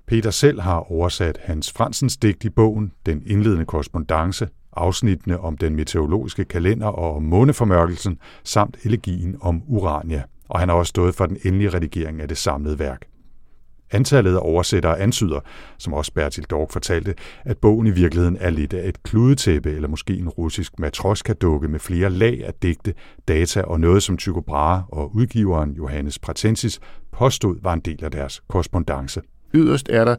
Peter 0.07 0.31
selv 0.31 0.61
har 0.61 0.93
oversat 0.93 1.39
Hans 1.43 1.73
Fransens 1.73 2.17
digt 2.17 2.45
i 2.45 2.51
bogen, 2.51 2.93
den 3.07 3.23
indledende 3.27 3.65
korrespondence, 3.65 4.49
afsnittene 4.73 5.41
om 5.41 5.57
den 5.57 5.77
meteorologiske 5.77 6.45
kalender 6.45 6.87
og 6.87 7.17
om 7.17 7.23
måneformørkelsen, 7.23 8.19
samt 8.45 8.77
elegien 8.85 9.37
om 9.41 9.63
Urania, 9.69 10.23
og 10.51 10.61
han 10.61 10.69
har 10.69 10.77
også 10.77 10.91
stået 10.91 11.15
for 11.15 11.27
den 11.27 11.37
endelige 11.45 11.71
redigering 11.71 12.21
af 12.21 12.29
det 12.29 12.39
samlede 12.39 12.79
værk. 12.79 13.07
Antallet 13.93 14.35
af 14.35 14.41
oversættere 14.43 15.01
antyder, 15.01 15.41
som 15.79 15.93
også 15.93 16.13
Bertil 16.13 16.45
Dork 16.45 16.71
fortalte, 16.71 17.15
at 17.45 17.59
bogen 17.59 17.87
i 17.87 17.91
virkeligheden 17.91 18.37
er 18.41 18.51
lidt 18.51 18.73
af 18.73 18.89
et 18.89 19.03
kludetæppe 19.03 19.73
eller 19.73 19.89
måske 19.89 20.17
en 20.17 20.29
russisk 20.29 20.79
matroska-dukke 20.79 21.69
med 21.69 21.81
flere 21.81 22.11
lag 22.11 22.45
af 22.47 22.55
digte, 22.55 22.95
data 23.29 23.63
og 23.63 23.81
noget, 23.81 24.03
som 24.03 24.17
Tycho 24.17 24.41
Brahe 24.41 24.83
og 24.89 25.15
udgiveren 25.15 25.73
Johannes 25.73 26.19
Pratensis 26.19 26.81
påstod 27.13 27.59
var 27.63 27.73
en 27.73 27.81
del 27.81 28.05
af 28.05 28.11
deres 28.11 28.43
korrespondence. 28.49 29.21
Yderst 29.55 29.89
er 29.89 30.05
der 30.05 30.17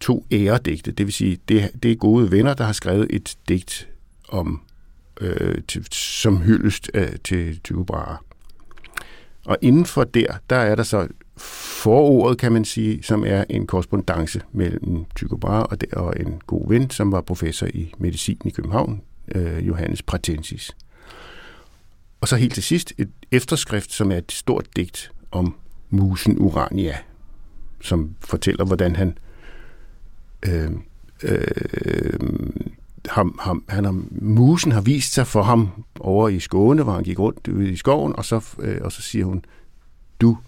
to 0.00 0.26
æredigte, 0.32 0.92
det 0.92 1.06
vil 1.06 1.12
sige, 1.12 1.38
det, 1.48 1.70
det 1.82 1.90
er 1.90 1.96
gode 1.96 2.30
venner, 2.30 2.54
der 2.54 2.64
har 2.64 2.72
skrevet 2.72 3.06
et 3.10 3.36
digt 3.48 3.88
om 4.28 4.60
øh, 5.20 5.62
til, 5.68 5.86
som 5.92 6.36
hyldest 6.36 6.90
øh, 6.94 7.08
til 7.24 7.60
Tycho 7.60 7.84
Brahe. 7.84 8.16
Og 9.46 9.58
inden 9.60 9.86
for 9.86 10.04
der, 10.04 10.26
der 10.50 10.56
er 10.56 10.74
der 10.74 10.82
så 10.82 11.08
forordet, 11.82 12.38
kan 12.38 12.52
man 12.52 12.64
sige, 12.64 13.02
som 13.02 13.24
er 13.26 13.44
en 13.50 13.66
korrespondence 13.66 14.40
mellem 14.52 15.04
Tycho 15.16 15.36
Brahe 15.36 15.66
og, 15.66 15.80
der, 15.80 15.86
og 15.96 16.14
en 16.20 16.40
god 16.46 16.68
ven, 16.68 16.90
som 16.90 17.12
var 17.12 17.20
professor 17.20 17.66
i 17.66 17.92
medicin 17.98 18.38
i 18.44 18.50
København, 18.50 19.02
øh, 19.34 19.68
Johannes 19.68 20.02
Pratensis. 20.02 20.76
Og 22.20 22.28
så 22.28 22.36
helt 22.36 22.54
til 22.54 22.62
sidst 22.62 22.92
et 22.98 23.10
efterskrift, 23.30 23.92
som 23.92 24.12
er 24.12 24.16
et 24.16 24.32
stort 24.32 24.66
digt 24.76 25.12
om 25.30 25.54
musen 25.90 26.38
Urania, 26.38 26.98
som 27.80 28.14
fortæller, 28.20 28.64
hvordan 28.64 28.96
han 28.96 29.18
øh, 30.48 30.70
øh, 31.22 32.20
ham, 33.10 33.38
ham, 33.42 33.64
han 33.68 33.84
har, 33.84 34.02
musen 34.10 34.72
har 34.72 34.80
vist 34.80 35.12
sig 35.12 35.26
for 35.26 35.42
ham 35.42 35.68
over 36.00 36.28
i 36.28 36.40
Skåne, 36.40 36.82
hvor 36.82 36.92
han 36.92 37.04
gik 37.04 37.18
rundt 37.18 37.48
ude 37.48 37.70
i 37.70 37.76
skoven, 37.76 38.16
og 38.16 38.24
så, 38.24 38.44
øh, 38.58 38.78
og 38.80 38.92
så 38.92 39.02
siger 39.02 39.24
hun, 39.24 39.44
du, 40.20 40.38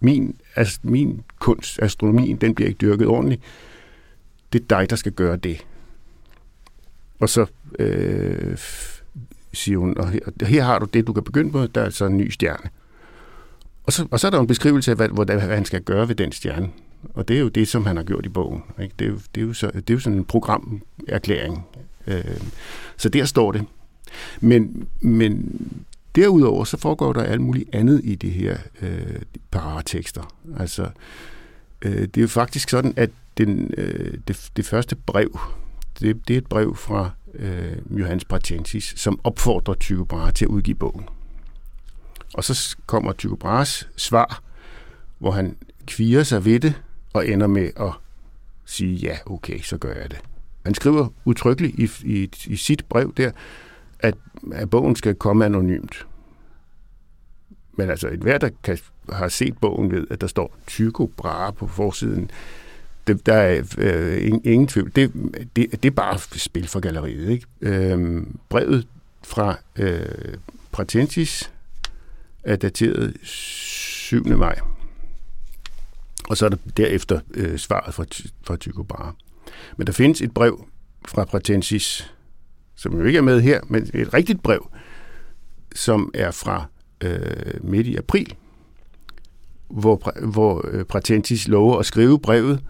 min, 0.00 0.36
altså, 0.56 0.78
min 0.82 1.24
kunst, 1.38 1.78
astronomien, 1.82 2.36
den 2.36 2.54
bliver 2.54 2.68
ikke 2.68 2.78
dyrket 2.78 3.06
ordentligt. 3.06 3.42
Det 4.52 4.62
er 4.62 4.66
dig, 4.78 4.90
der 4.90 4.96
skal 4.96 5.12
gøre 5.12 5.36
det. 5.36 5.66
Og 7.20 7.28
så 7.28 7.46
øh, 7.78 8.58
siger 9.52 9.78
hun, 9.78 9.98
og 9.98 10.10
her, 10.10 10.46
her 10.46 10.64
har 10.64 10.78
du 10.78 10.86
det, 10.86 11.06
du 11.06 11.12
kan 11.12 11.24
begynde 11.24 11.50
på, 11.50 11.66
der 11.66 11.80
er 11.80 11.90
så 11.90 12.04
en 12.06 12.16
ny 12.16 12.30
stjerne. 12.30 12.70
Og 13.84 13.92
så, 13.92 14.06
og 14.10 14.20
så 14.20 14.26
er 14.26 14.30
der 14.30 14.40
en 14.40 14.46
beskrivelse 14.46 14.90
af, 14.90 14.96
hvad, 14.96 15.08
hvad 15.24 15.40
han 15.40 15.64
skal 15.64 15.82
gøre 15.82 16.08
ved 16.08 16.14
den 16.14 16.32
stjerne. 16.32 16.70
Og 17.14 17.28
det 17.28 17.36
er 17.36 17.40
jo 17.40 17.48
det, 17.48 17.68
som 17.68 17.86
han 17.86 17.96
har 17.96 18.04
gjort 18.04 18.26
i 18.26 18.28
bogen. 18.28 18.62
Ikke? 18.82 18.94
Det, 18.98 19.04
er 19.04 19.10
jo, 19.10 19.18
det, 19.34 19.40
er 19.40 19.46
jo 19.46 19.52
så, 19.52 19.66
det 19.66 19.90
er 19.90 19.94
jo 19.94 20.00
sådan 20.00 20.18
en 20.18 20.24
programerklæring. 20.24 21.66
Øh, 22.06 22.40
så 22.96 23.08
der 23.08 23.24
står 23.24 23.52
det. 23.52 23.64
Men, 24.40 24.88
men 25.00 25.60
derudover 26.16 26.64
så 26.64 26.76
foregår 26.76 27.12
der 27.12 27.22
alt 27.22 27.40
muligt 27.40 27.74
andet 27.74 28.00
i 28.04 28.14
det 28.14 28.30
her 28.30 28.58
øh, 28.82 29.22
paratekster. 29.50 30.34
Altså, 30.58 30.88
øh, 31.82 32.00
det 32.00 32.16
er 32.16 32.20
jo 32.20 32.28
faktisk 32.28 32.68
sådan, 32.68 32.94
at 32.96 33.10
den, 33.38 33.74
øh, 33.76 34.18
det, 34.28 34.50
det 34.56 34.64
første 34.64 34.96
brev, 34.96 35.38
det, 36.00 36.28
det 36.28 36.34
er 36.34 36.38
et 36.38 36.46
brev 36.46 36.76
fra 36.76 37.10
øh, 37.34 37.76
Johannes 37.90 38.24
Pratensis, 38.24 38.94
som 38.96 39.20
opfordrer 39.24 39.74
Tycho 39.74 40.04
Brahe 40.04 40.32
til 40.32 40.44
at 40.44 40.48
udgive 40.48 40.74
bogen. 40.74 41.04
Og 42.34 42.44
så 42.44 42.76
kommer 42.86 43.12
Tycho 43.12 43.36
Brahes 43.36 43.88
svar, 43.96 44.42
hvor 45.18 45.30
han 45.30 45.56
kviger 45.86 46.22
sig 46.22 46.44
ved 46.44 46.60
det, 46.60 46.74
og 47.16 47.28
ender 47.28 47.46
med 47.46 47.70
at 47.80 47.92
sige, 48.64 48.94
ja, 48.94 49.18
okay, 49.26 49.60
så 49.60 49.78
gør 49.78 49.94
jeg 49.94 50.10
det. 50.10 50.20
Han 50.64 50.74
skriver 50.74 51.08
utryggeligt 51.24 51.78
i, 51.78 52.08
i, 52.16 52.30
i 52.46 52.56
sit 52.56 52.84
brev 52.84 53.14
der, 53.14 53.30
at, 54.00 54.14
at 54.52 54.70
bogen 54.70 54.96
skal 54.96 55.14
komme 55.14 55.44
anonymt. 55.44 56.06
Men 57.76 57.90
altså, 57.90 58.08
et 58.08 58.20
hver, 58.20 58.38
der 58.38 58.48
kan, 58.62 58.78
har 59.12 59.28
set 59.28 59.58
bogen, 59.58 59.90
ved, 59.90 60.06
at 60.10 60.20
der 60.20 60.26
står 60.26 60.56
Tycho 60.66 61.10
Brahe 61.16 61.52
på 61.52 61.66
forsiden. 61.66 62.30
Det, 63.06 63.26
der 63.26 63.34
er 63.34 63.62
øh, 63.78 64.26
ingen, 64.26 64.40
ingen 64.44 64.68
tvivl. 64.68 64.92
Det, 64.96 65.12
det, 65.56 65.82
det 65.82 65.84
er 65.84 65.90
bare 65.90 66.18
spil 66.18 66.68
for 66.68 66.80
galleriet. 66.80 67.28
Ikke? 67.28 67.46
Øh, 67.60 68.22
brevet 68.48 68.86
fra 69.24 69.56
øh, 69.76 70.34
Pratensis 70.72 71.52
er 72.44 72.56
dateret 72.56 73.16
7. 73.22 74.26
maj. 74.26 74.58
Og 76.28 76.36
så 76.36 76.44
er 76.44 76.48
der 76.48 76.56
derefter 76.76 77.20
øh, 77.34 77.58
svaret 77.58 77.94
fra, 77.94 78.04
fra 78.42 78.56
Tycho 78.56 78.82
Brahe. 78.82 79.12
Men 79.76 79.86
der 79.86 79.92
findes 79.92 80.20
et 80.20 80.34
brev 80.34 80.66
fra 81.08 81.24
Pratensis, 81.24 82.12
som 82.76 82.98
jo 82.98 83.04
ikke 83.04 83.16
er 83.16 83.22
med 83.22 83.40
her, 83.40 83.60
men 83.68 83.90
et 83.94 84.14
rigtigt 84.14 84.42
brev, 84.42 84.70
som 85.74 86.10
er 86.14 86.30
fra 86.30 86.64
øh, 87.00 87.20
midt 87.60 87.86
i 87.86 87.96
april, 87.96 88.34
hvor, 89.68 90.26
hvor 90.26 90.64
øh, 90.70 90.84
Pratensis 90.84 91.48
lover 91.48 91.78
at 91.78 91.86
skrive 91.86 92.18
brevet, 92.18 92.60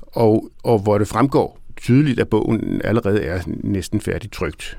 og, 0.00 0.50
og 0.62 0.78
hvor 0.78 0.98
det 0.98 1.08
fremgår 1.08 1.60
tydeligt, 1.76 2.20
at 2.20 2.28
bogen 2.28 2.80
allerede 2.84 3.22
er 3.22 3.42
næsten 3.46 4.00
færdigt 4.00 4.32
trygt. 4.32 4.78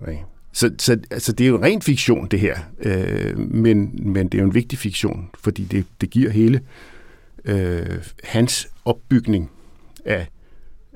Okay. 0.00 0.16
Så, 0.52 0.70
så 0.78 0.98
altså, 1.10 1.32
det 1.32 1.44
er 1.44 1.48
jo 1.48 1.62
ren 1.62 1.82
fiktion, 1.82 2.28
det 2.30 2.40
her, 2.40 2.58
øh, 2.80 3.38
men, 3.38 3.98
men 4.12 4.28
det 4.28 4.38
er 4.38 4.42
jo 4.42 4.48
en 4.48 4.54
vigtig 4.54 4.78
fiktion, 4.78 5.30
fordi 5.38 5.64
det, 5.64 5.86
det 6.00 6.10
giver 6.10 6.30
hele 6.30 6.58
øh, 6.58 6.93
Øh, 7.44 8.04
hans 8.24 8.68
opbygning 8.84 9.50
af, 10.04 10.28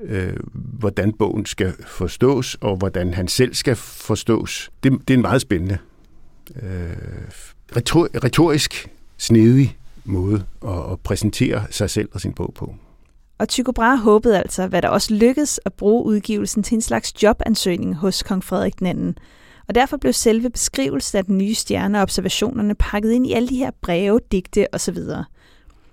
øh, 0.01 0.33
hvordan 0.53 1.13
bogen 1.13 1.45
skal 1.45 1.73
forstås, 1.87 2.57
og 2.61 2.75
hvordan 2.75 3.13
han 3.13 3.27
selv 3.27 3.53
skal 3.53 3.75
forstås. 3.75 4.71
Det, 4.83 4.91
det 4.91 5.09
er 5.09 5.17
en 5.17 5.21
meget 5.21 5.41
spændende, 5.41 5.77
øh, 6.61 6.97
retorisk 8.23 8.89
snedig 9.17 9.77
måde 10.03 10.43
at, 10.65 10.91
at 10.91 10.99
præsentere 10.99 11.65
sig 11.69 11.89
selv 11.89 12.09
og 12.11 12.21
sin 12.21 12.33
bog 12.33 12.53
på. 12.55 12.75
Og 13.37 13.49
Tycho 13.49 13.71
Brahe 13.71 13.97
håbede 13.97 14.37
altså, 14.37 14.67
hvad 14.67 14.81
der 14.81 14.89
også 14.89 15.13
lykkedes, 15.13 15.59
at 15.65 15.73
bruge 15.73 16.05
udgivelsen 16.05 16.63
til 16.63 16.75
en 16.75 16.81
slags 16.81 17.23
jobansøgning 17.23 17.95
hos 17.95 18.23
kong 18.23 18.43
Frederik 18.43 18.81
II. 18.81 19.13
Og 19.67 19.75
derfor 19.75 19.97
blev 19.97 20.13
selve 20.13 20.49
beskrivelsen 20.49 21.17
af 21.17 21.25
den 21.25 21.37
nye 21.37 21.55
stjerne 21.55 21.97
og 21.97 22.01
observationerne 22.01 22.75
pakket 22.75 23.11
ind 23.11 23.27
i 23.27 23.33
alle 23.33 23.49
de 23.49 23.55
her 23.55 23.71
breve, 23.81 24.19
digte 24.31 24.73
osv. 24.73 24.97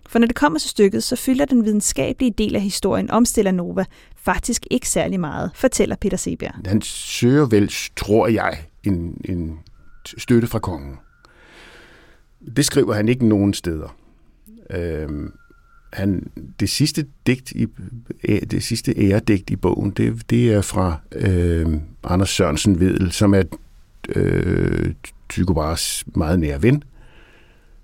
For 0.09 0.19
når 0.19 0.27
det 0.27 0.37
kommer 0.37 0.59
til 0.59 0.71
stykket, 0.71 1.03
så 1.03 1.17
fylder 1.17 1.45
den 1.45 1.65
videnskabelige 1.65 2.35
del 2.39 2.55
af 2.57 2.61
historien 2.61 3.11
om 3.11 3.25
Stellanova 3.25 3.85
faktisk 4.17 4.67
ikke 4.71 4.89
særlig 4.89 5.21
meget, 5.21 5.51
fortæller 5.55 5.97
Peter 5.97 6.17
Sebjerg. 6.17 6.55
Han 6.67 6.83
søger 6.83 7.47
vel, 7.47 7.73
tror 7.97 8.29
jeg, 8.29 8.59
en, 8.85 9.21
en 9.25 9.59
støtte 10.19 10.49
fra 10.49 10.59
kongen. 10.59 10.97
Det 12.57 12.65
skriver 12.65 12.95
han 12.95 13.09
ikke 13.09 13.27
nogen 13.27 13.55
steder. 13.55 13.97
Øhm, 14.71 15.33
han, 15.93 16.31
det 16.61 16.69
sidste 16.69 17.07
digt 17.27 17.51
i 17.51 17.67
det 18.51 18.63
sidste 18.63 18.95
æredigt 18.97 19.51
i 19.51 19.57
bogen, 19.57 19.91
det, 19.91 20.31
det 20.31 20.53
er 20.53 20.63
fra 20.63 21.01
øh, 21.13 21.81
Anders 22.05 22.31
Sørensen 22.31 22.81
Vedel, 22.81 23.13
som 23.13 23.35
er 23.35 23.43
øh, 24.09 24.95
Tycho 25.29 25.53
Brahes 25.55 26.05
meget 26.15 26.41
nære 26.41 26.63
ven, 26.63 26.83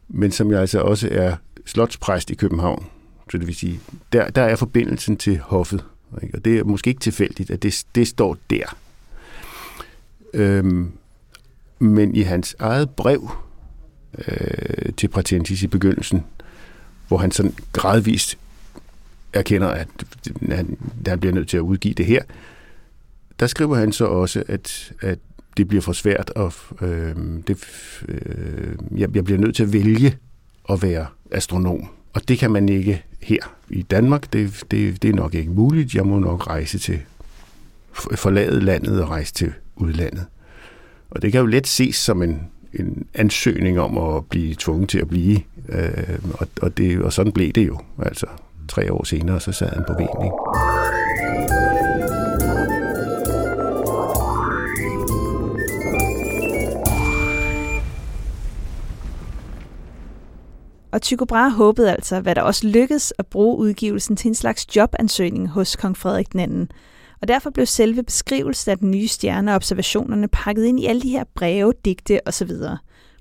men 0.09 0.31
som 0.31 0.51
jeg 0.51 0.61
altså 0.61 0.81
også 0.81 1.09
er 1.11 1.37
slotspræst 1.65 2.31
i 2.31 2.35
København. 2.35 2.87
Så 3.31 3.39
det 3.39 3.47
vil 3.47 3.55
sige, 3.55 3.81
der, 4.13 4.31
der 4.31 4.43
er 4.43 4.57
forbindelsen 4.57 5.17
til 5.17 5.39
hoffet. 5.39 5.85
Ikke? 6.23 6.35
Og 6.35 6.45
det 6.45 6.59
er 6.59 6.65
måske 6.65 6.89
ikke 6.89 7.01
tilfældigt, 7.01 7.51
at 7.51 7.63
det, 7.63 7.85
det 7.95 8.09
står 8.09 8.37
der. 8.51 8.77
Øhm, 10.35 10.93
men 11.79 12.15
i 12.15 12.21
hans 12.21 12.57
eget 12.59 12.91
brev 12.91 13.31
øh, 14.19 14.93
til 14.97 15.09
Pratensis 15.09 15.63
i 15.63 15.67
begyndelsen, 15.67 16.25
hvor 17.09 17.19
han 17.19 17.31
sådan 17.31 17.55
gradvist 17.73 18.39
erkender, 19.33 19.69
at 19.69 19.89
han, 20.51 20.79
han 21.07 21.21
bliver 21.21 21.35
nødt 21.35 21.49
til 21.49 21.57
at 21.57 21.61
udgive 21.61 21.95
det 21.95 22.07
her, 22.07 22.23
der 23.41 23.47
skriver 23.47 23.77
han 23.77 23.93
så 23.93 24.05
også, 24.05 24.43
at, 24.49 24.93
at 25.01 25.19
det 25.57 25.69
bliver 25.69 25.83
for 25.83 25.93
svært, 25.93 26.31
og 26.31 26.53
øh, 26.81 27.17
det, 27.47 27.65
øh, 28.09 28.75
jeg, 28.97 29.17
jeg 29.17 29.25
bliver 29.25 29.41
nødt 29.41 29.57
til 29.57 29.63
at 29.63 29.73
vælge 29.73 30.17
at 30.71 30.83
være 30.83 31.07
astronom. 31.33 31.89
Og 32.13 32.29
det 32.29 32.39
kan 32.39 32.51
man 32.51 32.69
ikke 32.69 33.03
her 33.21 33.55
i 33.71 33.83
Danmark. 33.83 34.33
Det, 34.33 34.65
det, 34.71 35.03
det 35.03 35.11
er 35.11 35.15
nok 35.15 35.35
ikke 35.35 35.51
muligt. 35.51 35.95
Jeg 35.95 36.07
må 36.07 36.19
nok 36.19 36.47
rejse 36.47 36.79
til, 36.79 37.01
forlade 37.93 38.61
landet 38.61 39.03
og 39.03 39.11
rejse 39.11 39.35
til 39.35 39.53
udlandet. 39.77 40.27
Og 41.11 41.23
det 41.23 41.33
kan 41.33 41.41
jo 41.41 41.47
let 41.47 41.67
ses 41.67 41.97
som 41.97 42.23
en, 42.23 42.43
en 42.75 43.07
ansøgning 43.15 43.81
om 43.81 43.99
at 43.99 44.27
blive 44.27 44.55
tvunget 44.59 44.89
til 44.89 44.99
at 44.99 45.09
blive. 45.09 45.41
Øh, 45.69 46.19
og, 46.35 46.47
og, 46.63 46.77
det, 46.77 47.03
og 47.03 47.13
sådan 47.13 47.33
blev 47.33 47.53
det 47.53 47.67
jo. 47.67 47.79
Altså 47.99 48.27
tre 48.69 48.93
år 48.93 49.05
senere, 49.05 49.41
så 49.41 49.53
sad 49.53 49.69
han 49.69 49.85
på 49.87 49.93
Ven. 49.93 50.09
Og 60.93 61.03
Tycho 61.03 61.25
Brahe 61.25 61.51
håbede 61.51 61.93
altså, 61.93 62.21
hvad 62.21 62.35
der 62.35 62.43
også 62.43 62.67
lykkedes, 62.67 63.13
at 63.19 63.27
bruge 63.27 63.59
udgivelsen 63.59 64.17
til 64.17 64.29
en 64.29 64.35
slags 64.35 64.77
jobansøgning 64.77 65.49
hos 65.49 65.77
kong 65.77 65.97
Frederik 65.97 66.35
II. 66.35 66.67
Og 67.21 67.29
derfor 67.29 67.51
blev 67.51 67.67
selve 67.67 68.03
beskrivelsen 68.03 68.71
af 68.71 68.79
den 68.79 68.91
nye 68.91 69.09
stjerne 69.09 69.51
og 69.51 69.55
observationerne 69.55 70.29
pakket 70.29 70.65
ind 70.65 70.81
i 70.81 70.87
alle 70.87 71.03
de 71.03 71.09
her 71.09 71.25
breve, 71.35 71.73
digte 71.85 72.21
osv. 72.27 72.51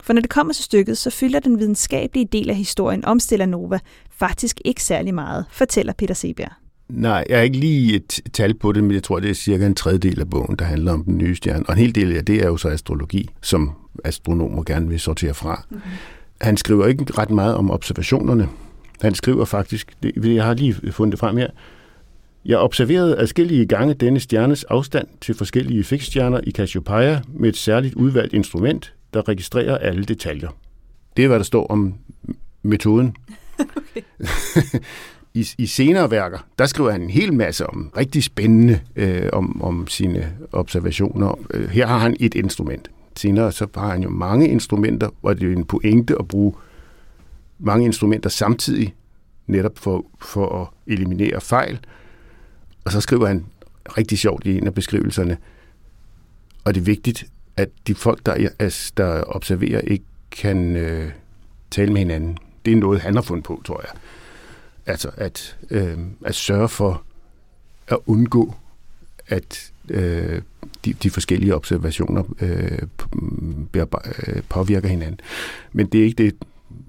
For 0.04 0.14
når 0.14 0.22
det 0.22 0.30
kommer 0.30 0.54
til 0.54 0.64
stykket, 0.64 0.98
så 0.98 1.10
fylder 1.10 1.40
den 1.40 1.60
videnskabelige 1.60 2.28
del 2.32 2.50
af 2.50 2.56
historien 2.56 3.06
om 3.06 3.20
Stellanova 3.20 3.80
faktisk 4.12 4.62
ikke 4.66 4.84
særlig 4.84 5.14
meget, 5.14 5.46
fortæller 5.52 5.94
Peter 5.94 6.14
Seberg. 6.14 6.52
Nej, 6.90 7.26
jeg 7.30 7.38
har 7.38 7.44
ikke 7.44 7.58
lige 7.58 7.96
et 7.96 8.20
tal 8.34 8.54
på 8.54 8.72
det, 8.72 8.84
men 8.84 8.94
jeg 8.94 9.04
tror, 9.04 9.20
det 9.20 9.30
er 9.30 9.34
cirka 9.34 9.66
en 9.66 9.76
tredjedel 9.76 10.20
af 10.20 10.30
bogen, 10.30 10.56
der 10.56 10.66
handler 10.66 10.92
om 10.92 11.04
den 11.04 11.18
nye 11.18 11.36
stjerne. 11.36 11.66
Og 11.66 11.74
en 11.74 11.80
hel 11.80 11.96
del 11.96 12.18
af 12.18 12.26
det 12.26 12.36
er 12.36 12.48
jo 12.48 12.58
så 12.58 12.68
astrologi, 12.68 13.30
som 13.42 13.72
astronomer 14.06 14.64
gerne 14.64 14.88
vil 14.88 15.00
sortere 15.00 15.34
fra. 15.34 15.66
Mm-hmm. 15.70 15.92
Han 16.42 16.58
skriver 16.58 16.88
ikke 16.88 17.06
ret 17.18 17.30
meget 17.30 17.56
om 17.56 17.72
observationerne. 17.72 18.50
Han 19.02 19.16
skriver 19.16 19.46
faktisk, 19.46 19.94
det, 20.04 20.36
jeg 20.36 20.44
har 20.44 20.54
lige 20.54 20.92
fundet 20.92 21.12
det 21.12 21.20
frem 21.20 21.38
her, 21.38 21.48
jeg 22.46 22.58
observerede 22.58 23.18
adskillige 23.18 23.66
gange 23.66 23.94
denne 23.94 24.20
stjernes 24.20 24.64
afstand 24.64 25.08
til 25.22 25.36
forskellige 25.36 25.84
fiksstjerner 25.84 26.40
i 26.44 26.52
Cassiopeia 26.52 27.22
med 27.28 27.50
et 27.50 27.58
særligt 27.58 27.96
udvalgt 27.96 28.34
instrument, 28.34 28.94
der 29.14 29.28
registrerer 29.28 29.78
alle 29.78 30.04
detaljer. 30.04 30.50
Det 31.18 31.24
er, 31.24 31.28
hvad 31.28 31.40
der 31.40 31.46
står 31.46 31.68
om 31.68 31.94
metoden. 32.64 33.16
Okay. 33.76 34.02
I, 35.34 35.48
I 35.58 35.66
senere 35.66 36.12
værker, 36.12 36.38
der 36.60 36.66
skriver 36.66 36.92
han 36.92 37.02
en 37.02 37.10
hel 37.10 37.34
masse 37.34 37.68
om 37.68 37.92
rigtig 37.98 38.24
spændende 38.24 38.80
øh, 38.96 39.30
om, 39.34 39.62
om 39.62 39.88
sine 39.88 40.34
observationer. 40.52 41.40
Øh, 41.54 41.70
her 41.70 41.88
har 41.88 41.98
han 41.98 42.18
et 42.20 42.36
instrument. 42.36 42.90
Senere 43.16 43.52
så 43.52 43.68
har 43.76 43.92
han 43.92 44.04
jo 44.04 44.10
mange 44.10 44.48
instrumenter, 44.48 45.10
og 45.22 45.40
det 45.40 45.52
er 45.52 45.56
en 45.56 45.66
pointe 45.66 46.16
at 46.20 46.28
bruge 46.28 46.54
mange 47.60 47.86
instrumenter 47.86 48.30
samtidig, 48.30 48.96
netop 49.48 49.78
for, 49.78 50.06
for 50.22 50.62
at 50.62 50.94
eliminere 50.94 51.42
fejl. 51.42 51.80
Og 52.86 52.92
så 52.92 53.02
skriver 53.02 53.28
han 53.28 53.46
rigtig 53.98 54.18
sjovt 54.18 54.46
i 54.46 54.58
en 54.58 54.68
af 54.68 54.74
beskrivelserne, 54.74 55.38
og 56.64 56.76
det 56.76 56.82
er 56.82 56.86
vigtigt, 56.86 57.26
at 57.58 57.70
de 57.88 57.96
folk, 57.96 58.26
der, 58.26 58.50
altså, 58.60 58.94
der 58.98 59.24
observerer, 59.28 59.82
ikke 59.82 60.06
kan 60.32 60.76
øh, 60.76 61.12
tale 61.72 61.94
med 61.94 62.00
hinanden. 62.00 62.38
Det 62.66 62.74
er 62.74 62.78
noget, 62.78 63.02
han 63.02 63.16
har 63.16 63.22
fundet 63.22 63.44
på, 63.44 63.62
tror 63.66 63.82
jeg. 63.82 63.92
Altså 64.86 65.12
at, 65.18 65.58
øh, 65.70 65.98
at 66.26 66.36
sørge 66.36 66.70
for 66.70 67.04
at 67.88 67.98
undgå, 68.06 68.56
at 69.28 69.72
øh, 69.90 70.42
de, 70.86 70.94
de 70.94 71.10
forskellige 71.10 71.56
observationer 71.56 72.24
øh, 72.42 72.80
øh, 73.76 74.42
påvirker 74.50 74.90
hinanden. 74.90 75.20
Men 75.72 75.86
det 75.86 76.00
er 76.00 76.06
ikke 76.06 76.24
det, 76.24 76.36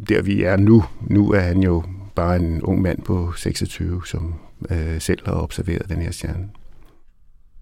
der 0.09 0.22
vi 0.22 0.42
er 0.42 0.57
nu. 0.57 0.85
Nu 1.00 1.33
er 1.33 1.40
han 1.40 1.62
jo 1.62 1.83
bare 2.14 2.37
en 2.37 2.62
ung 2.62 2.83
mand 2.83 3.02
på 3.02 3.33
26, 3.37 4.02
som 4.07 4.35
øh, 4.70 5.00
selv 5.00 5.18
har 5.24 5.35
observeret 5.35 5.88
den 5.88 6.02
her 6.02 6.11
stjerne. 6.11 6.48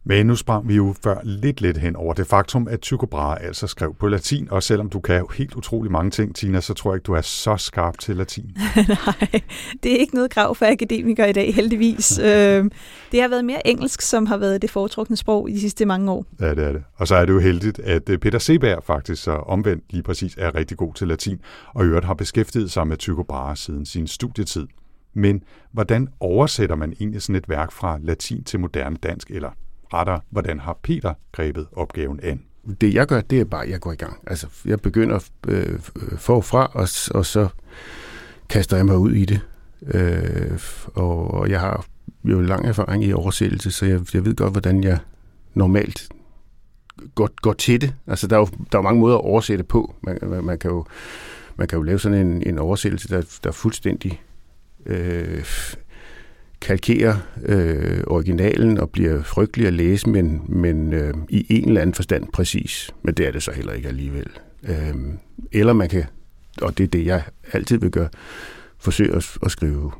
Men 0.04 0.26
nu 0.26 0.36
sprang 0.36 0.68
vi 0.68 0.76
jo 0.76 0.94
før 1.04 1.20
lidt 1.24 1.60
lidt 1.60 1.76
hen 1.78 1.96
over 1.96 2.14
det 2.14 2.26
faktum, 2.26 2.68
at 2.68 2.80
Tycho 2.80 3.06
Brahe 3.06 3.42
altså 3.42 3.66
skrev 3.66 3.94
på 3.94 4.08
latin, 4.08 4.48
og 4.50 4.62
selvom 4.62 4.88
du 4.88 5.00
kan 5.00 5.26
helt 5.34 5.54
utrolig 5.54 5.92
mange 5.92 6.10
ting, 6.10 6.36
Tina, 6.36 6.60
så 6.60 6.74
tror 6.74 6.90
jeg 6.92 6.96
ikke, 6.96 7.04
du 7.04 7.12
er 7.12 7.20
så 7.20 7.56
skarp 7.56 7.98
til 7.98 8.16
latin. 8.16 8.44
Nej, 8.76 9.40
det 9.82 9.92
er 9.92 9.96
ikke 9.96 10.14
noget 10.14 10.30
krav 10.30 10.54
for 10.54 10.66
akademikere 10.66 11.30
i 11.30 11.32
dag, 11.32 11.54
heldigvis. 11.54 12.18
Øhm, 12.30 12.70
det 13.12 13.20
har 13.20 13.28
været 13.28 13.44
mere 13.44 13.66
engelsk, 13.66 14.00
som 14.00 14.26
har 14.26 14.36
været 14.36 14.62
det 14.62 14.70
foretrukne 14.70 15.16
sprog 15.16 15.50
i 15.50 15.52
de 15.52 15.60
sidste 15.60 15.86
mange 15.86 16.10
år. 16.12 16.26
Ja, 16.40 16.54
det 16.54 16.64
er 16.64 16.72
det. 16.72 16.82
Og 16.96 17.08
så 17.08 17.14
er 17.14 17.24
det 17.24 17.32
jo 17.32 17.38
heldigt, 17.38 17.78
at 17.78 18.08
øh, 18.08 18.18
Peter 18.18 18.38
Seberg 18.38 18.82
faktisk 18.84 19.22
så 19.22 19.30
omvendt 19.32 19.84
lige 19.90 20.02
præcis 20.02 20.34
er 20.38 20.54
rigtig 20.54 20.76
god 20.76 20.94
til 20.94 21.08
latin, 21.08 21.38
og 21.74 21.84
i 21.84 21.88
øvrigt 21.88 22.06
har 22.06 22.14
beskæftiget 22.14 22.70
sig 22.70 22.86
med 22.86 22.96
Tycho 22.96 23.22
Brahe 23.22 23.56
siden 23.56 23.86
sin 23.86 24.06
studietid. 24.06 24.66
Men 25.14 25.42
hvordan 25.72 26.08
oversætter 26.20 26.76
man 26.76 26.92
egentlig 27.00 27.22
sådan 27.22 27.36
et 27.36 27.48
værk 27.48 27.72
fra 27.72 27.98
latin 28.02 28.44
til 28.44 28.60
moderne 28.60 28.96
dansk, 28.96 29.30
eller 29.30 29.50
Retter, 29.94 30.18
hvordan 30.30 30.60
har 30.60 30.78
Peter 30.82 31.14
grebet 31.32 31.66
opgaven 31.72 32.20
an? 32.22 32.42
Det 32.80 32.94
jeg 32.94 33.06
gør, 33.06 33.20
det 33.20 33.40
er 33.40 33.44
bare, 33.44 33.64
at 33.64 33.70
jeg 33.70 33.80
går 33.80 33.92
i 33.92 33.96
gang. 33.96 34.16
Altså, 34.26 34.46
jeg 34.64 34.80
begynder 34.80 35.28
øh, 35.48 35.72
øh 35.72 36.18
forfra, 36.18 36.70
og, 36.74 36.88
og 37.18 37.26
så 37.26 37.48
kaster 38.48 38.76
jeg 38.76 38.86
mig 38.86 38.98
ud 38.98 39.12
i 39.12 39.24
det. 39.24 39.40
Øh, 39.86 40.60
og, 40.94 41.30
og 41.30 41.50
jeg 41.50 41.60
har 41.60 41.86
jo 42.24 42.40
lang 42.40 42.66
erfaring 42.66 43.04
i 43.04 43.12
oversættelse, 43.12 43.70
så 43.70 43.86
jeg, 43.86 44.00
jeg 44.14 44.24
ved 44.24 44.36
godt, 44.36 44.52
hvordan 44.52 44.84
jeg 44.84 44.98
normalt 45.54 46.08
går, 47.14 47.30
går 47.42 47.52
til 47.52 47.80
det. 47.80 47.94
Altså, 48.06 48.26
der 48.26 48.36
er 48.36 48.40
jo 48.40 48.48
der 48.72 48.78
er 48.78 48.82
mange 48.82 49.00
måder 49.00 49.16
at 49.16 49.24
oversætte 49.24 49.64
på. 49.64 49.94
Man, 50.02 50.18
man, 50.22 50.44
man, 50.44 50.58
kan, 50.58 50.70
jo, 50.70 50.84
man 51.56 51.68
kan 51.68 51.76
jo 51.76 51.82
lave 51.82 51.98
sådan 51.98 52.26
en, 52.26 52.42
en 52.46 52.58
oversættelse, 52.58 53.08
der, 53.08 53.38
der 53.44 53.48
er 53.48 53.52
fuldstændig 53.52 54.22
øh, 54.86 55.44
kalkerer 56.60 57.16
øh, 57.44 58.00
originalen 58.06 58.78
og 58.78 58.90
bliver 58.90 59.22
frygtelig 59.22 59.66
at 59.66 59.72
læse, 59.72 60.08
men, 60.08 60.42
men 60.48 60.92
øh, 60.92 61.14
i 61.28 61.46
en 61.48 61.68
eller 61.68 61.80
anden 61.80 61.94
forstand 61.94 62.32
præcis. 62.32 62.90
Men 63.02 63.14
det 63.14 63.26
er 63.26 63.30
det 63.30 63.42
så 63.42 63.52
heller 63.52 63.72
ikke 63.72 63.88
alligevel. 63.88 64.26
Øh, 64.62 64.94
eller 65.52 65.72
man 65.72 65.88
kan, 65.88 66.04
og 66.62 66.78
det 66.78 66.84
er 66.84 66.88
det, 66.88 67.06
jeg 67.06 67.22
altid 67.52 67.78
vil 67.78 67.90
gøre, 67.90 68.08
forsøge 68.78 69.14
at, 69.14 69.38
at 69.42 69.50
skrive 69.50 69.92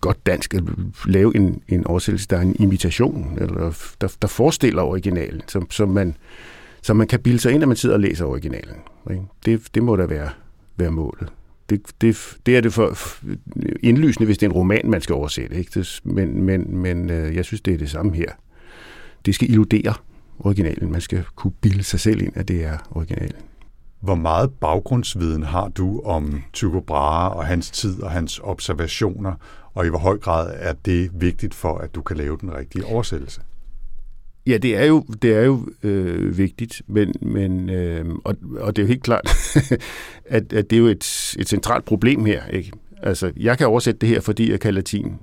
godt 0.00 0.26
dansk, 0.26 0.54
at 0.54 0.62
lave 1.06 1.36
en, 1.36 1.62
en 1.68 1.86
oversættelse, 1.86 2.28
der 2.28 2.36
er 2.36 2.40
en 2.42 2.56
imitation, 2.58 3.38
eller 3.40 3.92
der, 4.00 4.16
der 4.22 4.28
forestiller 4.28 4.82
originalen, 4.82 5.42
som, 5.46 5.70
som, 5.70 5.88
man, 5.88 6.16
som 6.82 6.96
man 6.96 7.06
kan 7.06 7.20
bilde 7.20 7.38
sig 7.38 7.52
ind, 7.52 7.60
når 7.60 7.66
man 7.66 7.76
sidder 7.76 7.94
og 7.94 8.00
læser 8.00 8.24
originalen. 8.24 8.76
Ikke? 9.10 9.22
Det, 9.44 9.74
det 9.74 9.82
må 9.82 9.96
da 9.96 10.06
være, 10.06 10.30
være 10.76 10.90
målet 10.90 11.28
det, 11.70 11.80
det, 12.00 12.36
det 12.46 12.56
er 12.56 12.60
det 12.60 12.72
for 12.72 12.96
indlysende, 13.82 14.26
hvis 14.26 14.38
det 14.38 14.46
er 14.46 14.50
en 14.50 14.56
roman, 14.56 14.90
man 14.90 15.00
skal 15.00 15.14
oversætte. 15.14 15.56
Ikke? 15.56 15.80
Det, 15.80 16.00
men 16.04 16.42
men, 16.42 16.76
men 16.76 17.10
øh, 17.10 17.36
jeg 17.36 17.44
synes, 17.44 17.60
det 17.60 17.74
er 17.74 17.78
det 17.78 17.90
samme 17.90 18.14
her. 18.14 18.32
Det 19.26 19.34
skal 19.34 19.50
illudere 19.50 19.94
originalen. 20.38 20.92
Man 20.92 21.00
skal 21.00 21.24
kunne 21.34 21.52
bilde 21.60 21.82
sig 21.82 22.00
selv 22.00 22.22
ind, 22.22 22.32
at 22.34 22.48
det 22.48 22.64
er 22.64 22.78
originalen. 22.90 23.36
Hvor 24.00 24.14
meget 24.14 24.52
baggrundsviden 24.54 25.42
har 25.42 25.68
du 25.68 26.00
om 26.00 26.42
Tycho 26.52 26.80
Brahe 26.80 27.30
og 27.30 27.46
hans 27.46 27.70
tid 27.70 28.02
og 28.02 28.10
hans 28.10 28.40
observationer, 28.42 29.34
og 29.74 29.86
i 29.86 29.88
hvor 29.88 29.98
høj 29.98 30.18
grad 30.18 30.54
er 30.58 30.72
det 30.72 31.10
vigtigt 31.14 31.54
for, 31.54 31.78
at 31.78 31.94
du 31.94 32.02
kan 32.02 32.16
lave 32.16 32.36
den 32.40 32.54
rigtige 32.54 32.86
oversættelse? 32.86 33.40
Ja, 34.48 34.58
det 34.58 34.76
er 34.76 34.84
jo, 34.84 35.04
det 35.22 35.32
er 35.32 35.42
jo 35.42 35.68
øh, 35.82 36.38
vigtigt, 36.38 36.82
men, 36.86 37.14
men 37.20 37.70
øh, 37.70 38.04
og, 38.24 38.36
og 38.60 38.76
det 38.76 38.82
er 38.82 38.86
jo 38.86 38.88
helt 38.88 39.02
klart, 39.02 39.30
at, 40.36 40.52
at 40.52 40.70
det 40.70 40.76
er 40.76 40.80
jo 40.80 40.86
et, 40.86 41.34
et 41.38 41.48
centralt 41.48 41.84
problem 41.84 42.24
her. 42.24 42.46
Ikke? 42.46 42.72
Altså, 43.02 43.32
jeg 43.36 43.58
kan 43.58 43.66
oversætte 43.66 43.98
det 44.00 44.08
her, 44.08 44.20
fordi 44.20 44.50
jeg 44.50 44.60
kan 44.60 44.74
latin, 44.74 45.14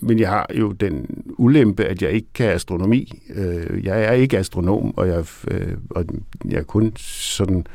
men 0.00 0.18
jeg 0.18 0.28
har 0.28 0.46
jo 0.54 0.72
den 0.72 1.24
ulempe, 1.38 1.84
at 1.84 2.02
jeg 2.02 2.10
ikke 2.10 2.28
kan 2.34 2.50
astronomi. 2.50 3.22
Øh, 3.34 3.84
jeg 3.84 4.04
er 4.04 4.12
ikke 4.12 4.38
astronom, 4.38 4.98
og 4.98 5.08
jeg, 5.08 5.24
øh, 5.48 5.76
og 5.90 6.04
jeg 6.50 6.58
er 6.58 6.62
kun 6.62 6.92
sådan 6.96 7.66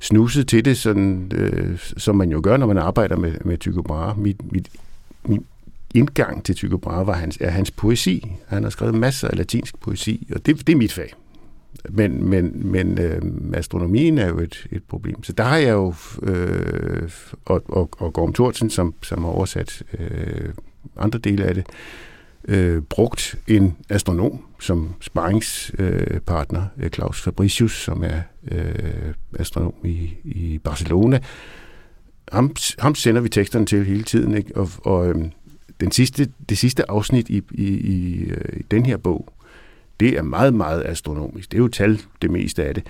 snuset 0.00 0.48
til 0.48 0.64
det, 0.64 0.76
sådan, 0.78 1.32
øh, 1.34 1.78
som 1.78 2.16
man 2.16 2.30
jo 2.30 2.40
gør, 2.42 2.56
når 2.56 2.66
man 2.66 2.78
arbejder 2.78 3.16
med, 3.16 3.32
med 3.44 3.58
Tycho 3.58 3.82
Brahe. 3.82 4.20
Mit, 4.20 4.52
mit, 4.52 4.68
mit 5.28 5.40
indgang 5.94 6.44
til 6.44 6.54
Tycho 6.54 6.76
Brahe 6.76 7.06
var 7.06 7.12
hans, 7.12 7.38
er 7.40 7.50
hans 7.50 7.70
poesi. 7.70 8.32
Han 8.46 8.62
har 8.62 8.70
skrevet 8.70 8.94
masser 8.94 9.28
af 9.28 9.36
latinsk 9.36 9.80
poesi, 9.80 10.28
og 10.34 10.46
det, 10.46 10.66
det 10.66 10.72
er 10.72 10.76
mit 10.76 10.92
fag. 10.92 11.14
Men, 11.90 12.24
men, 12.30 12.70
men 12.70 12.98
øh, 12.98 13.22
astronomien 13.54 14.18
er 14.18 14.28
jo 14.28 14.38
et, 14.38 14.66
et 14.72 14.82
problem. 14.84 15.22
Så 15.22 15.32
der 15.32 15.44
har 15.44 15.56
jeg 15.56 15.72
jo, 15.72 15.94
øh, 16.22 17.10
og, 17.44 17.62
og, 17.68 17.88
og 17.98 18.12
Gorm 18.12 18.32
Thorsen, 18.32 18.70
som, 18.70 18.94
som 19.02 19.24
har 19.24 19.30
oversat 19.30 19.82
øh, 19.98 20.52
andre 20.96 21.18
dele 21.18 21.44
af 21.44 21.54
det, 21.54 21.66
øh, 22.48 22.82
brugt 22.82 23.36
en 23.46 23.76
astronom 23.88 24.44
som 24.60 24.94
sparringspartner, 25.00 26.66
øh, 26.78 26.90
Claus 26.90 27.22
Fabricius, 27.22 27.82
som 27.82 28.04
er 28.04 28.20
øh, 28.50 29.14
astronom 29.38 29.74
i, 29.84 30.10
i 30.24 30.58
Barcelona. 30.58 31.20
Ham, 32.32 32.56
ham 32.78 32.94
sender 32.94 33.20
vi 33.20 33.28
teksterne 33.28 33.66
til 33.66 33.84
hele 33.84 34.02
tiden, 34.02 34.36
ikke? 34.36 34.56
og, 34.56 34.68
og 34.84 35.08
øh, 35.08 35.24
den 35.80 35.90
sidste, 35.90 36.28
det 36.48 36.58
sidste 36.58 36.90
afsnit 36.90 37.28
i, 37.28 37.42
i, 37.50 37.66
i, 37.66 38.24
øh, 38.24 38.60
i 38.60 38.62
den 38.70 38.86
her 38.86 38.96
bog, 38.96 39.28
det 40.00 40.08
er 40.18 40.22
meget, 40.22 40.54
meget 40.54 40.82
astronomisk. 40.86 41.52
Det 41.52 41.58
er 41.58 41.62
jo 41.62 41.68
tal, 41.68 42.00
det 42.22 42.30
meste 42.30 42.64
af 42.64 42.74
det, 42.74 42.86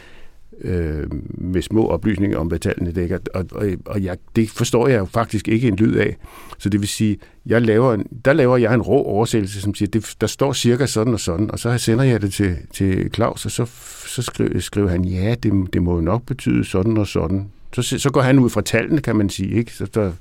øh, 0.61 1.07
med 1.29 1.63
små 1.63 1.87
oplysninger 1.87 2.39
om, 2.39 2.47
hvad 2.47 2.59
tallene 2.59 2.93
dækker. 2.93 3.19
Og, 3.35 3.47
og, 3.53 3.67
og 3.85 4.03
jeg, 4.03 4.17
det 4.37 4.51
forstår 4.51 4.89
jeg 4.89 4.99
jo 4.99 5.05
faktisk 5.05 5.49
ikke 5.49 5.69
en 5.69 5.77
lyd 5.77 5.97
af. 5.97 6.17
Så 6.59 6.69
det 6.69 6.81
vil 6.81 6.89
sige, 6.89 7.19
jeg 7.47 7.63
laver 7.63 7.95
en, 7.95 8.07
der 8.25 8.33
laver 8.33 8.57
jeg 8.57 8.75
en 8.75 8.83
rå 8.83 9.03
oversættelse, 9.03 9.61
som 9.61 9.75
siger, 9.75 9.89
det, 9.89 10.15
der 10.21 10.27
står 10.27 10.53
cirka 10.53 10.87
sådan 10.87 11.13
og 11.13 11.21
sådan, 11.21 11.51
og 11.51 11.59
så 11.59 11.79
sender 11.79 12.05
jeg 12.05 12.23
det 12.23 12.33
til, 12.33 12.57
til 12.73 13.11
Claus, 13.15 13.45
og 13.45 13.51
så, 13.51 13.65
så 14.07 14.23
skriver, 14.23 14.61
skriver 14.61 14.89
han, 14.89 15.05
ja, 15.05 15.35
det, 15.43 15.73
det 15.73 15.83
må 15.83 15.95
jo 15.95 16.01
nok 16.01 16.23
betyde 16.27 16.65
sådan 16.65 16.97
og 16.97 17.07
sådan. 17.07 17.51
Så, 17.75 17.99
så 17.99 18.11
går 18.11 18.21
han 18.23 18.39
ud 18.39 18.51
fra 18.51 18.61
tallene, 18.61 19.01
kan 19.01 19.17
man 19.17 19.29
sige. 19.29 19.55
Ikke? 19.55 19.73
Så 19.73 19.87
der, 19.95 20.13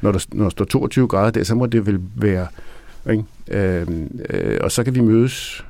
når, 0.00 0.12
der, 0.12 0.26
når 0.32 0.44
der 0.44 0.50
står 0.50 0.64
22 0.64 1.08
grader 1.08 1.30
der, 1.30 1.44
så 1.44 1.54
må 1.54 1.66
det 1.66 1.86
vel 1.86 1.98
være... 2.16 2.46
Ikke? 3.10 3.24
Øh, 3.50 3.86
øh, 4.30 4.58
og 4.60 4.72
så 4.72 4.84
kan 4.84 4.94
vi 4.94 5.00
mødes 5.00 5.64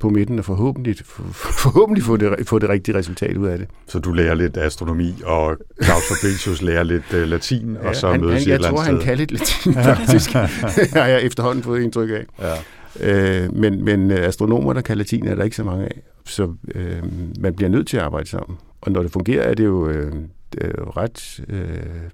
på 0.00 0.08
midten 0.08 0.38
og 0.38 0.44
forhåbentlig, 0.44 0.96
forhåbentlig 1.42 2.04
få, 2.04 2.16
det, 2.16 2.46
få 2.46 2.58
det 2.58 2.68
rigtige 2.68 2.98
resultat 2.98 3.36
ud 3.36 3.46
af 3.46 3.58
det. 3.58 3.68
Så 3.86 3.98
du 3.98 4.12
lærer 4.12 4.34
lidt 4.34 4.56
astronomi, 4.56 5.14
og 5.24 5.56
Claus 5.84 6.02
Fabricius 6.08 6.62
lærer 6.62 6.82
lidt 6.82 7.04
uh, 7.14 7.20
latin, 7.20 7.76
ja, 7.82 7.88
og 7.88 7.96
så 7.96 8.10
han, 8.10 8.20
mødes 8.20 8.32
han, 8.32 8.40
I 8.40 8.42
et 8.42 8.48
Jeg 8.48 8.54
eller 8.54 8.68
tror, 8.68 8.78
andet 8.78 8.92
han 8.92 9.00
sted. 9.00 9.06
kan 9.08 9.18
lidt 9.18 9.32
latin, 9.32 9.74
faktisk. 9.74 10.32
har 10.96 11.06
jeg 11.06 11.22
efterhånden 11.22 11.62
fået 11.64 11.82
indtryk 11.82 12.10
af. 12.10 12.24
Ja. 12.40 12.54
Øh, 13.00 13.54
men, 13.54 13.84
men 13.84 14.10
øh, 14.10 14.18
astronomer, 14.28 14.72
der 14.72 14.80
kan 14.80 14.98
latin, 14.98 15.26
er 15.26 15.34
der 15.34 15.44
ikke 15.44 15.56
så 15.56 15.64
mange 15.64 15.84
af. 15.84 16.00
Så 16.26 16.54
øh, 16.74 17.02
man 17.40 17.54
bliver 17.54 17.68
nødt 17.68 17.86
til 17.86 17.96
at 17.96 18.02
arbejde 18.02 18.28
sammen. 18.28 18.58
Og 18.80 18.92
når 18.92 19.02
det 19.02 19.12
fungerer, 19.12 19.42
er 19.42 19.54
det 19.54 19.64
jo 19.64 19.88
øh, 19.88 20.12
det 20.52 20.72
jo 20.78 20.90
ret 20.90 21.44
øh, 21.48 22.10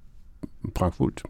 pragtfuldt. 0.75 1.23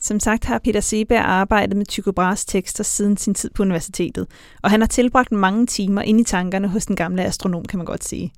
Som 0.00 0.20
sagt 0.20 0.44
har 0.44 0.58
Peter 0.58 0.80
Seberg 0.80 1.24
arbejdet 1.24 1.76
med 1.76 1.86
Tycho 1.86 2.12
Brahes 2.12 2.44
tekster 2.44 2.84
siden 2.84 3.16
sin 3.16 3.34
tid 3.34 3.50
på 3.54 3.62
universitetet, 3.62 4.26
og 4.62 4.70
han 4.70 4.80
har 4.80 4.86
tilbragt 4.86 5.32
mange 5.32 5.66
timer 5.66 6.02
inde 6.02 6.20
i 6.20 6.24
tankerne 6.24 6.68
hos 6.68 6.86
den 6.86 6.96
gamle 6.96 7.24
astronom, 7.24 7.64
kan 7.64 7.78
man 7.78 7.86
godt 7.86 8.04
sige. 8.04 8.32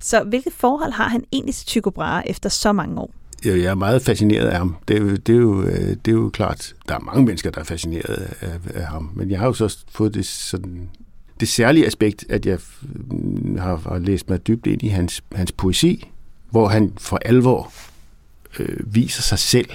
Så 0.00 0.24
hvilket 0.24 0.52
forhold 0.52 0.92
har 0.92 1.08
han 1.08 1.24
egentlig 1.32 1.54
til 1.54 1.66
Tycho 1.66 1.90
Brahe 1.90 2.28
efter 2.28 2.48
så 2.48 2.72
mange 2.72 3.00
år? 3.00 3.14
Jeg 3.44 3.58
er 3.58 3.74
meget 3.74 4.02
fascineret 4.02 4.46
af 4.46 4.58
ham. 4.58 4.76
Det 4.88 4.96
er, 4.96 5.00
jo, 5.00 5.16
det, 5.16 5.34
er 5.34 5.38
jo, 5.38 5.62
øh, 5.62 5.96
det 6.04 6.08
er 6.08 6.12
jo 6.12 6.30
klart, 6.30 6.74
der 6.88 6.94
er 6.94 6.98
mange 6.98 7.24
mennesker, 7.24 7.50
der 7.50 7.60
er 7.60 7.64
fascineret 7.64 8.36
af, 8.40 8.58
af 8.74 8.86
ham. 8.86 9.10
Men 9.14 9.30
jeg 9.30 9.38
har 9.38 9.46
jo 9.46 9.52
så 9.52 9.78
fået 9.90 10.14
det, 10.14 10.26
sådan, 10.26 10.90
det 11.40 11.48
særlige 11.48 11.86
aspekt, 11.86 12.24
at 12.28 12.46
jeg 12.46 12.58
har, 13.58 13.76
har 13.76 13.98
læst 13.98 14.30
mig 14.30 14.46
dybt 14.46 14.66
ind 14.66 14.82
i 14.82 14.88
hans, 14.88 15.22
hans 15.34 15.52
poesi, 15.52 16.10
hvor 16.50 16.68
han 16.68 16.92
for 16.98 17.18
alvor 17.24 17.72
øh, 18.58 18.94
viser 18.94 19.22
sig 19.22 19.38
selv, 19.38 19.70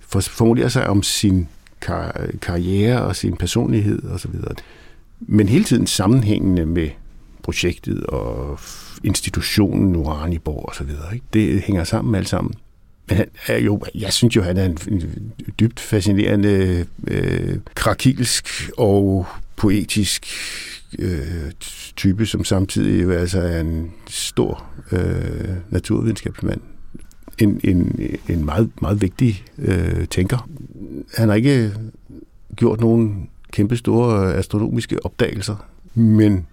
for, 0.00 0.20
formulerer 0.20 0.68
sig 0.68 0.86
om 0.86 1.02
sin 1.02 1.48
kar- 1.80 2.26
karriere 2.42 3.02
og 3.02 3.16
sin 3.16 3.36
personlighed 3.36 4.10
osv. 4.10 4.34
Men 5.20 5.48
hele 5.48 5.64
tiden 5.64 5.86
sammenhængende 5.86 6.66
med 6.66 6.88
projektet 7.42 8.06
og 8.06 8.60
institutionen 9.04 9.96
Uraniborg 9.96 10.68
og 10.68 10.74
så 10.74 10.84
videre. 10.84 11.14
Ikke? 11.14 11.26
Det 11.32 11.62
hænger 11.62 11.84
sammen 11.84 12.14
alt 12.14 12.28
sammen. 12.28 12.54
Men 13.08 13.16
han 13.16 13.26
er 13.46 13.58
jo, 13.58 13.80
jeg 13.94 14.12
synes 14.12 14.36
jo, 14.36 14.42
han 14.42 14.56
er 14.56 14.64
en, 14.64 14.78
en 14.88 15.32
dybt 15.60 15.80
fascinerende, 15.80 16.86
øh, 17.06 17.58
krakilsk 17.74 18.70
og 18.78 19.26
poetisk 19.56 20.26
øh, 20.98 21.52
type, 21.96 22.26
som 22.26 22.44
samtidig 22.44 23.02
jo 23.02 23.10
altså 23.10 23.40
er 23.40 23.60
en 23.60 23.92
stor 24.08 24.66
øh, 24.92 25.56
naturvidenskabsmand. 25.70 26.60
En, 27.38 27.60
en, 27.64 28.00
en 28.28 28.44
meget, 28.44 28.70
meget 28.82 29.02
vigtig 29.02 29.44
øh, 29.58 30.06
tænker. 30.08 30.48
Han 31.16 31.28
har 31.28 31.36
ikke 31.36 31.74
gjort 32.56 32.80
nogen 32.80 33.30
kæmpe 33.52 33.76
store 33.76 34.28
øh, 34.28 34.38
astronomiske 34.38 35.04
opdagelser, 35.04 35.56
men 35.94 36.46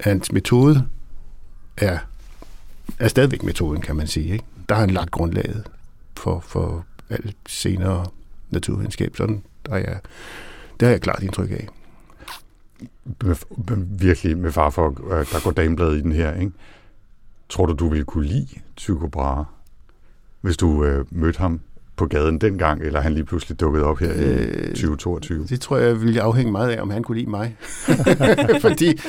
hans 0.00 0.32
metode 0.32 0.86
er, 1.76 1.98
er 2.98 3.08
stadigvæk 3.08 3.42
metoden, 3.42 3.80
kan 3.80 3.96
man 3.96 4.06
sige. 4.06 4.32
Ikke? 4.32 4.44
Der 4.68 4.74
har 4.74 4.80
han 4.80 4.90
lagt 4.90 5.10
grundlaget 5.10 5.70
for, 6.16 6.40
for 6.40 6.86
alt 7.10 7.36
senere 7.46 8.06
naturvidenskab. 8.50 9.16
Sådan, 9.16 9.42
der 9.66 9.72
er 9.72 9.78
jeg, 9.78 9.98
det 10.80 10.86
har 10.86 10.90
jeg 10.92 11.00
klart 11.00 11.22
indtryk 11.22 11.50
af. 11.50 11.68
Med, 13.24 13.36
virkelig 13.98 14.38
med 14.38 14.52
far 14.52 14.70
for, 14.70 15.12
øh, 15.12 15.26
der 15.32 15.44
går 15.44 15.50
damebladet 15.50 15.98
i 15.98 16.00
den 16.00 16.12
her, 16.12 16.34
ikke? 16.34 16.52
Tror 17.48 17.66
du, 17.66 17.72
du 17.72 17.88
ville 17.88 18.04
kunne 18.04 18.26
lide 18.26 18.46
Tycho 18.76 19.06
Brahe, 19.06 19.44
hvis 20.40 20.56
du 20.56 20.84
øh, 20.84 21.04
mødte 21.10 21.38
ham 21.38 21.60
på 21.96 22.06
gaden 22.06 22.38
dengang, 22.38 22.82
eller 22.82 23.00
han 23.00 23.14
lige 23.14 23.24
pludselig 23.24 23.60
dukkede 23.60 23.84
op 23.84 23.98
her 23.98 24.12
i 24.12 24.18
Øh, 24.18 24.68
2022? 24.68 25.46
Det 25.48 25.60
tror 25.60 25.76
jeg 25.76 26.02
ville 26.02 26.22
afhænge 26.22 26.52
meget 26.52 26.70
af, 26.70 26.82
om 26.82 26.90
han 26.90 27.02
kunne 27.02 27.18
lide 27.18 27.30
mig. 27.30 27.56
Fordi 28.66 29.00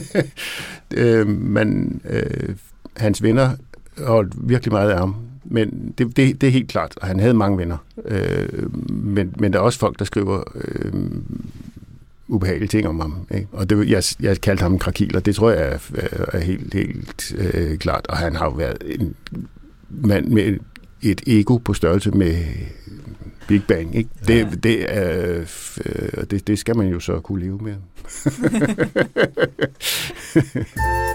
øh, 0.94 1.28
man, 1.28 2.00
øh, 2.10 2.56
hans 2.96 3.22
venner 3.22 3.50
holdt 3.98 4.48
virkelig 4.48 4.72
meget 4.72 4.90
af 4.90 4.98
ham. 4.98 5.16
Men 5.44 5.94
det, 5.98 6.16
det, 6.16 6.40
det 6.40 6.46
er 6.46 6.50
helt 6.50 6.68
klart, 6.68 6.94
og 6.96 7.06
han 7.06 7.20
havde 7.20 7.34
mange 7.34 7.58
venner. 7.58 7.76
Øh, 8.04 8.76
men, 8.90 9.34
men 9.38 9.52
der 9.52 9.58
er 9.58 9.62
også 9.62 9.78
folk, 9.78 9.98
der 9.98 10.04
skriver 10.04 10.42
øh, 10.54 10.92
ubehagelige 12.32 12.68
ting 12.68 12.88
om 12.88 13.00
ham. 13.00 13.26
Ikke? 13.34 13.48
Og 13.52 13.70
det, 13.70 13.90
jeg, 13.90 14.02
jeg 14.20 14.40
kaldte 14.40 14.62
ham 14.62 14.72
en 14.72 14.78
krakil, 14.78 15.16
og 15.16 15.26
det 15.26 15.34
tror 15.34 15.50
jeg 15.50 15.62
er, 15.62 15.78
er, 15.94 16.24
er 16.32 16.38
helt, 16.38 16.74
helt 16.74 17.34
øh, 17.38 17.78
klart. 17.78 18.06
Og 18.06 18.16
han 18.16 18.36
har 18.36 18.44
jo 18.44 18.52
været 18.52 18.78
en 18.84 19.14
mand 19.90 20.26
med 20.26 20.58
et 21.02 21.22
ego 21.26 21.56
på 21.56 21.74
størrelse 21.74 22.10
med 22.10 22.44
Big 23.48 23.62
Bang. 23.68 23.96
Ikke? 23.96 24.10
Det, 24.26 24.38
ja. 24.38 24.48
det, 24.62 24.96
er, 24.96 25.40
øh, 25.86 26.24
det, 26.30 26.46
det 26.46 26.58
skal 26.58 26.76
man 26.76 26.88
jo 26.88 27.00
så 27.00 27.20
kunne 27.20 27.40
leve 27.40 27.58
med. 27.58 27.74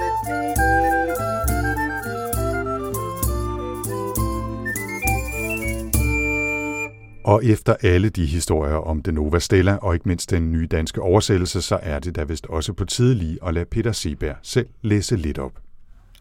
Og 7.27 7.45
efter 7.45 7.75
alle 7.81 8.09
de 8.09 8.25
historier 8.25 8.75
om 8.75 9.01
den 9.01 9.13
Nova 9.13 9.39
Stella, 9.39 9.75
og 9.75 9.93
ikke 9.93 10.07
mindst 10.07 10.29
den 10.29 10.51
nye 10.51 10.67
danske 10.67 11.01
oversættelse, 11.01 11.61
så 11.61 11.79
er 11.81 11.99
det 11.99 12.15
da 12.15 12.23
vist 12.23 12.45
også 12.45 12.73
på 12.73 12.85
tide 12.85 13.15
lige 13.15 13.37
at 13.47 13.53
lade 13.53 13.65
Peter 13.65 13.91
Seberg 13.91 14.35
selv 14.43 14.67
læse 14.81 15.15
lidt 15.15 15.37
op. 15.37 15.51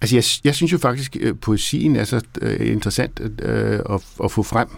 Altså, 0.00 0.16
jeg, 0.16 0.24
jeg 0.44 0.54
synes 0.54 0.72
jo 0.72 0.78
faktisk, 0.78 1.16
at 1.16 1.40
poesien 1.40 1.96
er 1.96 2.04
så 2.04 2.24
øh, 2.40 2.72
interessant 2.72 3.20
øh, 3.42 3.80
at, 3.90 4.06
at 4.24 4.30
få 4.30 4.42
frem 4.42 4.68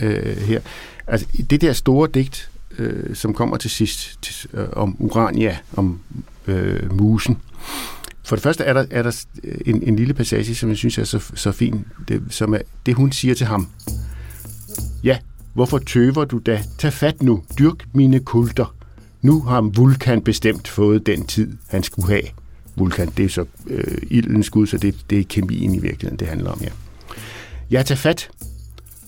øh, 0.00 0.36
her. 0.36 0.60
Altså, 1.06 1.26
det 1.50 1.60
der 1.60 1.72
store 1.72 2.08
digt, 2.14 2.50
øh, 2.78 3.16
som 3.16 3.34
kommer 3.34 3.56
til 3.56 3.70
sidst 3.70 4.18
til, 4.22 4.48
øh, 4.52 4.68
om 4.72 4.96
Urania, 4.98 5.58
om 5.76 6.00
øh, 6.46 6.98
musen. 6.98 7.38
For 8.24 8.36
det 8.36 8.42
første 8.42 8.64
er 8.64 8.72
der, 8.72 8.86
er 8.90 9.02
der 9.02 9.24
en, 9.66 9.82
en 9.82 9.96
lille 9.96 10.14
passage, 10.14 10.54
som 10.54 10.68
jeg 10.68 10.76
synes 10.76 10.98
er 10.98 11.04
så, 11.04 11.30
så 11.34 11.52
fin, 11.52 11.84
det, 12.08 12.22
som 12.30 12.54
er 12.54 12.60
det, 12.86 12.94
hun 12.94 13.12
siger 13.12 13.34
til 13.34 13.46
ham. 13.46 13.68
Ja, 15.04 15.18
hvorfor 15.58 15.78
tøver 15.78 16.24
du 16.24 16.40
da? 16.46 16.64
Tag 16.78 16.92
fat 16.92 17.22
nu, 17.22 17.42
dyrk 17.58 17.86
mine 17.94 18.20
kulter. 18.20 18.74
Nu 19.22 19.40
har 19.40 19.60
Vulkan 19.60 20.22
bestemt 20.22 20.68
fået 20.68 21.06
den 21.06 21.26
tid, 21.26 21.56
han 21.68 21.82
skulle 21.82 22.08
have. 22.08 22.22
Vulkan, 22.76 23.08
det 23.16 23.24
er 23.24 23.28
så 23.28 23.44
øh, 23.66 23.98
ildens 24.10 24.50
gud, 24.50 24.66
så 24.66 24.78
det, 24.78 24.94
det 25.10 25.18
er 25.18 25.24
kemien 25.28 25.74
i 25.74 25.78
virkeligheden, 25.78 26.18
det 26.18 26.28
handler 26.28 26.50
om, 26.50 26.60
ja. 26.62 26.68
Ja, 27.70 27.82
tag 27.82 27.98
fat. 27.98 28.30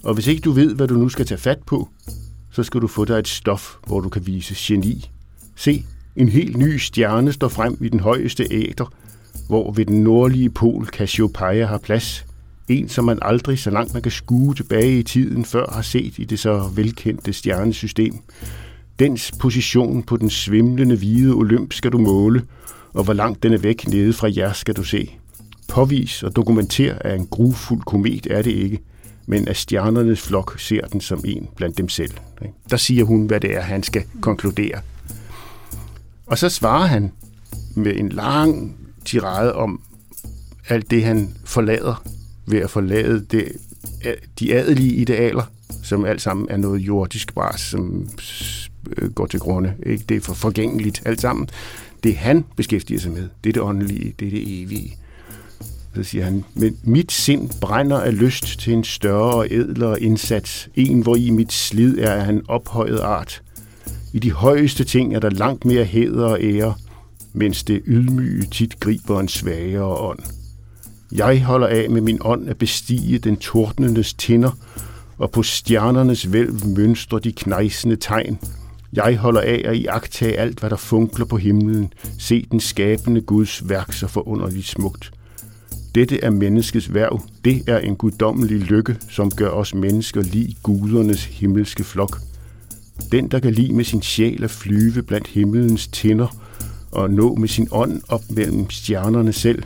Og 0.03 0.15
hvis 0.15 0.27
ikke 0.27 0.41
du 0.41 0.51
ved, 0.51 0.75
hvad 0.75 0.89
du 0.89 0.95
nu 0.95 1.09
skal 1.09 1.27
tage 1.27 1.39
fat 1.39 1.59
på, 1.67 1.89
så 2.53 2.63
skal 2.63 2.81
du 2.81 2.87
få 2.87 3.05
dig 3.05 3.19
et 3.19 3.29
stof, 3.29 3.75
hvor 3.87 4.01
du 4.01 4.09
kan 4.09 4.27
vise 4.27 4.55
geni. 4.59 5.11
Se, 5.57 5.85
en 6.17 6.29
helt 6.29 6.57
ny 6.57 6.77
stjerne 6.77 7.33
står 7.33 7.49
frem 7.49 7.79
i 7.81 7.89
den 7.89 8.01
højeste 8.01 8.47
æter, 8.51 8.93
hvor 9.49 9.73
ved 9.73 9.85
den 9.85 10.03
nordlige 10.03 10.51
pol 10.51 10.87
Cassiopeia 10.87 11.67
har 11.67 11.79
plads. 11.79 12.25
En, 12.71 12.89
som 12.89 13.05
man 13.05 13.19
aldrig, 13.23 13.59
så 13.59 13.71
langt 13.71 13.93
man 13.93 14.03
kan 14.03 14.13
skue 14.13 14.55
tilbage 14.55 14.99
i 14.99 15.03
tiden, 15.03 15.45
før 15.45 15.71
har 15.73 15.83
set 15.83 16.19
i 16.19 16.25
det 16.25 16.39
så 16.39 16.71
velkendte 16.75 17.33
stjernesystem. 17.33 18.15
Dens 18.99 19.33
position 19.41 20.03
på 20.03 20.17
den 20.17 20.31
svimlende 20.31 20.97
hvide 20.97 21.33
olymp 21.35 21.73
skal 21.73 21.93
du 21.93 21.99
måle, 21.99 22.43
og 22.93 23.05
hvor 23.05 23.13
langt 23.13 23.43
den 23.43 23.53
er 23.53 23.59
væk 23.59 23.89
nede 23.89 24.13
fra 24.13 24.29
jer 24.37 24.53
skal 24.53 24.77
du 24.77 24.83
se. 24.83 25.11
Påvis 25.69 26.23
og 26.23 26.37
dokumenter, 26.37 26.95
at 27.01 27.21
en 27.21 27.27
grufuld 27.27 27.81
komet 27.81 28.27
er 28.31 28.43
det 28.43 28.51
ikke, 28.51 28.79
men 29.27 29.49
at 29.49 29.57
stjernernes 29.57 30.21
flok 30.21 30.55
ser 30.59 30.87
den 30.87 31.01
som 31.01 31.25
en 31.25 31.49
blandt 31.57 31.79
dem 31.79 31.89
selv. 31.89 32.13
Der 32.71 32.77
siger 32.77 33.05
hun, 33.05 33.27
hvad 33.27 33.41
det 33.41 33.57
er, 33.57 33.61
han 33.61 33.83
skal 33.83 34.03
konkludere. 34.21 34.81
Og 36.27 36.39
så 36.39 36.49
svarer 36.49 36.87
han 36.87 37.13
med 37.75 37.97
en 37.97 38.09
lang 38.09 38.77
tirade 39.05 39.55
om 39.55 39.81
alt 40.69 40.91
det, 40.91 41.05
han 41.05 41.35
forlader 41.45 42.03
ved 42.51 42.59
at 42.59 42.71
forlade 42.71 43.27
det, 43.31 43.53
de 44.39 44.55
adelige 44.55 44.95
idealer, 44.95 45.43
som 45.83 46.05
alt 46.05 46.23
sammen 46.23 46.47
er 46.51 46.57
noget 46.57 46.81
jordisk 46.81 47.35
bare, 47.35 47.59
som 47.59 48.09
øh, 48.97 49.11
går 49.11 49.27
til 49.27 49.41
grunde. 49.41 49.75
Ikke? 49.87 50.05
Det 50.09 50.17
er 50.17 50.21
for 50.21 50.35
forgængeligt 50.35 51.03
alt 51.05 51.21
sammen. 51.21 51.49
Det 52.05 52.17
han 52.17 52.45
beskæftiger 52.57 53.01
sig 53.01 53.13
med, 53.13 53.29
det 53.45 53.51
er 53.51 53.53
det 53.53 53.63
åndelige, 53.63 54.15
det 54.21 54.27
er 54.27 54.31
det 54.31 54.63
evige. 54.63 54.97
Så 55.95 56.03
siger 56.03 56.25
han, 56.25 56.45
men 56.55 56.77
mit 56.85 57.13
sind 57.13 57.51
brænder 57.61 58.01
af 58.01 58.19
lyst 58.19 58.61
til 58.61 58.73
en 58.73 58.85
større 58.85 59.35
og 59.35 59.47
ædlere 59.51 60.03
indsats, 60.03 60.69
en 60.75 61.01
hvor 61.01 61.17
i 61.17 61.31
mit 61.31 61.53
slid 61.53 61.99
er 61.99 62.13
af 62.13 62.29
en 62.29 62.43
ophøjet 62.49 62.99
art. 62.99 63.43
I 64.13 64.19
de 64.19 64.33
højeste 64.33 64.85
ting 64.85 65.15
er 65.15 65.21
der 65.21 65.31
langt 65.31 65.65
mere 65.65 65.85
hæder 65.85 66.27
og 66.27 66.39
ære, 66.43 66.75
mens 67.33 67.65
det 67.65 67.83
ydmyge 67.87 68.47
tit 68.47 68.81
griber 68.81 69.21
en 69.21 69.29
svagere 69.29 69.85
ånd. 69.85 70.19
Jeg 71.13 71.45
holder 71.45 71.67
af 71.67 71.91
med 71.91 72.01
min 72.01 72.19
ånd 72.21 72.49
at 72.49 72.59
bestige 72.59 73.19
den 73.19 73.37
tordnendes 73.37 74.15
tinder, 74.15 74.51
og 75.19 75.31
på 75.31 75.43
stjernernes 75.43 76.33
vælv 76.33 76.67
mønstre 76.67 77.19
de 77.19 77.33
knejsende 77.33 77.97
tegn. 77.97 78.39
Jeg 78.93 79.17
holder 79.17 79.41
af 79.41 79.63
at 79.65 79.77
iagtage 79.77 80.39
alt, 80.39 80.61
hvad 80.61 80.71
der 80.71 80.77
funkler 80.77 81.27
på 81.27 81.37
himlen, 81.37 81.93
se 82.19 82.47
den 82.51 82.61
skabende 82.61 83.21
Guds 83.21 83.69
værk 83.69 83.93
så 83.93 84.07
forunderligt 84.07 84.67
smukt. 84.67 85.13
Dette 85.95 86.25
er 86.25 86.31
menneskets 86.31 86.95
værv. 86.95 87.21
Det 87.45 87.63
er 87.67 87.79
en 87.79 87.97
guddommelig 87.97 88.59
lykke, 88.59 88.97
som 89.09 89.31
gør 89.31 89.51
os 89.51 89.75
mennesker 89.75 90.23
lige 90.23 90.57
gudernes 90.63 91.25
himmelske 91.25 91.85
flok. 91.85 92.19
Den, 93.13 93.29
der 93.29 93.39
kan 93.39 93.53
lide 93.53 93.73
med 93.73 93.85
sin 93.85 94.03
sjæl 94.03 94.45
at 94.45 94.51
flyve 94.51 95.03
blandt 95.03 95.27
himmelens 95.27 95.89
tinder, 95.89 96.37
og 96.91 97.11
nå 97.11 97.35
med 97.35 97.49
sin 97.49 97.69
ånd 97.71 98.03
op 98.09 98.23
mellem 98.31 98.71
stjernerne 98.71 99.33
selv. 99.33 99.63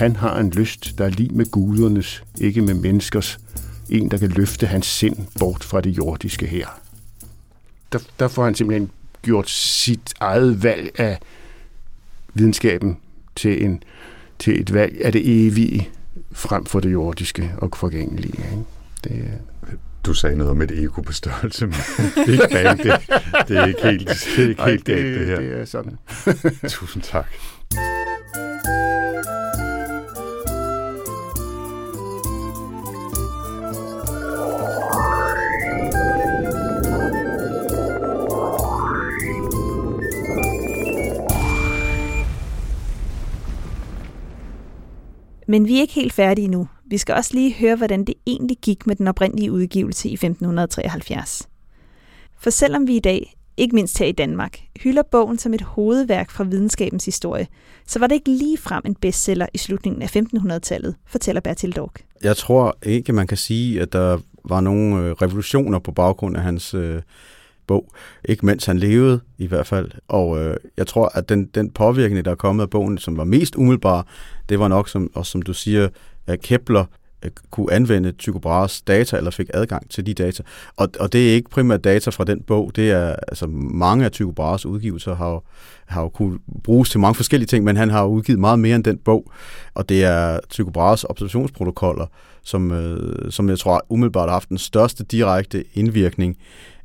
Han 0.00 0.16
har 0.16 0.38
en 0.38 0.50
lyst, 0.50 0.98
der 0.98 1.04
er 1.04 1.08
lige 1.10 1.34
med 1.34 1.46
gudernes, 1.50 2.24
ikke 2.38 2.62
med 2.62 2.74
menneskers. 2.74 3.38
En, 3.88 4.10
der 4.10 4.18
kan 4.18 4.28
løfte 4.28 4.66
hans 4.66 4.86
sind 4.86 5.16
bort 5.38 5.64
fra 5.64 5.80
det 5.80 5.90
jordiske 5.90 6.46
her. 6.46 6.66
Der, 7.92 7.98
der 8.18 8.28
får 8.28 8.44
han 8.44 8.54
simpelthen 8.54 8.90
gjort 9.22 9.50
sit 9.50 10.14
eget 10.20 10.62
valg 10.62 11.00
af 11.00 11.18
videnskaben 12.34 12.96
til, 13.36 13.64
en, 13.64 13.82
til 14.38 14.60
et 14.60 14.74
valg 14.74 15.04
af 15.04 15.12
det 15.12 15.46
evige 15.46 15.88
frem 16.32 16.64
for 16.66 16.80
det 16.80 16.92
jordiske 16.92 17.54
og 17.58 17.70
forgængelige. 17.76 18.34
Ikke? 18.36 18.64
Det, 19.04 19.38
Du 20.06 20.14
sagde 20.14 20.36
noget 20.36 20.50
om 20.50 20.62
et 20.62 20.70
ego 20.70 21.00
på 21.00 21.12
størrelse 21.12 21.66
med 21.66 21.74
Big 22.26 22.40
Bang. 22.52 22.78
Det, 22.82 22.92
det 23.48 23.56
er 23.56 23.66
ikke 23.66 23.82
helt, 23.82 24.08
det 24.36 24.44
er 24.44 24.48
ikke 24.48 24.62
Ej, 24.62 24.70
helt 24.70 24.84
galt, 24.84 25.18
det 25.18 25.26
her. 25.26 25.36
det 25.36 25.60
er 25.60 25.64
sådan. 25.64 25.98
Tusind 26.68 27.02
tak. 27.02 27.26
Men 45.50 45.66
vi 45.66 45.76
er 45.76 45.80
ikke 45.80 45.92
helt 45.92 46.12
færdige 46.12 46.48
nu. 46.48 46.68
Vi 46.84 46.98
skal 46.98 47.14
også 47.14 47.30
lige 47.34 47.54
høre, 47.54 47.76
hvordan 47.76 48.04
det 48.04 48.14
egentlig 48.26 48.56
gik 48.62 48.86
med 48.86 48.96
den 48.96 49.08
oprindelige 49.08 49.52
udgivelse 49.52 50.08
i 50.08 50.12
1573. 50.12 51.48
For 52.40 52.50
selvom 52.50 52.86
vi 52.86 52.96
i 52.96 53.00
dag, 53.00 53.36
ikke 53.56 53.74
mindst 53.74 53.98
her 53.98 54.06
i 54.06 54.12
Danmark, 54.12 54.58
hylder 54.82 55.02
bogen 55.02 55.38
som 55.38 55.54
et 55.54 55.60
hovedværk 55.60 56.30
fra 56.30 56.44
videnskabens 56.44 57.04
historie, 57.04 57.46
så 57.86 57.98
var 57.98 58.06
det 58.06 58.14
ikke 58.14 58.30
lige 58.30 58.58
frem 58.58 58.82
en 58.86 58.94
bestseller 58.94 59.46
i 59.54 59.58
slutningen 59.58 60.02
af 60.02 60.16
1500-tallet, 60.16 60.94
fortæller 61.06 61.40
Bertil 61.40 61.72
Dork. 61.72 62.00
Jeg 62.22 62.36
tror 62.36 62.78
ikke, 62.82 63.12
man 63.12 63.26
kan 63.26 63.36
sige, 63.36 63.80
at 63.80 63.92
der 63.92 64.18
var 64.44 64.60
nogle 64.60 65.04
øh, 65.04 65.12
revolutioner 65.12 65.78
på 65.78 65.92
baggrund 65.92 66.36
af 66.36 66.42
hans 66.42 66.74
øh, 66.74 67.02
bog. 67.70 67.92
Ikke 68.24 68.46
mens 68.46 68.66
han 68.66 68.78
levede, 68.78 69.20
i 69.38 69.46
hvert 69.46 69.66
fald. 69.66 69.90
Og 70.08 70.38
øh, 70.38 70.56
jeg 70.76 70.86
tror, 70.86 71.10
at 71.14 71.28
den, 71.28 71.44
den 71.54 71.70
påvirkning, 71.70 72.24
der 72.24 72.30
er 72.30 72.34
kommet 72.34 72.62
af 72.62 72.70
bogen, 72.70 72.98
som 72.98 73.16
var 73.16 73.24
mest 73.24 73.56
umiddelbar, 73.56 74.06
det 74.48 74.58
var 74.58 74.68
nok, 74.68 74.88
som, 74.88 75.10
også 75.14 75.32
som 75.32 75.42
du 75.42 75.52
siger, 75.52 75.88
at 76.26 76.40
Kepler 76.40 76.84
øh, 77.24 77.30
kunne 77.50 77.72
anvende 77.72 78.12
Tycho 78.12 78.38
Brahes 78.38 78.82
data, 78.82 79.16
eller 79.16 79.30
fik 79.30 79.50
adgang 79.54 79.90
til 79.90 80.06
de 80.06 80.14
data. 80.14 80.42
Og, 80.76 80.88
og 81.00 81.12
det 81.12 81.30
er 81.30 81.34
ikke 81.34 81.50
primært 81.50 81.84
data 81.84 82.10
fra 82.10 82.24
den 82.24 82.42
bog, 82.42 82.72
det 82.76 82.90
er, 82.90 83.16
altså 83.28 83.46
mange 83.46 84.04
af 84.04 84.12
Tycho 84.12 84.30
Brahes 84.30 84.66
udgivelser 84.66 85.14
har 85.14 85.30
jo, 85.30 85.40
har 85.86 86.02
jo 86.02 86.08
kunne 86.08 86.38
bruges 86.64 86.90
til 86.90 87.00
mange 87.00 87.14
forskellige 87.14 87.46
ting, 87.46 87.64
men 87.64 87.76
han 87.76 87.90
har 87.90 88.02
jo 88.02 88.08
udgivet 88.08 88.40
meget 88.40 88.58
mere 88.58 88.76
end 88.76 88.84
den 88.84 88.98
bog, 88.98 89.32
og 89.74 89.88
det 89.88 90.04
er 90.04 90.38
Tycho 90.48 90.70
Brahes 90.70 91.04
observationsprotokoller, 91.04 92.06
som, 92.42 92.72
øh, 92.72 93.32
som 93.32 93.48
jeg 93.48 93.58
tror 93.58 93.86
umiddelbart 93.88 94.28
har 94.28 94.34
haft 94.34 94.48
den 94.48 94.58
største 94.58 95.04
direkte 95.04 95.64
indvirkning 95.74 96.36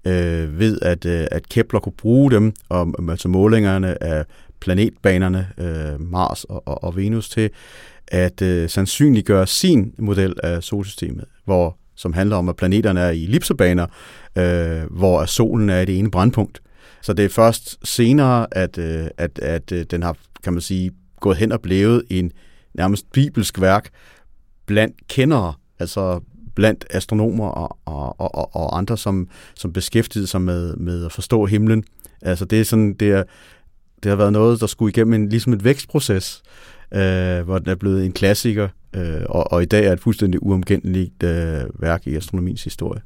øh, 0.05 0.59
ved, 0.59 0.79
at, 0.81 1.05
øh, 1.05 1.27
at 1.31 1.49
Kepler 1.49 1.79
kunne 1.79 1.93
bruge 1.97 2.31
dem, 2.31 2.53
og 2.69 2.81
um, 2.99 3.09
altså 3.09 3.27
målingerne 3.27 4.03
af 4.03 4.25
planetbanerne, 4.59 5.47
øh, 5.57 6.01
Mars 6.01 6.43
og, 6.43 6.67
og, 6.67 6.83
og 6.83 6.95
Venus, 6.95 7.29
til 7.29 7.49
at 8.07 8.41
øh, 8.41 8.69
sandsynliggøre 8.69 9.47
sin 9.47 9.93
model 9.97 10.33
af 10.43 10.63
solsystemet, 10.63 11.25
hvor 11.45 11.77
som 11.95 12.13
handler 12.13 12.35
om, 12.35 12.49
at 12.49 12.55
planeterne 12.55 12.99
er 12.99 13.09
i 13.09 13.23
ellipsebaner, 13.23 13.87
øh, 14.35 14.83
hvor 14.91 15.21
at 15.21 15.29
solen 15.29 15.69
er 15.69 15.79
i 15.79 15.85
det 15.85 15.99
ene 15.99 16.11
brandpunkt. 16.11 16.61
Så 17.01 17.13
det 17.13 17.25
er 17.25 17.29
først 17.29 17.87
senere, 17.87 18.47
at, 18.51 18.77
øh, 18.77 19.07
at, 19.17 19.39
at 19.39 19.71
øh, 19.71 19.85
den 19.91 20.03
har, 20.03 20.17
kan 20.43 20.53
man 20.53 20.61
sige, 20.61 20.91
gået 21.19 21.37
hen 21.37 21.51
og 21.51 21.61
blevet 21.61 22.03
en 22.09 22.31
nærmest 22.73 23.11
bibelsk 23.11 23.61
værk 23.61 23.89
blandt 24.65 25.07
kendere, 25.07 25.53
altså 25.79 26.19
blandt 26.55 26.85
astronomer 26.89 27.47
og, 27.47 27.77
og, 27.85 28.21
og, 28.21 28.55
og 28.55 28.77
andre, 28.77 28.97
som, 28.97 29.27
som 29.55 29.73
beskæftigede 29.73 30.27
sig 30.27 30.41
med, 30.41 30.75
med 30.75 31.05
at 31.05 31.11
forstå 31.11 31.45
himlen. 31.45 31.83
Altså 32.21 32.45
det 32.45 32.59
er 32.59 32.63
sådan, 32.63 32.93
det, 32.93 33.11
er, 33.11 33.23
det 34.03 34.09
har 34.09 34.15
været 34.15 34.33
noget, 34.33 34.61
der 34.61 34.67
skulle 34.67 34.89
igennem 34.89 35.13
en, 35.13 35.29
ligesom 35.29 35.53
et 35.53 35.63
vækstproces, 35.63 36.43
øh, 36.91 37.41
hvor 37.41 37.59
den 37.59 37.69
er 37.69 37.75
blevet 37.75 38.05
en 38.05 38.11
klassiker, 38.11 38.69
øh, 38.95 39.21
og, 39.29 39.51
og 39.51 39.63
i 39.63 39.65
dag 39.65 39.85
er 39.85 39.93
et 39.93 39.99
fuldstændig 39.99 40.43
uomgængeligt 40.43 41.23
øh, 41.23 41.81
værk 41.81 42.07
i 42.07 42.15
astronomiens 42.15 42.63
historie. 42.63 43.01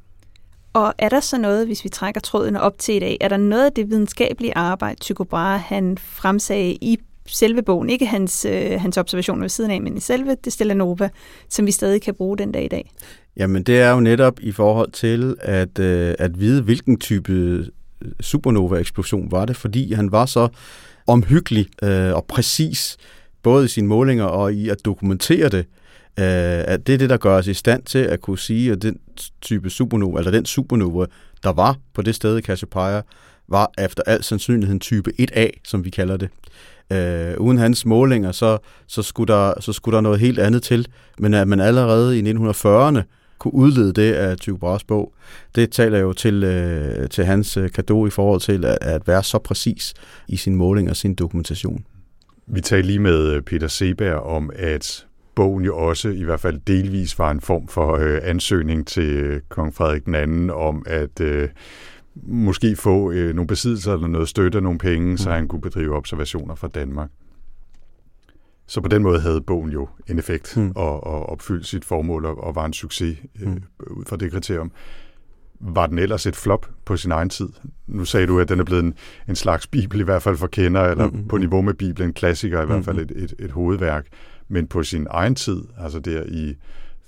Og 0.72 0.94
er 0.98 1.08
der 1.08 1.20
så 1.20 1.38
noget, 1.38 1.66
hvis 1.66 1.84
vi 1.84 1.88
trækker 1.88 2.20
tråden 2.20 2.56
op 2.56 2.78
til 2.78 2.94
i 2.94 2.98
dag, 2.98 3.16
er 3.20 3.28
der 3.28 3.36
noget 3.36 3.64
af 3.64 3.72
det 3.72 3.90
videnskabelige 3.90 4.56
arbejde, 4.56 5.00
Tycho 5.00 5.24
Brahe 5.24 5.58
han 5.58 5.98
fremsagde 5.98 6.72
i 6.72 6.98
selve 7.32 7.62
bogen, 7.62 7.90
ikke 7.90 8.06
hans, 8.06 8.44
øh, 8.44 8.80
hans 8.80 8.98
observationer 8.98 9.42
ved 9.42 9.48
siden 9.48 9.70
af, 9.70 9.82
men 9.82 9.96
i 9.96 10.00
selve 10.00 10.36
det 10.44 10.52
Stella 10.52 10.74
Nova, 10.74 11.08
som 11.48 11.66
vi 11.66 11.72
stadig 11.72 12.02
kan 12.02 12.14
bruge 12.14 12.38
den 12.38 12.52
dag 12.52 12.64
i 12.64 12.68
dag? 12.68 12.90
Jamen 13.36 13.62
det 13.62 13.80
er 13.80 13.90
jo 13.90 14.00
netop 14.00 14.40
i 14.40 14.52
forhold 14.52 14.92
til 14.92 15.36
at, 15.40 15.78
øh, 15.78 16.14
at 16.18 16.40
vide, 16.40 16.62
hvilken 16.62 16.98
type 16.98 17.32
øh, 17.32 17.66
supernova-eksplosion 18.20 19.30
var 19.30 19.44
det, 19.44 19.56
fordi 19.56 19.92
han 19.92 20.12
var 20.12 20.26
så 20.26 20.48
omhyggelig 21.06 21.66
øh, 21.82 22.14
og 22.14 22.24
præcis, 22.24 22.96
både 23.42 23.64
i 23.64 23.68
sine 23.68 23.86
målinger 23.86 24.24
og 24.24 24.52
i 24.52 24.68
at 24.68 24.84
dokumentere 24.84 25.48
det, 25.48 25.66
øh, 26.18 26.64
at 26.66 26.86
det 26.86 26.94
er 26.94 26.98
det, 26.98 27.10
der 27.10 27.16
gør 27.16 27.36
os 27.36 27.46
i 27.46 27.54
stand 27.54 27.82
til 27.82 27.98
at 27.98 28.20
kunne 28.20 28.38
sige, 28.38 28.72
at 28.72 28.82
den 28.82 28.96
type 29.40 29.70
supernova, 29.70 30.18
eller 30.18 30.30
den 30.30 30.46
supernova, 30.46 31.06
der 31.42 31.52
var 31.52 31.76
på 31.94 32.02
det 32.02 32.14
sted 32.14 32.38
i 32.38 32.42
Cassiopeia, 32.42 33.02
var 33.50 33.70
efter 33.78 34.02
al 34.06 34.22
sandsynlighed 34.22 34.80
type 34.80 35.12
1A, 35.20 35.50
som 35.64 35.84
vi 35.84 35.90
kalder 35.90 36.16
det. 36.16 36.28
Øh, 36.92 37.34
uden 37.38 37.58
hans 37.58 37.86
målinger, 37.86 38.32
så, 38.32 38.58
så, 38.86 39.02
skulle 39.02 39.34
der, 39.34 39.60
så 39.60 39.72
skulle 39.72 39.94
der 39.94 40.00
noget 40.00 40.20
helt 40.20 40.38
andet 40.38 40.62
til. 40.62 40.86
Men 41.18 41.34
at 41.34 41.48
man 41.48 41.60
allerede 41.60 42.18
i 42.18 42.32
1940'erne 42.32 43.00
kunne 43.38 43.54
udlede 43.54 43.92
det 43.92 44.12
af 44.12 44.36
Tycho 44.36 44.56
Brahes 44.56 44.84
bog, 44.84 45.12
det 45.54 45.70
taler 45.70 45.98
jo 45.98 46.12
til, 46.12 46.44
øh, 46.44 47.08
til 47.08 47.24
hans 47.24 47.56
øh, 47.56 47.70
kado 47.70 48.06
i 48.06 48.10
forhold 48.10 48.40
til 48.40 48.64
at, 48.64 48.78
at 48.80 49.08
være 49.08 49.22
så 49.22 49.38
præcis 49.38 49.94
i 50.28 50.36
sin 50.36 50.54
måling 50.54 50.90
og 50.90 50.96
sin 50.96 51.14
dokumentation. 51.14 51.84
Vi 52.46 52.60
talte 52.60 52.86
lige 52.86 52.98
med 52.98 53.32
øh, 53.32 53.42
Peter 53.42 53.68
Seberg 53.68 54.14
om, 54.14 54.50
at 54.56 55.06
bogen 55.34 55.64
jo 55.64 55.76
også 55.76 56.08
i 56.08 56.22
hvert 56.22 56.40
fald 56.40 56.60
delvis 56.66 57.18
var 57.18 57.30
en 57.30 57.40
form 57.40 57.68
for 57.68 57.96
øh, 57.96 58.20
ansøgning 58.22 58.86
til 58.86 59.04
øh, 59.04 59.40
kong 59.48 59.74
Frederik 59.74 60.02
II 60.08 60.50
om 60.50 60.82
at 60.86 61.20
øh, 61.20 61.48
måske 62.14 62.76
få 62.76 63.12
øh, 63.12 63.34
nogle 63.34 63.46
besiddelser 63.46 63.92
eller 63.92 64.08
noget 64.08 64.28
støtte, 64.28 64.60
nogle 64.60 64.78
penge, 64.78 65.10
mm. 65.10 65.16
så 65.16 65.30
han 65.30 65.48
kunne 65.48 65.60
bedrive 65.60 65.96
observationer 65.96 66.54
fra 66.54 66.68
Danmark. 66.68 67.10
Så 68.66 68.80
på 68.80 68.88
den 68.88 69.02
måde 69.02 69.20
havde 69.20 69.40
bogen 69.40 69.70
jo 69.70 69.88
en 70.06 70.18
effekt 70.18 70.56
mm. 70.56 70.72
og, 70.76 71.06
og 71.06 71.28
opfyldt 71.28 71.66
sit 71.66 71.84
formål 71.84 72.24
og, 72.24 72.44
og 72.44 72.54
var 72.54 72.64
en 72.64 72.72
succes 72.72 73.18
øh, 73.40 73.48
mm. 73.48 73.62
ud 73.90 74.04
fra 74.04 74.16
det 74.16 74.32
kriterium. 74.32 74.72
Var 75.60 75.86
den 75.86 75.98
ellers 75.98 76.26
et 76.26 76.36
flop 76.36 76.70
på 76.84 76.96
sin 76.96 77.12
egen 77.12 77.28
tid? 77.28 77.48
Nu 77.86 78.04
sagde 78.04 78.26
du, 78.26 78.40
at 78.40 78.48
den 78.48 78.60
er 78.60 78.64
blevet 78.64 78.84
en, 78.84 78.94
en 79.28 79.36
slags 79.36 79.66
bibel, 79.66 80.00
i 80.00 80.02
hvert 80.02 80.22
fald 80.22 80.36
for 80.36 80.46
kender, 80.46 80.82
eller 80.82 81.06
mm. 81.06 81.28
på 81.28 81.36
niveau 81.36 81.62
med 81.62 81.74
Bibelen, 81.74 82.08
en 82.08 82.14
klassiker, 82.14 82.62
i 82.62 82.66
hvert 82.66 82.84
fald 82.84 82.98
et, 82.98 83.10
et, 83.10 83.34
et 83.38 83.50
hovedværk. 83.50 84.06
Men 84.48 84.66
på 84.66 84.82
sin 84.82 85.06
egen 85.10 85.34
tid, 85.34 85.64
altså 85.78 86.00
der 86.00 86.22
i 86.28 86.56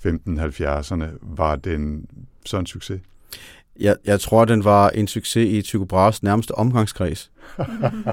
1570'erne, 0.05 1.05
var 1.21 1.55
den 1.55 2.05
så 2.45 2.57
en 2.57 2.65
succes? 2.65 3.01
Jeg, 3.79 3.95
jeg 4.05 4.19
tror, 4.19 4.45
den 4.45 4.63
var 4.63 4.89
en 4.89 5.07
succes 5.07 5.49
i 5.49 5.61
Tycho 5.61 5.85
Brahes 5.85 6.23
nærmeste 6.23 6.55
omgangskreds. 6.55 7.31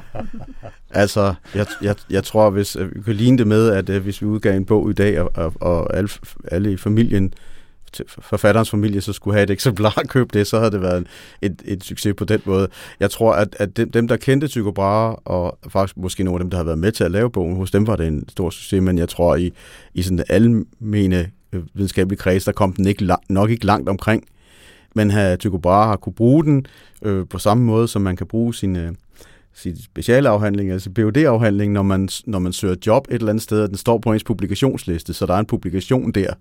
altså, 0.91 1.35
jeg, 1.55 1.67
jeg, 1.83 1.95
jeg 2.11 2.25
tror, 2.25 2.51
hvis 2.51 2.77
øh, 2.77 2.95
vi 2.95 3.03
kan 3.03 3.15
ligne 3.15 3.39
det 3.39 3.47
med, 3.47 3.71
at 3.71 3.91
uh, 3.91 3.97
hvis 3.97 4.23
vi 4.23 4.27
udgav 4.27 4.57
en 4.57 4.65
bog 4.65 4.91
i 4.91 4.93
dag, 4.93 5.21
og, 5.21 5.31
og, 5.35 5.53
og 5.61 5.97
alle, 5.97 6.09
alle 6.51 6.73
i 6.73 6.77
familien, 6.77 7.35
forfatterens 8.09 8.71
familie, 8.71 9.01
så 9.01 9.13
skulle 9.13 9.35
have 9.35 9.43
et 9.43 9.51
eksemplar 9.51 9.99
at 9.99 10.09
købe 10.09 10.39
det, 10.39 10.47
så 10.47 10.59
havde 10.59 10.71
det 10.71 10.83
været 10.83 10.99
en, 10.99 11.07
et, 11.43 11.63
et 11.65 11.85
succes 11.85 12.15
på 12.17 12.25
den 12.25 12.41
måde. 12.45 12.69
Jeg 13.01 13.11
tror, 13.11 13.33
at, 13.33 13.57
at 13.59 13.77
dem, 13.77 13.91
dem, 13.91 14.09
der 14.09 14.17
kendte 14.17 14.49
Tycho 14.49 14.71
Brahe, 14.71 15.17
og 15.17 15.59
faktisk 15.69 15.97
måske 15.97 16.25
nogle 16.25 16.37
af 16.37 16.45
dem, 16.45 16.51
der 16.51 16.57
har 16.57 16.65
været 16.65 16.79
med 16.79 16.93
til 16.93 17.05
at 17.05 17.11
lave 17.11 17.31
bogen, 17.31 17.57
hos 17.57 17.71
dem 17.71 17.87
var 17.87 17.97
det 17.97 18.07
en 18.07 18.29
stor 18.29 18.51
succes, 18.51 18.83
men 18.83 18.99
jeg 18.99 19.09
tror, 19.09 19.37
i, 19.37 19.53
i 19.95 20.03
sådan 20.03 20.25
almene 20.29 21.31
øh, 21.53 21.63
videnskabelige 21.75 22.19
kreds, 22.19 22.45
der 22.45 22.53
kom 22.53 22.73
den 22.73 22.87
ikke 22.87 23.17
nok 23.29 23.51
ikke 23.51 23.67
langt 23.67 23.89
omkring 23.89 24.25
men 24.95 25.11
har 25.11 25.37
Tycho 25.37 25.59
Brahe 25.59 25.89
har 25.89 25.97
kunne 25.97 26.13
bruge 26.13 26.45
den 26.45 26.67
øh, 27.03 27.27
på 27.27 27.39
samme 27.39 27.65
måde, 27.65 27.89
som 27.89 28.03
man 28.03 28.17
kan 28.17 28.27
bruge 28.27 28.55
sin, 28.55 28.77
øh, 28.77 28.93
sin 29.55 29.83
specialafhandling, 29.83 30.71
altså 30.71 30.91
PhD-afhandling, 30.91 31.73
når 31.73 31.83
man, 31.83 32.09
når 32.27 32.39
man 32.39 32.53
søger 32.53 32.77
job 32.87 33.07
et 33.11 33.15
eller 33.15 33.29
andet 33.29 33.43
sted, 33.43 33.63
og 33.63 33.69
den 33.69 33.77
står 33.77 33.99
på 33.99 34.13
ens 34.13 34.25
publikationsliste, 34.25 35.15
så 35.15 35.27
der 35.27 35.35
er 35.35 35.39
en 35.39 35.47
publikation 35.47 36.13
der. 36.13 36.33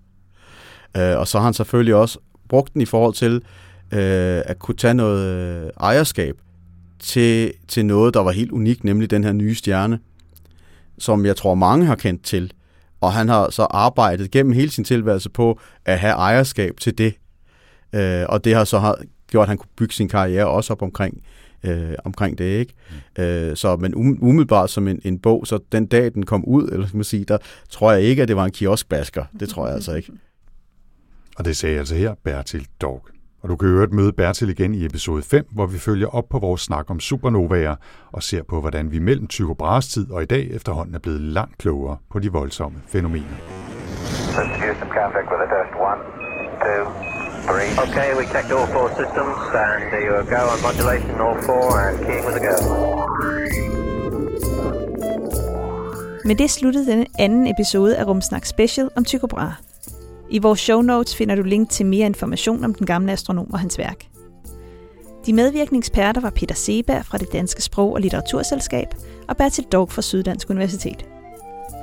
Øh, 0.96 1.18
og 1.18 1.28
så 1.28 1.38
har 1.38 1.44
han 1.44 1.54
selvfølgelig 1.54 1.94
også 1.94 2.18
brugt 2.48 2.74
den 2.74 2.82
i 2.82 2.84
forhold 2.84 3.14
til 3.14 3.34
øh, 3.92 4.42
at 4.46 4.58
kunne 4.58 4.76
tage 4.76 4.94
noget 4.94 5.26
øh, 5.26 5.70
ejerskab 5.80 6.36
til, 6.98 7.52
til 7.68 7.86
noget, 7.86 8.14
der 8.14 8.20
var 8.20 8.30
helt 8.30 8.52
unikt, 8.52 8.84
nemlig 8.84 9.10
den 9.10 9.24
her 9.24 9.32
nye 9.32 9.54
stjerne, 9.54 9.98
som 10.98 11.26
jeg 11.26 11.36
tror 11.36 11.54
mange 11.54 11.86
har 11.86 11.94
kendt 11.94 12.22
til. 12.22 12.52
Og 13.00 13.12
han 13.12 13.28
har 13.28 13.50
så 13.50 13.62
arbejdet 13.62 14.30
gennem 14.30 14.52
hele 14.52 14.70
sin 14.70 14.84
tilværelse 14.84 15.30
på 15.30 15.60
at 15.84 15.98
have 15.98 16.12
ejerskab 16.12 16.76
til 16.80 16.98
det, 16.98 17.14
Øh, 17.92 18.24
og 18.28 18.44
det 18.44 18.54
har 18.54 18.64
så 18.64 18.78
har 18.78 18.98
gjort, 19.30 19.42
at 19.42 19.48
han 19.48 19.58
kunne 19.58 19.70
bygge 19.76 19.94
sin 19.94 20.08
karriere 20.08 20.46
også 20.46 20.72
op 20.72 20.82
omkring 20.82 21.22
øh, 21.64 21.94
omkring 22.04 22.38
det, 22.38 22.44
ikke? 22.44 22.74
Øh, 23.18 23.56
så, 23.56 23.76
men 23.76 23.94
um, 23.94 24.18
umiddelbart 24.20 24.70
som 24.70 24.88
en, 24.88 25.00
en 25.04 25.18
bog, 25.18 25.46
så 25.46 25.58
den 25.72 25.86
dag, 25.86 26.14
den 26.14 26.26
kom 26.26 26.44
ud, 26.44 26.68
eller 26.68 26.86
skal 26.86 26.96
man 26.96 27.04
sige, 27.04 27.24
der 27.24 27.38
tror 27.70 27.92
jeg 27.92 28.02
ikke, 28.02 28.22
at 28.22 28.28
det 28.28 28.36
var 28.36 28.44
en 28.44 28.50
kioskbasker. 28.50 29.24
Det 29.40 29.48
tror 29.48 29.66
jeg 29.66 29.74
altså 29.74 29.94
ikke. 29.94 30.12
Og 31.38 31.44
det 31.44 31.56
sagde 31.56 31.78
altså 31.78 31.94
her 31.94 32.14
Bertil 32.24 32.66
Dog. 32.80 33.06
Og 33.42 33.48
du 33.48 33.56
kan 33.56 33.68
jo 33.68 33.88
møde 33.92 34.12
Bertil 34.12 34.48
igen 34.48 34.74
i 34.74 34.84
episode 34.84 35.22
5, 35.22 35.46
hvor 35.50 35.66
vi 35.66 35.78
følger 35.78 36.06
op 36.06 36.28
på 36.28 36.38
vores 36.38 36.60
snak 36.60 36.90
om 36.90 37.00
supernovaer 37.00 37.76
og 38.12 38.22
ser 38.22 38.42
på, 38.42 38.60
hvordan 38.60 38.90
vi 38.92 38.98
mellem 38.98 39.26
Tycho 39.26 39.54
Brahes 39.54 39.88
tid 39.88 40.10
og 40.10 40.22
i 40.22 40.26
dag 40.26 40.50
efterhånden 40.50 40.94
er 40.94 40.98
blevet 40.98 41.20
langt 41.20 41.58
klogere 41.58 41.96
på 42.10 42.18
de 42.18 42.32
voldsomme 42.32 42.78
fænomener. 42.88 43.36
Let's 44.36 44.70
use 44.70 44.78
some 44.78 44.92
contact 44.98 45.26
with 45.30 45.42
a 45.42 45.48
test. 45.54 45.72
One, 45.90 46.00
two, 46.64 47.29
three. 47.50 47.70
Okay, 47.86 48.08
we 48.18 48.24
checked 48.34 48.50
all 48.56 48.66
four 48.76 48.88
systems, 49.00 49.38
and 49.64 49.80
there 49.90 50.04
you 50.08 50.14
go 50.36 50.42
on 50.52 50.58
modulation, 50.68 51.14
all 51.24 51.36
four, 51.48 51.68
and 51.86 51.96
keying 52.06 52.24
with 52.26 52.36
a 52.40 52.44
go. 52.48 52.54
Med 56.24 56.34
det 56.36 56.50
sluttede 56.50 56.86
denne 56.86 57.06
anden 57.18 57.46
episode 57.46 57.96
af 57.96 58.06
Rumsnak 58.06 58.44
Special 58.44 58.90
om 58.96 59.04
Tycho 59.04 59.26
Brahe. 59.26 59.54
I 60.30 60.38
vores 60.38 60.60
show 60.60 60.80
notes 60.80 61.16
finder 61.16 61.34
du 61.34 61.42
link 61.42 61.70
til 61.70 61.86
mere 61.86 62.06
information 62.06 62.64
om 62.64 62.74
den 62.74 62.86
gamle 62.86 63.12
astronom 63.12 63.52
og 63.52 63.58
hans 63.58 63.78
værk. 63.78 64.06
De 65.26 65.32
medvirkende 65.32 65.78
eksperter 65.78 66.20
var 66.20 66.30
Peter 66.30 66.54
Seberg 66.54 67.06
fra 67.06 67.18
det 67.18 67.32
Danske 67.32 67.62
Sprog- 67.62 67.92
og 67.92 68.00
Litteraturselskab 68.00 68.86
og 69.28 69.36
Bertil 69.36 69.64
Dog 69.64 69.90
fra 69.92 70.02
Syddansk 70.02 70.50
Universitet. 70.50 71.06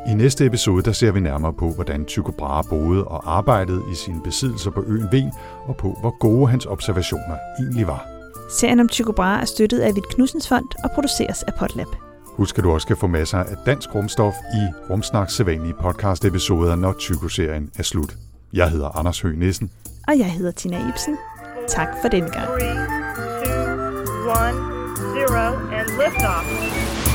I 0.07 0.13
næste 0.13 0.45
episode 0.45 0.83
der 0.83 0.91
ser 0.91 1.11
vi 1.11 1.19
nærmere 1.19 1.53
på, 1.53 1.69
hvordan 1.69 2.05
Tycho 2.05 2.31
Brahe 2.31 2.63
boede 2.69 3.03
og 3.05 3.37
arbejdede 3.37 3.81
i 3.91 3.95
sine 3.95 4.21
besiddelser 4.23 4.71
på 4.71 4.83
øen 4.87 5.07
Ven, 5.11 5.31
og 5.65 5.77
på 5.77 5.97
hvor 6.01 6.17
gode 6.19 6.47
hans 6.47 6.65
observationer 6.65 7.37
egentlig 7.59 7.87
var. 7.87 8.07
Serien 8.49 8.79
om 8.79 8.87
Tycho 8.87 9.11
Brahe 9.11 9.41
er 9.41 9.45
støttet 9.45 9.79
af 9.79 9.95
Vidt 9.95 10.09
Knudsens 10.09 10.47
Fond 10.47 10.65
og 10.83 10.91
produceres 10.91 11.43
af 11.43 11.53
Potlab. 11.59 11.87
Husk, 12.25 12.57
at 12.57 12.63
du 12.63 12.71
også 12.71 12.87
kan 12.87 12.97
få 12.97 13.07
masser 13.07 13.37
af 13.37 13.55
dansk 13.65 13.95
rumstof 13.95 14.33
i 14.33 14.89
Rumsnaks 14.89 15.33
sædvanlige 15.33 15.73
podcast-episoder, 15.73 16.75
når 16.75 16.93
Tycho-serien 16.93 17.71
er 17.77 17.83
slut. 17.83 18.15
Jeg 18.53 18.69
hedder 18.69 18.97
Anders 18.97 19.21
Høgh 19.21 19.37
Nissen. 19.39 19.71
Og 20.07 20.17
jeg 20.19 20.31
hedder 20.31 20.51
Tina 20.51 20.89
Ibsen. 20.89 21.17
Tak 21.67 21.87
for 22.01 22.09
denne 22.09 22.29
gang. 22.29 22.47
Three, 22.47 22.75
two, 23.43 24.29
one, 24.29 24.57
zero, 25.13 25.45
and 25.71 25.89
liftoff. 25.89 27.06